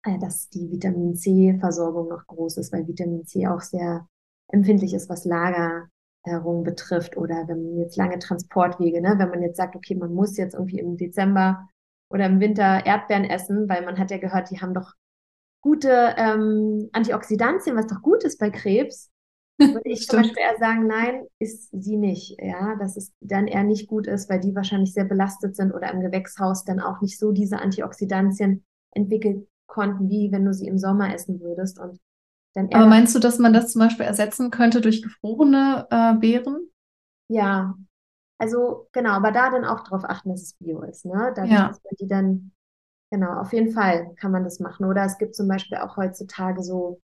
[0.03, 4.07] äh, dass die Vitamin C-Versorgung noch groß ist, weil Vitamin C auch sehr
[4.49, 9.57] empfindlich ist, was Lagerung betrifft oder wenn man jetzt lange Transportwege, ne, wenn man jetzt
[9.57, 11.67] sagt, okay, man muss jetzt irgendwie im Dezember
[12.09, 14.93] oder im Winter Erdbeeren essen, weil man hat ja gehört, die haben doch
[15.61, 19.09] gute ähm, Antioxidantien, was doch gut ist bei Krebs.
[19.71, 22.37] Würde ich zum Beispiel eher sagen, nein, ist sie nicht.
[22.41, 25.91] Ja, dass es dann eher nicht gut ist, weil die wahrscheinlich sehr belastet sind oder
[25.91, 30.77] im Gewächshaus dann auch nicht so diese Antioxidantien entwickelt konnten, wie wenn du sie im
[30.77, 31.79] Sommer essen würdest.
[31.79, 31.99] Und
[32.53, 36.69] dann Aber meinst du, dass man das zum Beispiel ersetzen könnte durch gefrorene äh, Beeren?
[37.27, 37.75] Ja,
[38.37, 41.33] also genau, aber da dann auch darauf achten, dass es Bio ist, ne?
[41.35, 41.67] Dadurch, ja.
[41.69, 42.51] dass man die dann,
[43.11, 44.85] genau, auf jeden Fall kann man das machen.
[44.85, 46.99] Oder es gibt zum Beispiel auch heutzutage so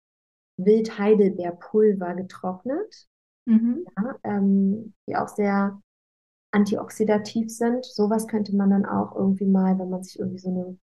[0.57, 3.07] Wildheidelbeerpulver getrocknet,
[3.45, 3.85] mhm.
[3.97, 5.79] ja, ähm, die auch sehr
[6.51, 7.85] antioxidativ sind.
[7.85, 10.77] Sowas könnte man dann auch irgendwie mal, wenn man sich irgendwie so eine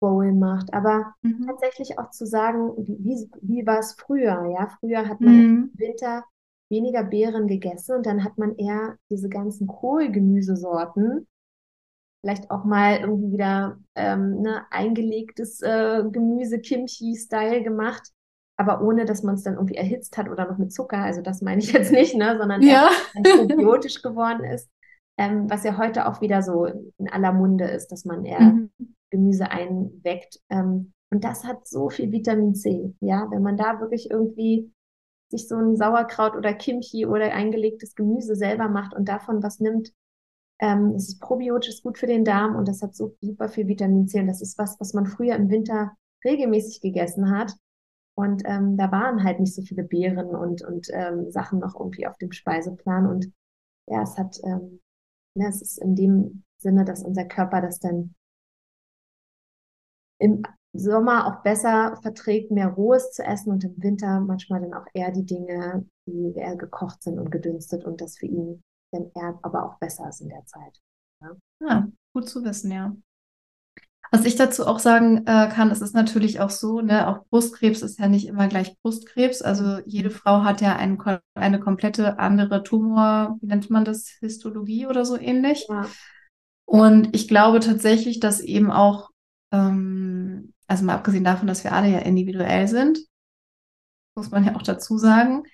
[0.00, 0.72] Bowl macht.
[0.72, 1.46] Aber mhm.
[1.46, 4.46] tatsächlich auch zu sagen, wie, wie war es früher?
[4.46, 5.70] Ja, früher hat man mhm.
[5.74, 6.24] im Winter
[6.68, 11.26] weniger Beeren gegessen und dann hat man eher diese ganzen Kohlgemüsesorten,
[12.20, 18.10] vielleicht auch mal irgendwie wieder ähm, ne, eingelegtes äh, Gemüse, Kimchi-Style gemacht,
[18.56, 20.98] aber ohne, dass man es dann irgendwie erhitzt hat oder noch mit Zucker.
[20.98, 22.88] Also das meine ich jetzt nicht, ne, sondern ja.
[23.22, 24.70] probiotisch geworden ist.
[25.18, 28.70] Ähm, was ja heute auch wieder so in aller Munde ist, dass man eher mhm.
[29.10, 30.40] Gemüse einweckt.
[30.50, 32.94] Ähm, und das hat so viel Vitamin C.
[33.00, 34.72] Ja, wenn man da wirklich irgendwie
[35.28, 39.92] sich so ein Sauerkraut oder Kimchi oder eingelegtes Gemüse selber macht und davon was nimmt,
[40.60, 43.68] ähm, es ist probiotisch, ist gut für den Darm und das hat so super viel
[43.68, 44.20] Vitamin C.
[44.20, 45.92] Und das ist was, was man früher im Winter
[46.24, 47.52] regelmäßig gegessen hat.
[48.16, 52.06] Und ähm, da waren halt nicht so viele Beeren und, und ähm, Sachen noch irgendwie
[52.06, 53.06] auf dem Speiseplan.
[53.06, 53.30] Und
[53.88, 54.80] ja, es hat, ähm,
[55.34, 58.14] ja, es ist in dem Sinne, dass unser Körper das dann
[60.18, 64.86] im Sommer auch besser verträgt, mehr Rohes zu essen und im Winter manchmal dann auch
[64.94, 68.62] eher die Dinge, die eher gekocht sind und gedünstet und das für ihn
[68.92, 70.80] dann eher aber auch besser ist in der Zeit.
[71.20, 72.94] Ja, ja ah, gut zu wissen, ja.
[74.12, 77.82] Was ich dazu auch sagen äh, kann, es ist natürlich auch so, ne, auch Brustkrebs
[77.82, 79.42] ist ja nicht immer gleich Brustkrebs.
[79.42, 80.98] Also jede Frau hat ja ein,
[81.34, 85.66] eine komplette andere Tumor, wie nennt man das, Histologie oder so ähnlich.
[85.68, 85.86] Ja.
[86.64, 89.10] Und ich glaube tatsächlich, dass eben auch
[89.52, 92.98] ähm, also mal abgesehen davon, dass wir alle ja individuell sind,
[94.16, 95.44] muss man ja auch dazu sagen.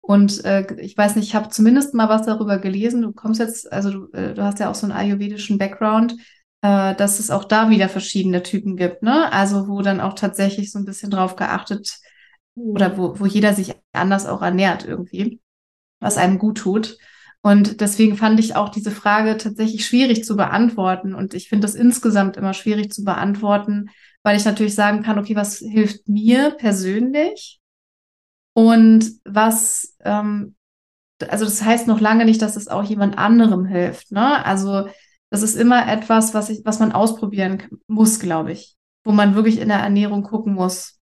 [0.00, 3.02] Und äh, ich weiß nicht, ich habe zumindest mal was darüber gelesen.
[3.02, 6.16] Du kommst jetzt, also du, äh, du hast ja auch so einen ayurvedischen Background,
[6.62, 9.32] äh, dass es auch da wieder verschiedene Typen gibt, ne?
[9.32, 11.98] Also wo dann auch tatsächlich so ein bisschen drauf geachtet
[12.54, 15.40] oder wo, wo jeder sich anders auch ernährt irgendwie,
[16.00, 16.98] was einem gut tut.
[17.42, 21.14] Und deswegen fand ich auch diese Frage tatsächlich schwierig zu beantworten.
[21.14, 23.88] Und ich finde das insgesamt immer schwierig zu beantworten,
[24.22, 27.60] weil ich natürlich sagen kann, okay, was hilft mir persönlich
[28.52, 30.54] und was, ähm,
[31.28, 34.12] also das heißt noch lange nicht, dass es auch jemand anderem hilft.
[34.12, 34.44] Ne?
[34.44, 34.88] Also
[35.30, 39.58] das ist immer etwas, was ich, was man ausprobieren muss, glaube ich, wo man wirklich
[39.58, 41.00] in der Ernährung gucken muss,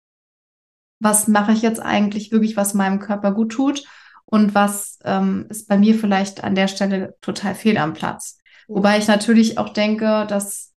[1.00, 3.84] was mache ich jetzt eigentlich wirklich, was meinem Körper gut tut
[4.26, 8.40] und was ähm, ist bei mir vielleicht an der Stelle total fehl am Platz.
[8.68, 10.74] Wobei ich natürlich auch denke, dass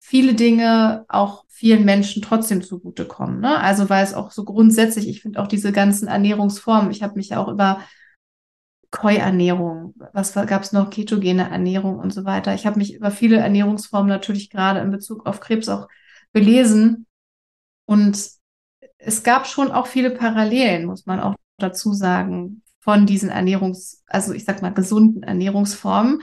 [0.00, 3.40] viele Dinge auch vielen Menschen trotzdem zugutekommen.
[3.40, 3.58] Ne?
[3.60, 7.30] Also weil es auch so grundsätzlich, ich finde auch diese ganzen Ernährungsformen, ich habe mich
[7.30, 7.80] ja auch über
[8.96, 12.54] Koi-Ernährung, was gab es noch, ketogene Ernährung und so weiter.
[12.54, 15.88] Ich habe mich über viele Ernährungsformen natürlich gerade in Bezug auf Krebs auch
[16.32, 17.06] belesen.
[17.84, 18.30] Und
[18.98, 24.32] es gab schon auch viele Parallelen, muss man auch dazu sagen, von diesen Ernährungs-, also
[24.32, 26.22] ich sag mal gesunden Ernährungsformen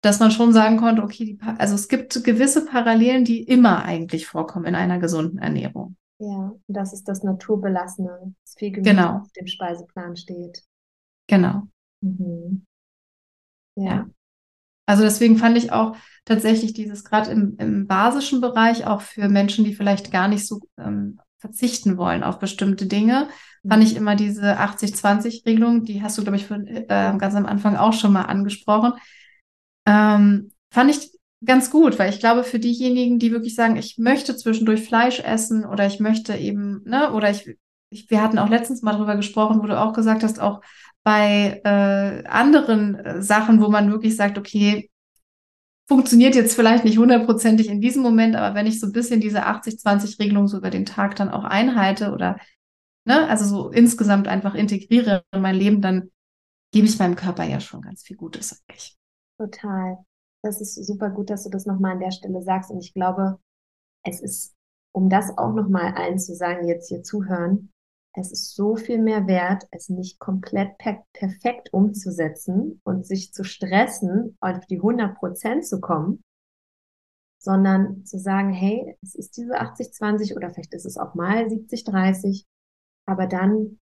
[0.00, 4.66] dass man schon sagen konnte, okay, also es gibt gewisse Parallelen, die immer eigentlich vorkommen
[4.66, 5.96] in einer gesunden Ernährung.
[6.18, 9.18] Ja, das ist das Naturbelassene, das viel Gemüse genau.
[9.18, 10.62] auf dem Speiseplan steht.
[11.28, 11.68] Genau.
[12.00, 12.66] Mhm.
[13.76, 14.06] Ja.
[14.86, 19.64] Also deswegen fand ich auch tatsächlich dieses gerade im, im basischen Bereich auch für Menschen,
[19.64, 23.28] die vielleicht gar nicht so ähm, verzichten wollen auf bestimmte Dinge,
[23.68, 23.98] fand ich mhm.
[23.98, 28.12] immer diese 80-20-Regelung, die hast du, glaube ich, für, äh, ganz am Anfang auch schon
[28.12, 28.94] mal angesprochen,
[29.86, 31.12] ähm, fand ich
[31.44, 35.64] ganz gut, weil ich glaube, für diejenigen, die wirklich sagen, ich möchte zwischendurch Fleisch essen
[35.64, 37.56] oder ich möchte eben, ne, oder ich
[37.90, 40.60] ich, wir hatten auch letztens mal drüber gesprochen, wo du auch gesagt hast, auch
[41.08, 44.90] bei äh, anderen äh, Sachen, wo man wirklich sagt, okay,
[45.88, 49.46] funktioniert jetzt vielleicht nicht hundertprozentig in diesem Moment, aber wenn ich so ein bisschen diese
[49.46, 52.38] 80-20-Regelung so über den Tag dann auch einhalte oder
[53.06, 56.10] ne, also so insgesamt einfach integriere in mein Leben, dann
[56.74, 58.94] gebe ich meinem Körper ja schon ganz viel Gutes eigentlich.
[59.38, 59.96] Total.
[60.42, 62.70] Das ist super gut, dass du das nochmal an der Stelle sagst.
[62.70, 63.38] Und ich glaube,
[64.04, 64.54] es ist,
[64.92, 67.72] um das auch nochmal allen zu sagen, jetzt hier zuhören,
[68.18, 73.44] es ist so viel mehr wert, es nicht komplett per perfekt umzusetzen und sich zu
[73.44, 76.22] stressen, auf die 100 Prozent zu kommen,
[77.38, 82.44] sondern zu sagen, hey, es ist diese 80-20 oder vielleicht ist es auch mal 70-30,
[83.06, 83.78] aber dann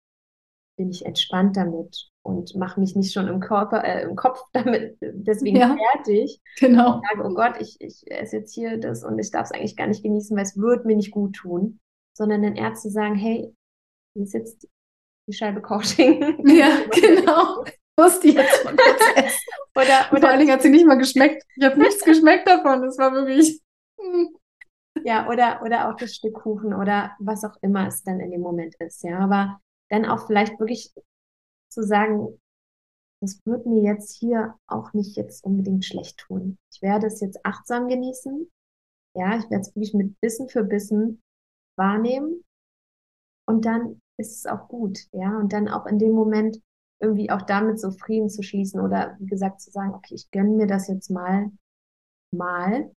[0.76, 4.97] bin ich entspannt damit und mache mich nicht schon im Körper, äh, im Kopf damit
[5.01, 6.41] deswegen ja, fertig.
[6.60, 6.95] Genau.
[6.95, 9.76] Und sage, oh Gott, ich, ich esse jetzt hier das und ich darf es eigentlich
[9.76, 11.80] gar nicht genießen, weil es wird mir nicht gut tun.
[12.15, 13.55] Sondern den Ärzten sagen, hey,
[14.15, 14.68] wie ist jetzt
[15.27, 16.48] die Scheibe Kochschinken?
[16.56, 17.65] Ja, genau.
[17.98, 19.40] Muss die jetzt von kurz essen.
[19.76, 21.44] oder, oder, Vor allen Dingen hat sie nicht mal geschmeckt.
[21.56, 22.81] Ich habe nichts geschmeckt davon.
[22.81, 23.61] Das war wirklich.
[23.99, 24.35] Hm.
[25.03, 28.41] Ja, oder, oder auch das Stück Kuchen oder was auch immer es dann in dem
[28.41, 29.03] Moment ist.
[29.03, 29.60] Ja, aber
[29.90, 30.91] dann auch vielleicht wirklich
[31.69, 32.40] zu sagen,
[33.22, 36.57] das wird mir jetzt hier auch nicht jetzt unbedingt schlecht tun.
[36.73, 38.52] Ich werde es jetzt achtsam genießen.
[39.15, 41.22] Ja, ich werde es wirklich mit Bissen für Bissen
[41.77, 42.44] wahrnehmen.
[43.45, 45.38] Und dann ist es auch gut, ja.
[45.38, 46.61] Und dann auch in dem Moment
[46.99, 50.52] irgendwie auch damit so Frieden zu schließen oder wie gesagt zu sagen, okay, ich gönne
[50.52, 51.52] mir das jetzt mal,
[52.31, 52.91] mal.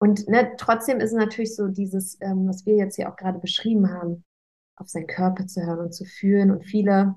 [0.00, 3.38] Und ne, trotzdem ist es natürlich so dieses, ähm, was wir jetzt hier auch gerade
[3.38, 4.24] beschrieben haben,
[4.76, 6.50] auf seinen Körper zu hören und zu fühlen.
[6.50, 7.14] Und viele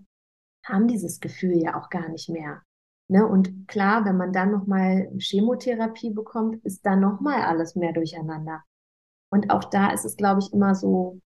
[0.64, 2.62] haben dieses Gefühl ja auch gar nicht mehr.
[3.08, 3.26] Ne?
[3.26, 8.64] Und klar, wenn man dann nochmal Chemotherapie bekommt, ist dann nochmal alles mehr durcheinander.
[9.32, 11.20] Und auch da ist es, glaube ich, immer so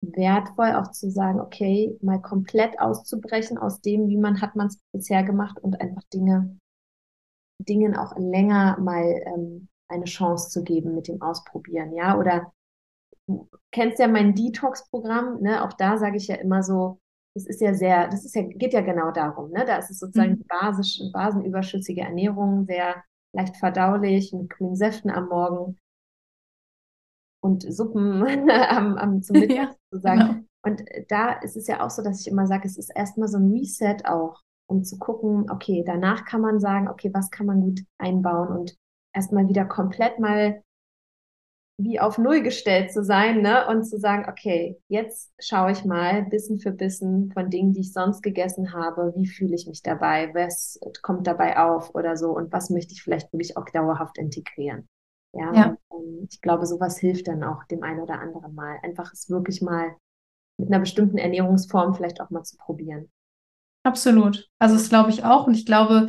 [0.00, 4.78] wertvoll, auch zu sagen, okay, mal komplett auszubrechen aus dem, wie man hat man es
[4.92, 6.58] bisher gemacht und einfach Dinge,
[7.58, 12.52] Dingen auch länger mal ähm, eine Chance zu geben mit dem Ausprobieren, ja, oder
[13.26, 17.00] du kennst ja mein Detox-Programm, ne, auch da sage ich ja immer so,
[17.34, 19.98] das ist ja sehr, das ist ja, geht ja genau darum, ne, da ist es
[19.98, 20.44] sozusagen mhm.
[20.48, 23.02] basisch, basenüberschüssige Ernährung, sehr
[23.34, 25.76] leicht verdaulich, mit grünen Säften am Morgen,
[27.46, 29.56] und Suppen am, am, zum Mittag.
[29.56, 30.20] ja, sozusagen.
[30.20, 30.40] Genau.
[30.64, 33.38] Und da ist es ja auch so, dass ich immer sage, es ist erstmal so
[33.38, 37.60] ein Reset auch, um zu gucken, okay, danach kann man sagen, okay, was kann man
[37.60, 38.76] gut einbauen und
[39.14, 40.62] erstmal wieder komplett mal
[41.78, 43.66] wie auf Null gestellt zu sein, ne?
[43.68, 47.92] Und zu sagen, okay, jetzt schaue ich mal Bissen für Bissen von Dingen, die ich
[47.92, 52.50] sonst gegessen habe, wie fühle ich mich dabei, was kommt dabei auf oder so und
[52.50, 54.88] was möchte ich vielleicht wirklich auch dauerhaft integrieren.
[55.38, 55.76] Ja, ja.
[55.88, 58.78] Und, ich glaube, sowas hilft dann auch dem einen oder anderen mal.
[58.82, 59.96] Einfach es wirklich mal
[60.58, 63.10] mit einer bestimmten Ernährungsform vielleicht auch mal zu probieren.
[63.82, 64.48] Absolut.
[64.58, 65.46] Also das glaube ich auch.
[65.46, 66.08] Und ich glaube,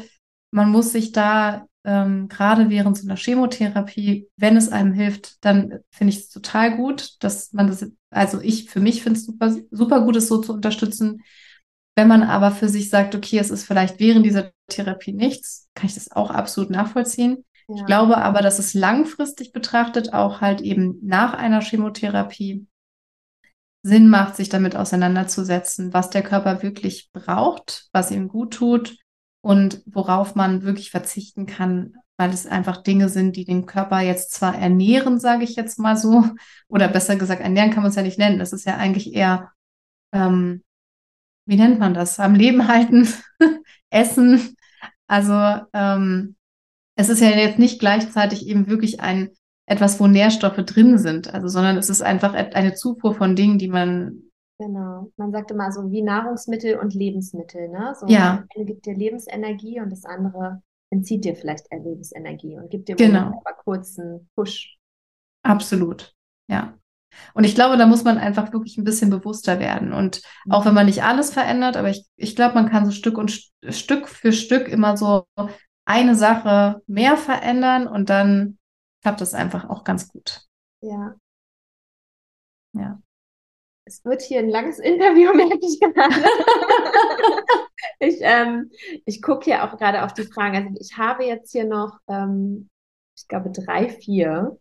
[0.52, 5.80] man muss sich da ähm, gerade während so einer Chemotherapie, wenn es einem hilft, dann
[5.91, 9.56] finde ich es total gut, dass man das, also ich für mich finde es super,
[9.72, 11.22] super gut, es so zu unterstützen.
[11.95, 15.88] Wenn man aber für sich sagt, okay, es ist vielleicht während dieser Therapie nichts, kann
[15.88, 17.44] ich das auch absolut nachvollziehen.
[17.76, 22.65] Ich glaube aber, dass es langfristig betrachtet auch halt eben nach einer Chemotherapie
[23.84, 28.98] Sinn macht, sich damit auseinanderzusetzen, was der Körper wirklich braucht, was ihm gut tut
[29.41, 34.34] und worauf man wirklich verzichten kann, weil es einfach Dinge sind, die den Körper jetzt
[34.34, 36.26] zwar ernähren, sage ich jetzt mal so,
[36.68, 38.39] oder besser gesagt, ernähren kann man es ja nicht nennen.
[38.39, 39.52] Das ist ja eigentlich eher,
[40.11, 40.64] ähm,
[41.45, 42.19] wie nennt man das?
[42.19, 43.07] Am Leben halten,
[43.89, 44.57] essen.
[45.07, 45.34] Also
[45.73, 46.37] ähm,
[46.98, 49.30] es ist ja jetzt nicht gleichzeitig eben wirklich ein
[49.65, 53.68] etwas, wo Nährstoffe drin sind, also sondern es ist einfach eine Zufuhr von Dingen, die
[53.68, 54.24] man
[54.60, 55.11] Genau.
[55.18, 57.94] Man sagt immer so wie Nahrungsmittel und Lebensmittel, ne?
[57.99, 58.38] So ja.
[58.38, 62.95] Das eine gibt dir Lebensenergie und das andere entzieht dir vielleicht Lebensenergie und gibt dir
[62.95, 63.28] genau.
[63.28, 64.78] aber kurz einen Push.
[65.44, 66.15] Absolut.
[66.49, 66.76] Ja.
[67.34, 69.94] Und ich glaube, da muss man einfach wirklich ein bisschen bewusster werden.
[69.94, 73.18] Und auch wenn man nicht alles verändert, aber ich, ich glaube, man kann so Stück
[73.18, 73.32] und
[73.69, 75.26] Stück für Stück immer so
[75.88, 78.60] eine Sache mehr verändern und dann
[79.02, 80.46] klappt es einfach auch ganz gut.
[80.82, 81.16] Ja.
[82.74, 83.02] Ja.
[83.86, 86.26] Es wird hier ein langes Interview, merke ich gerade.
[88.00, 88.70] ich ähm,
[89.06, 90.58] ich gucke hier auch gerade auf die Fragen.
[90.58, 92.70] Also ich habe jetzt hier noch, ähm,
[93.16, 94.60] ich glaube, drei, vier.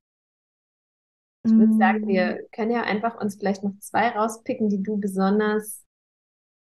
[1.44, 2.51] Ich würde sagen, wir mm.
[2.53, 5.85] können ja einfach uns vielleicht noch zwei rauspicken, die du besonders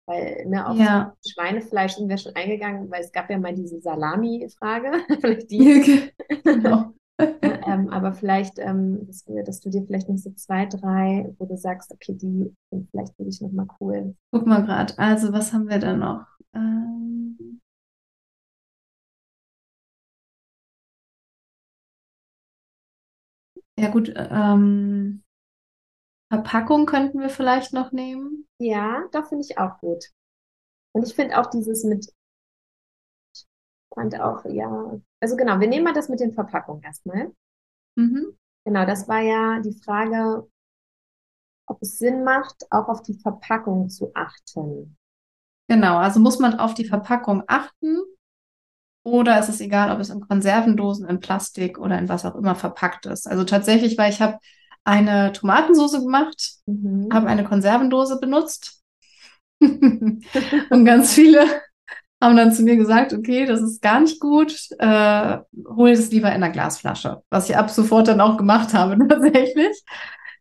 [0.07, 1.15] weil ne, auf ja.
[1.27, 4.93] Schweinefleisch sind wir schon eingegangen, weil es gab ja mal diese Salami-Frage.
[5.20, 6.12] Vielleicht die.
[6.45, 6.93] genau.
[7.43, 11.47] ähm, aber vielleicht, ähm, dass, wir, dass, du dir vielleicht noch so zwei, drei, wo
[11.47, 14.16] du sagst, okay, die sind vielleicht für dich nochmal cool.
[14.33, 16.27] Guck mal gerade, also was haben wir da noch?
[16.55, 17.61] Ähm
[23.79, 25.23] ja gut, ähm,
[26.33, 28.47] Verpackung könnten wir vielleicht noch nehmen.
[28.63, 30.13] Ja, da finde ich auch gut.
[30.93, 33.47] Und ich finde auch dieses mit, ich
[33.95, 37.33] fand auch, ja, also genau, wir nehmen mal das mit den Verpackungen erstmal.
[37.97, 38.37] Mhm.
[38.65, 40.47] Genau, das war ja die Frage,
[41.67, 44.97] ob es Sinn macht, auch auf die Verpackung zu achten.
[45.69, 47.99] Genau, also muss man auf die Verpackung achten
[49.05, 52.55] oder ist es egal, ob es in Konservendosen, in Plastik oder in was auch immer
[52.55, 53.27] verpackt ist.
[53.27, 54.39] Also tatsächlich, weil ich habe
[54.85, 57.09] eine Tomatensauce gemacht, mhm.
[57.13, 58.81] habe eine Konservendose benutzt.
[59.61, 61.47] und ganz viele
[62.21, 66.29] haben dann zu mir gesagt, okay, das ist gar nicht gut, äh, hol es lieber
[66.29, 69.83] in einer Glasflasche, was ich ab sofort dann auch gemacht habe, tatsächlich.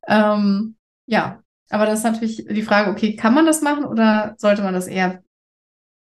[0.07, 0.75] Ähm,
[1.07, 4.73] ja, aber das ist natürlich die Frage, okay, kann man das machen oder sollte man
[4.73, 5.23] das eher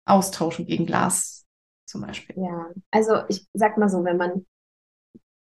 [0.06, 1.44] austauschen gegen Glas
[1.86, 2.36] zum Beispiel?
[2.38, 4.46] Ja, also ich sag mal so, wenn man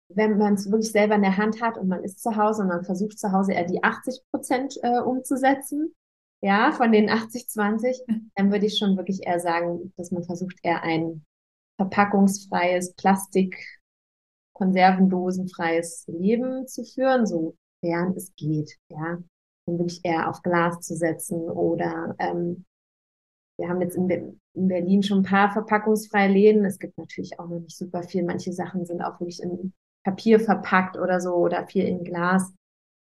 [0.09, 2.69] wenn man es wirklich selber in der Hand hat und man ist zu Hause und
[2.69, 5.95] man versucht zu Hause eher die 80 Prozent äh, umzusetzen,
[6.41, 8.01] ja, von den 80, 20,
[8.35, 11.25] dann würde ich schon wirklich eher sagen, dass man versucht, eher ein
[11.77, 13.57] verpackungsfreies, Plastik,
[14.53, 19.17] konservendosenfreies Leben zu führen, sofern es geht, ja.
[19.67, 22.65] Und wirklich eher auf Glas zu setzen oder ähm,
[23.57, 26.65] wir haben jetzt in, Be in Berlin schon ein paar verpackungsfreie Läden.
[26.65, 28.23] Es gibt natürlich auch noch nicht super viel.
[28.23, 29.73] Manche Sachen sind auch wirklich in
[30.05, 32.53] Papier verpackt oder so oder viel in Glas.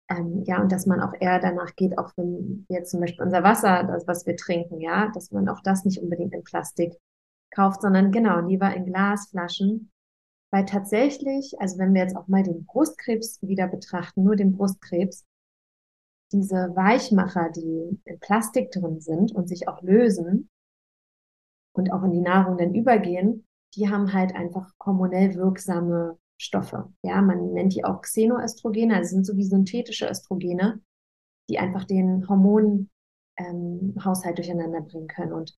[0.09, 3.43] Ähm, ja, und dass man auch eher danach geht, auch wenn jetzt zum Beispiel unser
[3.43, 6.93] Wasser, das, was wir trinken, ja, dass man auch das nicht unbedingt in Plastik
[7.51, 9.91] kauft, sondern genau, lieber in Glasflaschen.
[10.51, 15.25] Weil tatsächlich, also wenn wir jetzt auch mal den Brustkrebs wieder betrachten, nur den Brustkrebs,
[16.31, 20.49] diese Weichmacher, die in Plastik drin sind und sich auch lösen
[21.73, 26.91] und auch in die Nahrung dann übergehen, die haben halt einfach hormonell wirksame Stoffe.
[27.03, 30.81] Ja, man nennt die auch Xenoöstrogene, also sind so wie synthetische Östrogene,
[31.49, 32.89] die einfach den Hormonhaushalt
[33.39, 35.33] ähm, durcheinander bringen können.
[35.33, 35.55] Und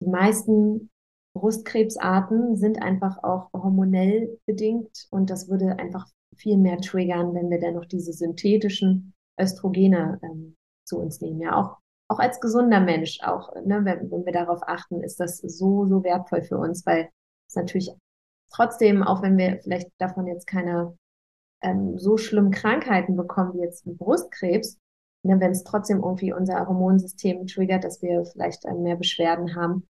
[0.00, 0.90] die meisten
[1.34, 6.06] Brustkrebsarten sind einfach auch hormonell bedingt und das würde einfach
[6.36, 11.40] viel mehr triggern, wenn wir dann noch diese synthetischen Östrogene ähm, zu uns nehmen.
[11.40, 15.38] Ja, auch, auch als gesunder Mensch, auch ne, wenn, wenn wir darauf achten, ist das
[15.38, 17.10] so, so wertvoll für uns, weil
[17.48, 17.90] es natürlich
[18.50, 20.96] trotzdem, auch wenn wir vielleicht davon jetzt keine
[21.62, 24.78] ähm, so schlimmen Krankheiten bekommen wie jetzt Brustkrebs,
[25.22, 29.86] ne, wenn es trotzdem irgendwie unser Hormonsystem triggert, dass wir vielleicht äh, mehr Beschwerden haben,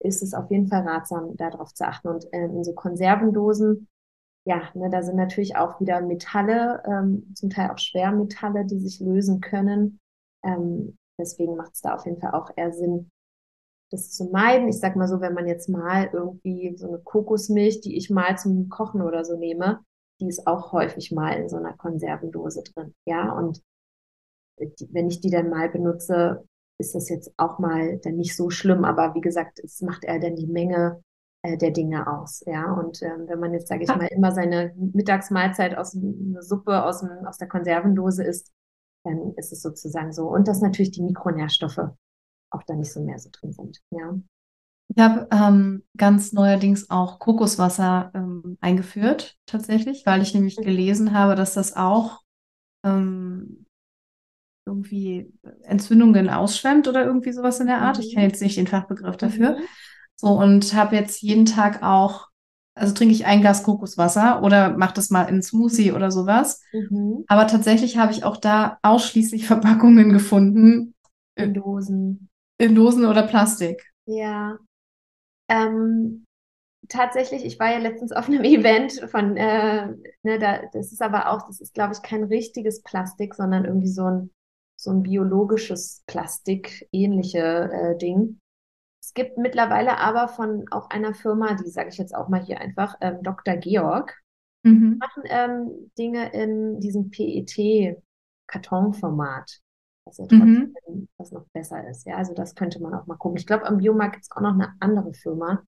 [0.00, 2.08] ist es auf jeden Fall ratsam, darauf zu achten.
[2.08, 3.88] Und äh, in so Konservendosen,
[4.46, 9.00] ja, ne, da sind natürlich auch wieder Metalle, ähm, zum Teil auch Schwermetalle, die sich
[9.00, 9.98] lösen können.
[10.44, 13.10] Ähm, deswegen macht es da auf jeden Fall auch eher Sinn,
[13.94, 14.68] das zu meiden.
[14.68, 18.36] Ich sag mal so, wenn man jetzt mal irgendwie so eine Kokosmilch, die ich mal
[18.36, 19.80] zum Kochen oder so nehme,
[20.20, 22.94] die ist auch häufig mal in so einer Konservendose drin.
[23.06, 23.62] Ja, und
[24.58, 26.44] die, wenn ich die dann mal benutze,
[26.78, 28.84] ist das jetzt auch mal dann nicht so schlimm.
[28.84, 31.02] Aber wie gesagt, es macht eher dann die Menge
[31.42, 32.42] äh, der Dinge aus.
[32.46, 36.84] Ja, und ähm, wenn man jetzt, sage ich mal, immer seine Mittagsmahlzeit aus einer Suppe
[36.84, 38.52] aus, dem, aus der Konservendose isst,
[39.04, 40.28] dann ist es sozusagen so.
[40.28, 41.90] Und das natürlich die Mikronährstoffe
[42.54, 43.80] auch da nicht so mehr so drin sind.
[43.90, 44.14] Ja.
[44.88, 50.62] Ich habe ähm, ganz neuerdings auch Kokoswasser ähm, eingeführt, tatsächlich, weil ich nämlich mhm.
[50.62, 52.20] gelesen habe, dass das auch
[52.84, 53.66] ähm,
[54.66, 55.32] irgendwie
[55.62, 57.98] Entzündungen ausschwemmt oder irgendwie sowas in der Art.
[57.98, 58.30] Ich kenne mhm.
[58.30, 59.52] jetzt nicht den Fachbegriff dafür.
[59.52, 59.62] Mhm.
[60.16, 62.28] So, und habe jetzt jeden Tag auch,
[62.76, 66.62] also trinke ich ein Glas Kokoswasser oder mache das mal in Smoothie oder sowas.
[66.72, 67.24] Mhm.
[67.26, 70.94] Aber tatsächlich habe ich auch da ausschließlich Verpackungen gefunden.
[71.36, 72.28] In Dosen.
[72.58, 73.92] In Dosen oder Plastik?
[74.06, 74.58] Ja.
[75.48, 76.24] Ähm,
[76.88, 79.88] tatsächlich, ich war ja letztens auf einem Event von, äh,
[80.22, 83.88] ne, da, das ist aber auch, das ist, glaube ich, kein richtiges Plastik, sondern irgendwie
[83.88, 84.30] so ein,
[84.76, 88.38] so ein biologisches Plastik, ähnliche äh, Ding.
[89.02, 92.60] Es gibt mittlerweile aber von auch einer Firma, die sage ich jetzt auch mal hier
[92.60, 93.56] einfach, ähm, Dr.
[93.56, 94.20] Georg,
[94.62, 94.98] mhm.
[94.98, 99.63] machen ähm, Dinge in diesem PET-Kartonformat
[100.04, 101.08] was ja trotzdem mhm.
[101.16, 102.06] was noch besser ist.
[102.06, 103.38] Ja, also das könnte man auch mal gucken.
[103.38, 105.62] Ich glaube, am Biomarkt gibt es auch noch eine andere Firma,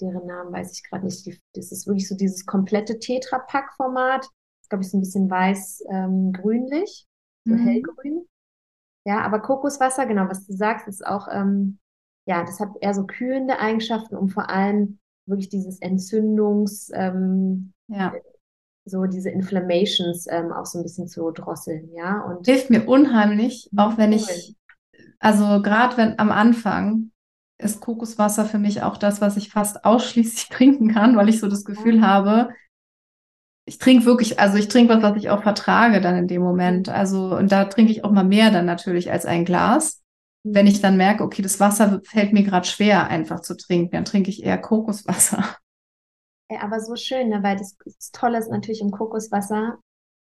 [0.00, 1.26] deren Namen weiß ich gerade nicht.
[1.54, 4.24] das ist wirklich so dieses komplette Tetrapack-Format.
[4.60, 7.06] Das glaube ich so ein bisschen weiß-grünlich,
[7.46, 7.66] ähm, so mhm.
[7.66, 8.28] hellgrün.
[9.04, 11.78] Ja, aber Kokoswasser, genau, was du sagst, ist auch, ähm,
[12.26, 18.12] ja, das hat eher so kühlende Eigenschaften, um vor allem wirklich dieses Entzündungs, ähm, ja
[18.84, 22.20] so diese Inflammations ähm, auch so ein bisschen zu drosseln, ja.
[22.22, 24.56] Und hilft mir unheimlich, auch wenn ich,
[25.18, 27.10] also gerade wenn am Anfang
[27.58, 31.48] ist Kokoswasser für mich auch das, was ich fast ausschließlich trinken kann, weil ich so
[31.48, 32.02] das Gefühl ja.
[32.02, 32.48] habe,
[33.64, 36.88] ich trinke wirklich, also ich trinke was, was ich auch vertrage dann in dem Moment.
[36.88, 40.02] Also, und da trinke ich auch mal mehr dann natürlich als ein Glas.
[40.44, 44.04] Wenn ich dann merke, okay, das Wasser fällt mir gerade schwer, einfach zu trinken, dann
[44.04, 45.44] trinke ich eher Kokoswasser.
[46.52, 47.42] Ja, aber so schön, ne?
[47.42, 49.78] weil das, das Tolle ist natürlich im Kokoswasser,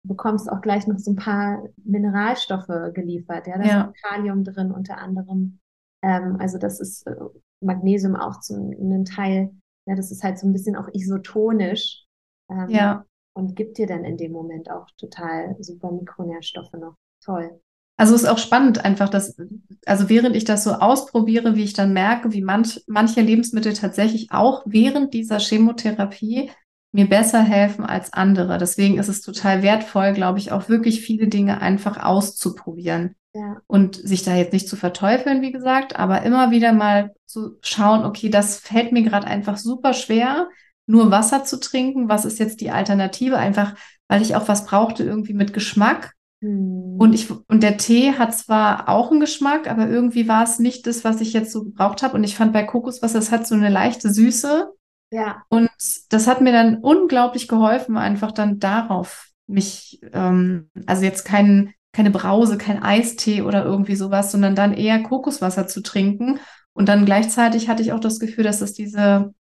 [0.03, 3.47] du bekommst auch gleich noch so ein paar Mineralstoffe geliefert.
[3.47, 3.83] Ja, da ja.
[3.83, 5.59] ist Kalium drin unter anderem.
[6.03, 7.15] Ähm, also das ist äh,
[7.61, 9.51] Magnesium auch zu einem Teil.
[9.87, 12.05] Ja, das ist halt so ein bisschen auch isotonisch.
[12.49, 13.05] Ähm, ja.
[13.33, 16.95] Und gibt dir dann in dem Moment auch total super Mikronährstoffe noch.
[17.23, 17.59] Toll.
[17.97, 19.37] Also ist auch spannend einfach, dass,
[19.85, 24.31] also während ich das so ausprobiere, wie ich dann merke, wie manch, manche Lebensmittel tatsächlich
[24.31, 26.51] auch während dieser Chemotherapie
[26.91, 28.57] mir besser helfen als andere.
[28.57, 33.15] Deswegen ist es total wertvoll, glaube ich, auch wirklich viele Dinge einfach auszuprobieren.
[33.33, 33.57] Ja.
[33.67, 38.05] Und sich da jetzt nicht zu verteufeln, wie gesagt, aber immer wieder mal zu schauen,
[38.05, 40.47] okay, das fällt mir gerade einfach super schwer,
[40.85, 42.07] nur Wasser zu trinken.
[42.07, 43.37] Was ist jetzt die Alternative?
[43.37, 43.75] Einfach,
[44.07, 46.14] weil ich auch was brauchte irgendwie mit Geschmack.
[46.41, 46.95] Hm.
[46.97, 50.87] Und ich, und der Tee hat zwar auch einen Geschmack, aber irgendwie war es nicht
[50.87, 52.15] das, was ich jetzt so gebraucht habe.
[52.15, 54.71] Und ich fand bei Kokoswasser, es hat so eine leichte Süße.
[55.11, 55.43] Ja.
[55.49, 55.69] Und
[56.09, 62.11] das hat mir dann unglaublich geholfen, einfach dann darauf mich, ähm, also jetzt kein, keine
[62.11, 66.39] Brause, kein Eistee oder irgendwie sowas, sondern dann eher Kokoswasser zu trinken.
[66.73, 69.33] Und dann gleichzeitig hatte ich auch das Gefühl, dass das diese,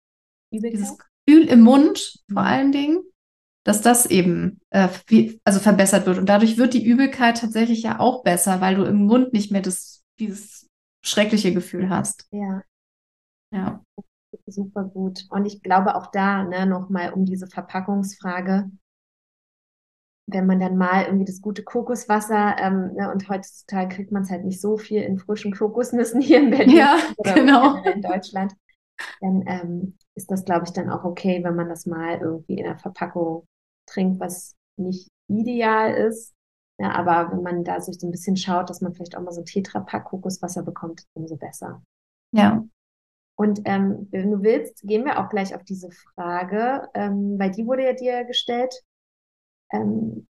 [0.52, 2.48] dieses Gefühl im Mund vor mhm.
[2.48, 3.04] allen Dingen,
[3.64, 6.18] dass das eben äh, viel, also verbessert wird.
[6.18, 9.62] Und dadurch wird die Übelkeit tatsächlich ja auch besser, weil du im Mund nicht mehr
[9.62, 10.70] das, dieses
[11.02, 12.28] schreckliche Gefühl hast.
[12.32, 12.64] Ja.
[13.52, 13.84] Ja.
[14.48, 15.26] Super gut.
[15.30, 18.70] Und ich glaube auch da, ne, nochmal um diese Verpackungsfrage,
[20.26, 24.32] wenn man dann mal irgendwie das gute Kokoswasser, ähm, ne, und heutzutage kriegt man es
[24.32, 27.84] halt nicht so viel in frischen Kokosnüssen hier in Berlin ja, oder genau.
[27.84, 28.54] in Deutschland,
[29.22, 32.66] dann ähm, ist das, glaube ich, dann auch okay, wenn man das mal irgendwie in
[32.66, 33.46] der Verpackung
[33.94, 36.34] trinkt, was nicht ideal ist.
[36.80, 39.42] Ja, aber wenn man da so ein bisschen schaut, dass man vielleicht auch mal so
[39.42, 41.84] ein Tetrapack Kokoswasser bekommt, umso besser.
[42.32, 42.64] Ja.
[43.36, 47.66] Und ähm, wenn du willst, gehen wir auch gleich auf diese Frage, ähm, weil die
[47.66, 48.74] wurde ja dir gestellt,
[49.72, 50.28] ähm,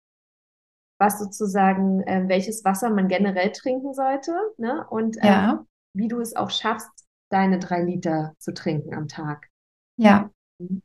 [0.98, 4.86] was sozusagen, äh, welches Wasser man generell trinken sollte, ne?
[4.88, 5.66] Und ähm, ja.
[5.94, 6.90] wie du es auch schaffst,
[7.28, 9.48] deine drei Liter zu trinken am Tag.
[9.96, 10.30] Ja.
[10.58, 10.82] Mhm.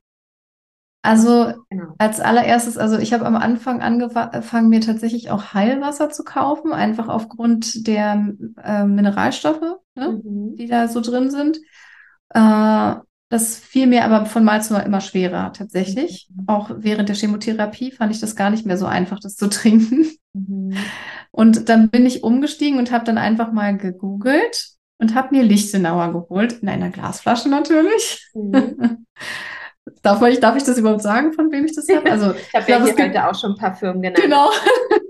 [1.07, 1.93] Also genau.
[1.99, 7.07] als allererstes, also ich habe am Anfang angefangen, mir tatsächlich auch Heilwasser zu kaufen, einfach
[7.07, 10.57] aufgrund der äh, Mineralstoffe, ne, mhm.
[10.57, 11.59] die da so drin sind.
[12.31, 12.95] Äh,
[13.29, 16.27] das fiel mir aber von Mal zu Mal immer schwerer, tatsächlich.
[16.29, 16.43] Mhm.
[16.47, 20.07] Auch während der Chemotherapie fand ich das gar nicht mehr so einfach, das zu trinken.
[20.33, 20.75] Mhm.
[21.31, 26.11] Und dann bin ich umgestiegen und habe dann einfach mal gegoogelt und habe mir Lichtenauer
[26.11, 28.29] geholt, in einer Glasflasche natürlich.
[30.01, 32.09] Darf ich, darf ich das überhaupt sagen, von wem ich das habe?
[32.11, 32.99] Also, ich habe ja hier gibt...
[32.99, 34.21] heute auch schon Parfüm genannt.
[34.21, 34.49] Genau.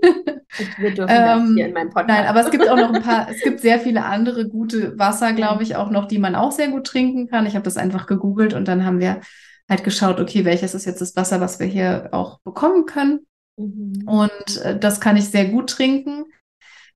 [0.78, 2.08] wir dürfen ähm, das hier in meinem Podcast.
[2.08, 5.32] Nein, aber es gibt auch noch ein paar, es gibt sehr viele andere gute Wasser,
[5.32, 7.46] glaube ich, auch noch, die man auch sehr gut trinken kann.
[7.46, 9.20] Ich habe das einfach gegoogelt und dann haben wir
[9.68, 13.20] halt geschaut, okay, welches ist jetzt das Wasser, was wir hier auch bekommen können.
[13.56, 14.04] Mhm.
[14.06, 16.24] Und äh, das kann ich sehr gut trinken.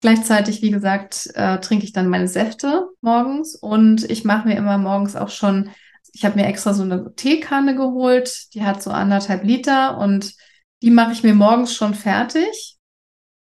[0.00, 4.76] Gleichzeitig, wie gesagt, äh, trinke ich dann meine Säfte morgens und ich mache mir immer
[4.76, 5.70] morgens auch schon
[6.12, 10.34] ich habe mir extra so eine Teekanne geholt, die hat so anderthalb Liter und
[10.82, 12.76] die mache ich mir morgens schon fertig.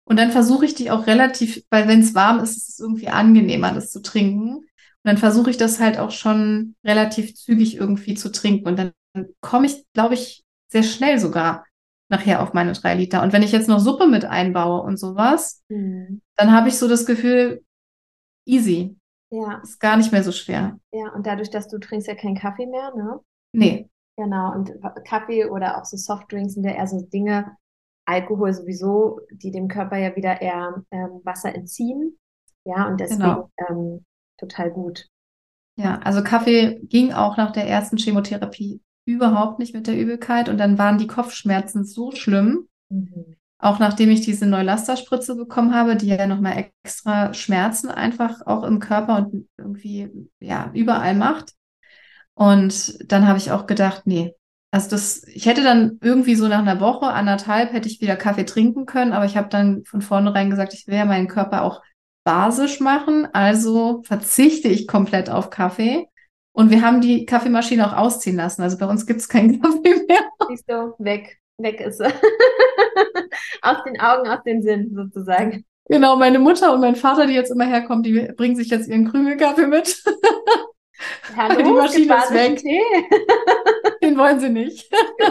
[0.05, 3.09] Und dann versuche ich die auch relativ, weil wenn es warm ist, ist es irgendwie
[3.09, 4.57] angenehmer, das zu trinken.
[4.57, 4.69] Und
[5.03, 8.69] dann versuche ich das halt auch schon relativ zügig irgendwie zu trinken.
[8.69, 8.93] Und dann
[9.41, 11.65] komme ich, glaube ich, sehr schnell sogar
[12.11, 13.23] nachher auf meine drei Liter.
[13.23, 16.21] Und wenn ich jetzt noch Suppe mit einbaue und sowas, mhm.
[16.37, 17.65] dann habe ich so das Gefühl,
[18.47, 18.97] easy.
[19.35, 19.61] Ja.
[19.63, 20.79] Ist gar nicht mehr so schwer.
[20.93, 23.19] Ja, und dadurch, dass du trinkst ja keinen Kaffee mehr, ne?
[23.53, 23.91] Nee.
[24.17, 24.73] Genau, und
[25.05, 27.57] Kaffee oder auch so Softdrinks sind ja eher so Dinge,
[28.07, 32.17] Alkohol sowieso, die dem Körper ja wieder eher ähm, Wasser entziehen.
[32.65, 33.51] Ja, und deswegen genau.
[33.69, 34.05] ähm,
[34.39, 35.09] total gut.
[35.77, 40.59] Ja, also Kaffee ging auch nach der ersten Chemotherapie überhaupt nicht mit der Übelkeit und
[40.59, 43.37] dann waren die Kopfschmerzen so schlimm, mhm.
[43.65, 48.79] Auch nachdem ich diese Neulaster-Spritze bekommen habe, die ja nochmal extra Schmerzen einfach auch im
[48.79, 51.55] Körper und irgendwie, ja, überall macht.
[52.35, 54.35] Und dann habe ich auch gedacht, nee,
[54.71, 58.45] also das, ich hätte dann irgendwie so nach einer Woche, anderthalb, hätte ich wieder Kaffee
[58.45, 61.81] trinken können, aber ich habe dann von vornherein gesagt, ich will ja meinen Körper auch
[62.23, 66.07] basisch machen, also verzichte ich komplett auf Kaffee.
[66.53, 68.61] Und wir haben die Kaffeemaschine auch ausziehen lassen.
[68.61, 70.21] Also bei uns gibt es keinen Kaffee mehr.
[70.49, 71.41] Siehst du, weg.
[71.59, 72.01] Weg ist.
[73.63, 75.65] aus den Augen, aus den Sinn sozusagen.
[75.87, 79.11] Genau, meine Mutter und mein Vater, die jetzt immer herkommen, die bringen sich jetzt ihren
[79.11, 80.03] Krümelkaffee mit.
[81.37, 82.57] Hallo, die Maschine ist weg.
[82.59, 82.81] Tee.
[84.03, 84.91] Den wollen sie nicht.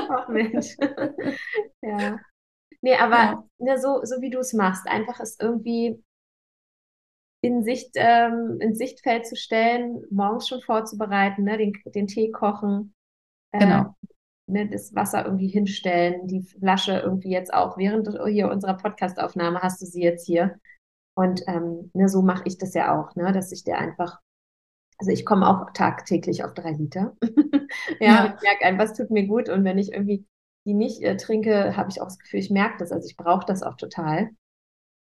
[0.10, 0.76] Ach Mensch.
[1.82, 2.20] Ja.
[2.82, 3.44] Nee, aber ja.
[3.60, 6.04] Ne, so, so wie du es machst, einfach es irgendwie
[7.42, 12.94] in Sicht, ähm, ins Sichtfeld zu stellen, morgens schon vorzubereiten, ne, den, den Tee kochen,
[13.52, 13.96] äh, genau.
[14.48, 19.82] Ne, das Wasser irgendwie hinstellen, die Flasche irgendwie jetzt auch, während hier unserer Podcastaufnahme hast
[19.82, 20.60] du sie jetzt hier.
[21.16, 24.20] Und ähm, ne, so mache ich das ja auch, ne, dass ich dir einfach
[25.00, 27.18] also ich komme auch tagtäglich auf drei Liter.
[28.00, 29.50] ja, ja, ich merke einfach, es tut mir gut.
[29.50, 30.26] Und wenn ich irgendwie
[30.66, 32.92] die nicht äh, trinke, habe ich auch das Gefühl, ich merke das.
[32.92, 34.30] Also ich brauche das auch total.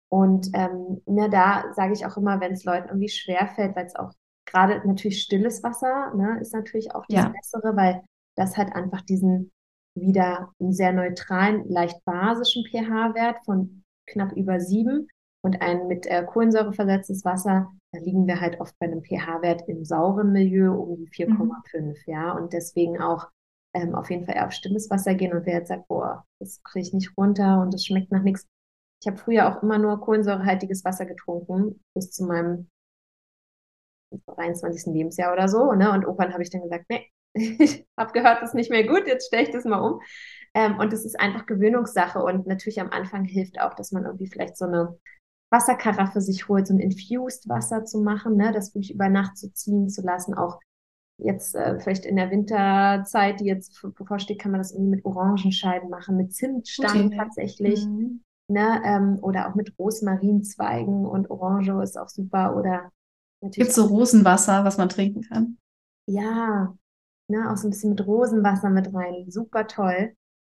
[0.09, 3.95] Und ähm, ne, da sage ich auch immer, wenn es Leuten irgendwie schwerfällt, weil es
[3.95, 4.11] auch
[4.45, 7.29] gerade natürlich stilles Wasser ne, ist natürlich auch das ja.
[7.29, 8.01] Bessere, weil
[8.37, 9.51] das hat einfach diesen
[9.95, 15.07] wieder einen sehr neutralen, leicht basischen pH-Wert von knapp über sieben
[15.43, 19.67] und ein mit äh, Kohlensäure versetztes Wasser, da liegen wir halt oft bei einem pH-Wert
[19.67, 21.95] im sauren Milieu um die 4,5, mhm.
[22.05, 22.31] ja.
[22.31, 23.29] Und deswegen auch
[23.73, 25.33] ähm, auf jeden Fall eher auf stilles Wasser gehen.
[25.33, 28.47] Und wer jetzt sagt, boah, das kriege ich nicht runter und das schmeckt nach nichts.
[29.01, 32.69] Ich habe früher auch immer nur kohlensäurehaltiges Wasser getrunken, bis zu meinem
[34.27, 34.93] 23.
[34.93, 35.73] Lebensjahr oder so.
[35.73, 35.91] Ne?
[35.91, 37.09] Und irgendwann habe ich dann gesagt, nee,
[37.59, 40.01] ich habe gehört, das ist nicht mehr gut, jetzt stelle ich das mal um.
[40.53, 42.19] Ähm, und das ist einfach Gewöhnungssache.
[42.19, 44.97] Und natürlich am Anfang hilft auch, dass man irgendwie vielleicht so eine
[45.51, 49.53] Wasserkaraffe sich holt, so ein Infused Wasser zu machen, ne, das wirklich über Nacht zu
[49.53, 50.59] ziehen zu lassen, auch
[51.17, 55.89] jetzt äh, vielleicht in der Winterzeit, die jetzt bevorsteht, kann man das irgendwie mit Orangenscheiben
[55.89, 57.17] machen, mit Zimtstangen okay.
[57.17, 58.23] tatsächlich, mhm.
[58.47, 62.89] ne, ähm, oder auch mit Rosmarinzweigen und Orange ist auch super oder
[63.41, 63.67] natürlich.
[63.67, 65.57] Gibt so Rosenwasser, was man trinken kann?
[66.07, 66.73] Ja,
[67.31, 70.13] ne, auch so ein bisschen mit Rosenwasser mit rein, super toll.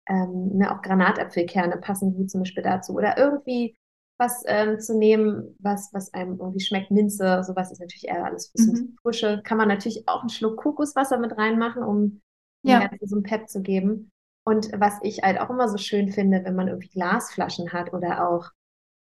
[0.06, 3.76] Ähm, ne, auch Granatapfelkerne passen gut zum Beispiel dazu oder irgendwie
[4.18, 6.90] was ähm, zu nehmen, was, was einem irgendwie schmeckt.
[6.90, 8.96] Minze, sowas ist natürlich eher alles für mhm.
[9.02, 9.40] Frische.
[9.44, 12.20] Kann man natürlich auch einen Schluck Kokoswasser mit reinmachen, um
[12.62, 12.80] ja.
[12.80, 14.10] dem Ganzen so ein Pep zu geben.
[14.46, 18.28] Und was ich halt auch immer so schön finde, wenn man irgendwie Glasflaschen hat oder
[18.28, 18.50] auch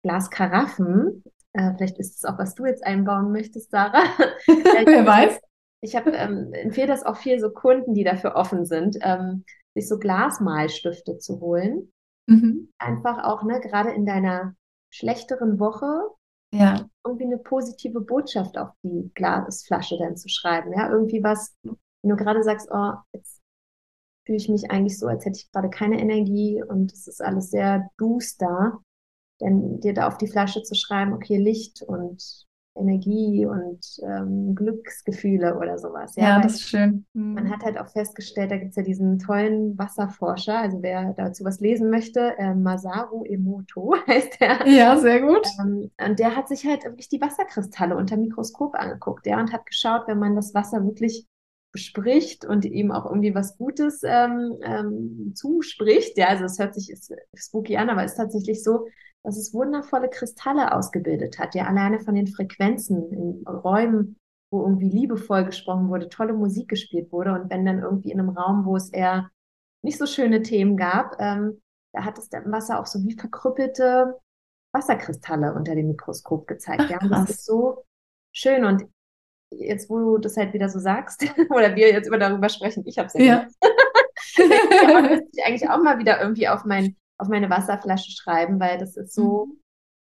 [0.02, 1.22] Glaskaraffen,
[1.52, 4.04] äh, vielleicht ist es auch, was du jetzt einbauen möchtest, Sarah.
[4.46, 5.40] Wer weiß.
[5.82, 9.44] Ich habe ähm, empfehle das auch viel so Kunden, die dafür offen sind, ähm,
[9.74, 11.92] sich so Glasmalstifte zu holen.
[12.26, 12.72] Mhm.
[12.78, 14.54] Einfach auch, ne, gerade in deiner
[14.90, 16.10] schlechteren Woche
[16.52, 16.88] ja.
[17.04, 20.72] irgendwie eine positive Botschaft auf die Glasflasche dann zu schreiben.
[20.72, 23.40] Ja, irgendwie was, wenn du gerade sagst, oh, jetzt
[24.26, 27.50] fühle ich mich eigentlich so, als hätte ich gerade keine Energie und es ist alles
[27.50, 28.80] sehr duster,
[29.38, 32.46] dann dir da auf die Flasche zu schreiben, okay, Licht und
[32.80, 36.16] Energie und ähm, Glücksgefühle oder sowas.
[36.16, 37.04] Ja, ja das ist schön.
[37.12, 37.34] Mhm.
[37.34, 41.44] Man hat halt auch festgestellt, da gibt es ja diesen tollen Wasserforscher, also wer dazu
[41.44, 44.66] was lesen möchte, äh, Masaru Emoto heißt der.
[44.66, 45.46] Ja, sehr gut.
[45.60, 49.66] Ähm, und der hat sich halt wirklich die Wasserkristalle unter Mikroskop angeguckt, ja, und hat
[49.66, 51.26] geschaut, wenn man das Wasser wirklich
[51.72, 56.18] bespricht und ihm auch irgendwie was Gutes ähm, ähm, zuspricht.
[56.18, 56.92] Ja, also es hört sich
[57.34, 58.88] spooky an, aber ist tatsächlich so,
[59.22, 64.16] dass es wundervolle Kristalle ausgebildet hat, ja alleine von den Frequenzen in Räumen,
[64.50, 68.30] wo irgendwie liebevoll gesprochen wurde, tolle Musik gespielt wurde und wenn dann irgendwie in einem
[68.30, 69.30] Raum, wo es eher
[69.82, 71.60] nicht so schöne Themen gab, ähm,
[71.92, 74.18] da hat es dann Wasser auch so wie verkrüppelte
[74.72, 76.82] Wasserkristalle unter dem Mikroskop gezeigt.
[76.84, 77.84] Ach, ja, und das ist so
[78.32, 78.84] schön und
[79.50, 82.98] jetzt, wo du das halt wieder so sagst, oder wir jetzt immer darüber sprechen, ich
[82.98, 83.46] habe es ja, ja.
[85.32, 89.14] ich eigentlich auch mal wieder irgendwie auf mein auf meine Wasserflasche schreiben, weil das ist
[89.14, 89.60] so, mhm.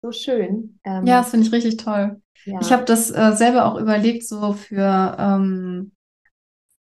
[0.03, 0.79] so schön.
[0.85, 2.23] Ähm, ja, das finde ich richtig toll.
[2.45, 2.61] Ja.
[2.61, 5.93] Ich habe das äh, selber auch überlegt, so für ähm,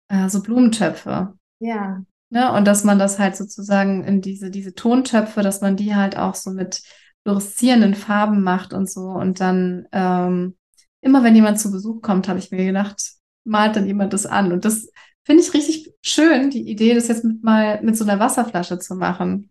[0.08, 1.34] äh, so Blumentöpfe.
[1.58, 2.02] Ja.
[2.30, 2.52] Ne?
[2.52, 6.34] Und dass man das halt sozusagen in diese, diese Tontöpfe, dass man die halt auch
[6.34, 6.82] so mit
[7.22, 9.08] fluoreszierenden Farben macht und so.
[9.08, 10.56] Und dann ähm,
[11.00, 13.00] immer, wenn jemand zu Besuch kommt, habe ich mir gedacht,
[13.44, 14.52] malt dann jemand das an.
[14.52, 14.90] Und das
[15.24, 18.94] finde ich richtig schön, die Idee, das jetzt mit mal mit so einer Wasserflasche zu
[18.94, 19.50] machen.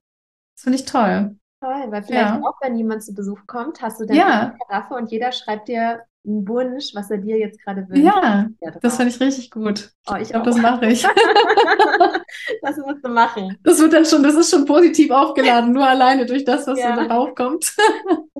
[0.56, 1.38] Das finde ich toll.
[1.62, 2.42] Toll, weil vielleicht ja.
[2.42, 4.40] auch, wenn jemand zu Besuch kommt, hast du dann ja.
[4.40, 8.04] eine Karaffe und jeder schreibt dir einen Wunsch, was er dir jetzt gerade wünscht.
[8.04, 8.48] Ja,
[8.82, 9.92] das finde ich richtig gut.
[10.10, 11.04] Oh, ich, ich glaube, das mache ich.
[12.62, 13.58] das musst du machen.
[13.64, 16.96] Das wird dann schon, das ist schon positiv aufgeladen, nur alleine durch das, was ja.
[16.96, 17.74] da drauf kommt.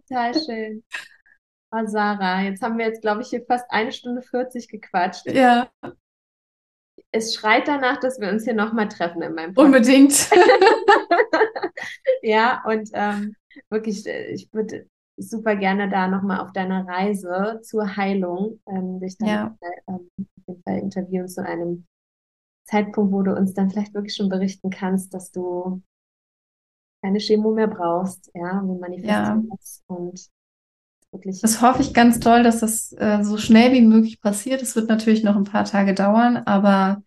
[0.08, 0.84] Total schön.
[1.72, 5.28] Oh, Sarah, jetzt haben wir jetzt, glaube ich, hier fast eine Stunde 40 gequatscht.
[5.28, 5.70] Ja
[7.12, 9.66] es schreit danach, dass wir uns hier nochmal treffen in meinem Podcast.
[9.66, 10.30] Unbedingt.
[12.22, 13.36] ja, und ähm,
[13.70, 14.88] wirklich, äh, ich würde
[15.18, 19.58] super gerne da nochmal auf deiner Reise zur Heilung ähm, dich dann ja.
[19.88, 21.86] ähm, auf jeden Fall interviewen zu einem
[22.66, 25.82] Zeitpunkt, wo du uns dann vielleicht wirklich schon berichten kannst, dass du
[27.02, 29.96] keine Chemo mehr brauchst, ja, wie manifestierst ja.
[29.96, 30.30] und
[31.12, 31.42] wirklich.
[31.42, 34.62] Das hoffe ich ganz toll, dass das äh, so schnell wie möglich passiert.
[34.62, 37.02] Es wird natürlich noch ein paar Tage dauern, aber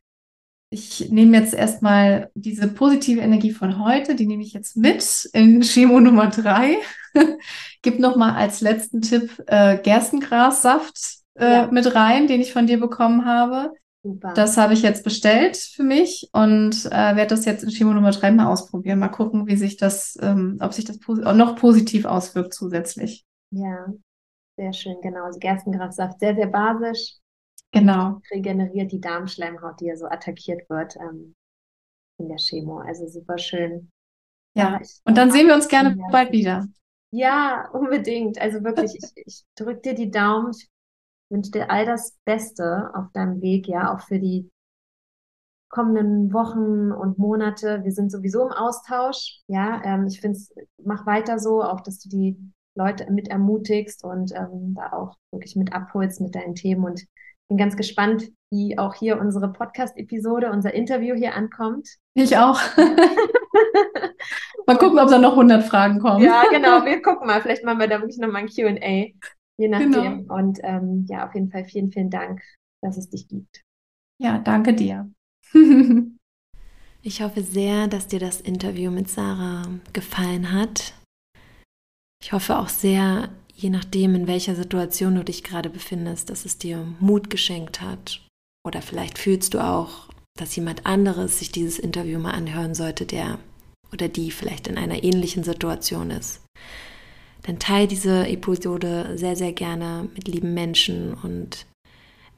[0.73, 5.61] ich nehme jetzt erstmal diese positive Energie von heute, die nehme ich jetzt mit in
[5.61, 6.77] Chemo Nummer drei.
[7.83, 11.69] Gib nochmal als letzten Tipp äh, Gerstengrassaft äh, ja.
[11.71, 13.73] mit rein, den ich von dir bekommen habe.
[14.03, 14.33] Super.
[14.35, 18.11] Das habe ich jetzt bestellt für mich und äh, werde das jetzt in Chemo Nummer
[18.11, 18.99] drei mal ausprobieren.
[18.99, 23.27] Mal gucken, wie sich das, ähm, ob sich das pos noch positiv auswirkt zusätzlich.
[23.53, 23.93] Ja,
[24.57, 25.25] sehr schön, genau.
[25.25, 27.23] Also Gerstengrassaft, sehr, sehr basisch
[27.73, 28.21] Genau.
[28.31, 31.35] Regeneriert die Darmschleimhaut, die ja so attackiert wird ähm,
[32.19, 32.79] in der Chemo.
[32.79, 33.91] Also super schön.
[34.55, 36.09] Ja, und dann sehen wir uns gerne ja.
[36.11, 36.69] bald wieder.
[37.11, 38.39] Ja, unbedingt.
[38.39, 40.51] Also wirklich, ich, ich drücke dir die Daumen.
[40.51, 40.69] Ich
[41.31, 44.51] wünsche dir all das Beste auf deinem Weg, ja, auch für die
[45.71, 47.83] kommenden Wochen und Monate.
[47.85, 49.41] Wir sind sowieso im Austausch.
[49.47, 50.55] Ja, ähm, ich finde es,
[50.85, 55.57] mach weiter so, auch dass du die Leute mit ermutigst und ähm, da auch wirklich
[55.57, 56.85] mit abholst mit deinen Themen.
[56.85, 57.05] Und
[57.49, 61.89] bin ganz gespannt, wie auch hier unsere Podcast-Episode, unser Interview hier ankommt.
[62.15, 62.59] Ich auch.
[64.67, 66.25] mal gucken, ob da noch 100 Fragen kommen.
[66.25, 66.85] Ja, genau.
[66.85, 67.43] Wir gucken mal.
[67.43, 69.13] Vielleicht machen wir da wirklich nochmal ein Q&A.
[69.59, 69.93] Je nachdem.
[69.93, 70.35] Genau.
[70.35, 72.41] Und ähm, ja, auf jeden Fall vielen, vielen Dank,
[72.83, 73.63] dass es dich gibt.
[74.19, 75.11] Ja, danke dir.
[77.03, 80.95] ich hoffe sehr, dass dir das Interview mit Sarah gefallen hat.
[82.23, 86.57] Ich hoffe auch sehr, je nachdem, in welcher Situation du dich gerade befindest, dass es
[86.57, 88.23] dir Mut geschenkt hat.
[88.65, 90.09] Oder vielleicht fühlst du auch,
[90.39, 93.39] dass jemand anderes sich dieses Interview mal anhören sollte, der
[93.93, 96.41] oder die vielleicht in einer ähnlichen Situation ist.
[97.43, 101.67] Dann teile diese Episode sehr, sehr gerne mit lieben Menschen und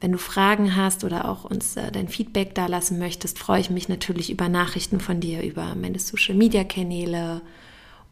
[0.01, 3.69] wenn du Fragen hast oder auch uns äh, dein Feedback da lassen möchtest, freue ich
[3.69, 7.41] mich natürlich über Nachrichten von dir, über meine Social Media Kanäle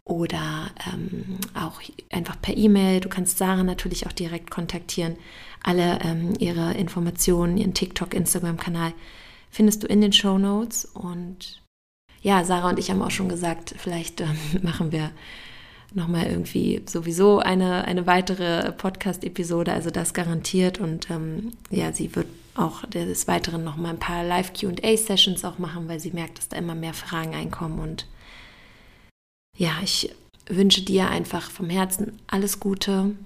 [0.04, 1.80] oder ähm, auch
[2.12, 3.00] einfach per E-Mail.
[3.00, 5.16] Du kannst Sarah natürlich auch direkt kontaktieren.
[5.62, 8.92] Alle ähm, ihre Informationen, ihren TikTok, Instagram-Kanal
[9.50, 10.84] findest du in den Show Notes.
[10.84, 11.62] Und
[12.20, 15.10] ja, Sarah und ich haben auch schon gesagt, vielleicht ähm, machen wir
[15.94, 20.80] nochmal irgendwie sowieso eine, eine weitere Podcast-Episode, also das garantiert.
[20.80, 22.26] Und ähm, ja, sie wird
[22.56, 26.74] auch des Weiteren nochmal ein paar Live-QA-Sessions auch machen, weil sie merkt, dass da immer
[26.74, 28.06] mehr Fragen einkommen und
[29.56, 30.14] ja, ich
[30.48, 33.16] wünsche dir einfach vom Herzen alles Gute.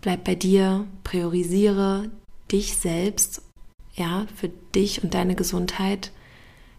[0.00, 2.10] Bleib bei dir, priorisiere
[2.50, 3.42] dich selbst,
[3.94, 6.12] ja, für dich und deine Gesundheit.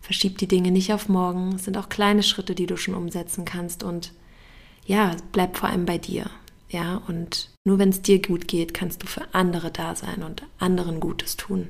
[0.01, 1.55] Verschieb die Dinge nicht auf morgen.
[1.55, 4.13] Es sind auch kleine Schritte, die du schon umsetzen kannst und
[4.85, 6.29] ja, bleib vor allem bei dir.
[6.69, 10.43] Ja, und nur wenn es dir gut geht, kannst du für andere da sein und
[10.59, 11.69] anderen Gutes tun.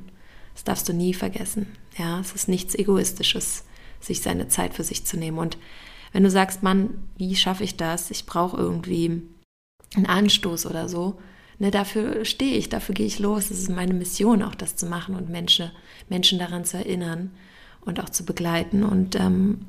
[0.54, 1.68] Das darfst du nie vergessen.
[1.98, 3.64] Ja, es ist nichts Egoistisches,
[4.00, 5.38] sich seine Zeit für sich zu nehmen.
[5.38, 5.58] Und
[6.14, 8.12] wenn du sagst, Mann, wie schaffe ich das?
[8.12, 9.22] Ich brauche irgendwie
[9.96, 11.20] einen Anstoß oder so.
[11.60, 13.50] Ne, dafür stehe ich, dafür gehe ich los.
[13.50, 15.72] Es ist meine Mission, auch das zu machen und Menschen,
[16.08, 17.32] Menschen daran zu erinnern
[17.82, 18.84] und auch zu begleiten.
[18.84, 19.66] Und ähm,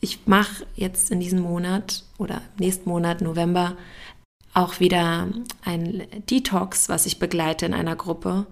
[0.00, 3.76] ich mache jetzt in diesem Monat oder nächsten Monat, November,
[4.54, 5.28] auch wieder
[5.64, 8.46] ein Detox, was ich begleite in einer Gruppe.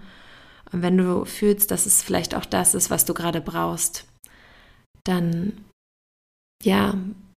[0.72, 4.06] Und wenn du fühlst, dass es vielleicht auch das ist, was du gerade brauchst,
[5.04, 5.52] dann
[6.62, 6.94] ja,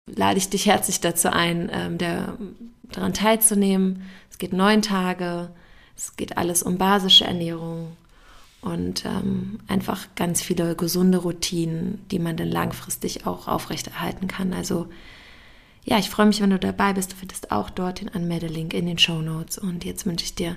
[0.08, 2.38] lade ich dich herzlich dazu ein, ähm, der,
[2.92, 4.04] daran teilzunehmen.
[4.30, 5.50] Es geht neun Tage,
[5.96, 7.96] es geht alles um basische Ernährung
[8.62, 14.54] und ähm, einfach ganz viele gesunde Routinen, die man dann langfristig auch aufrechterhalten kann.
[14.54, 14.88] Also
[15.86, 17.14] ja, ich freue mich, wenn du dabei bist.
[17.14, 19.58] Du findest auch dort den Anmeldelink in den Show Notes.
[19.58, 20.56] Und jetzt wünsche ich dir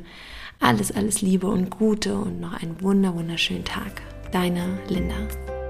[0.61, 4.03] alles, alles Liebe und Gute und noch einen wunder, wunderschönen Tag.
[4.33, 5.62] Deine Linda.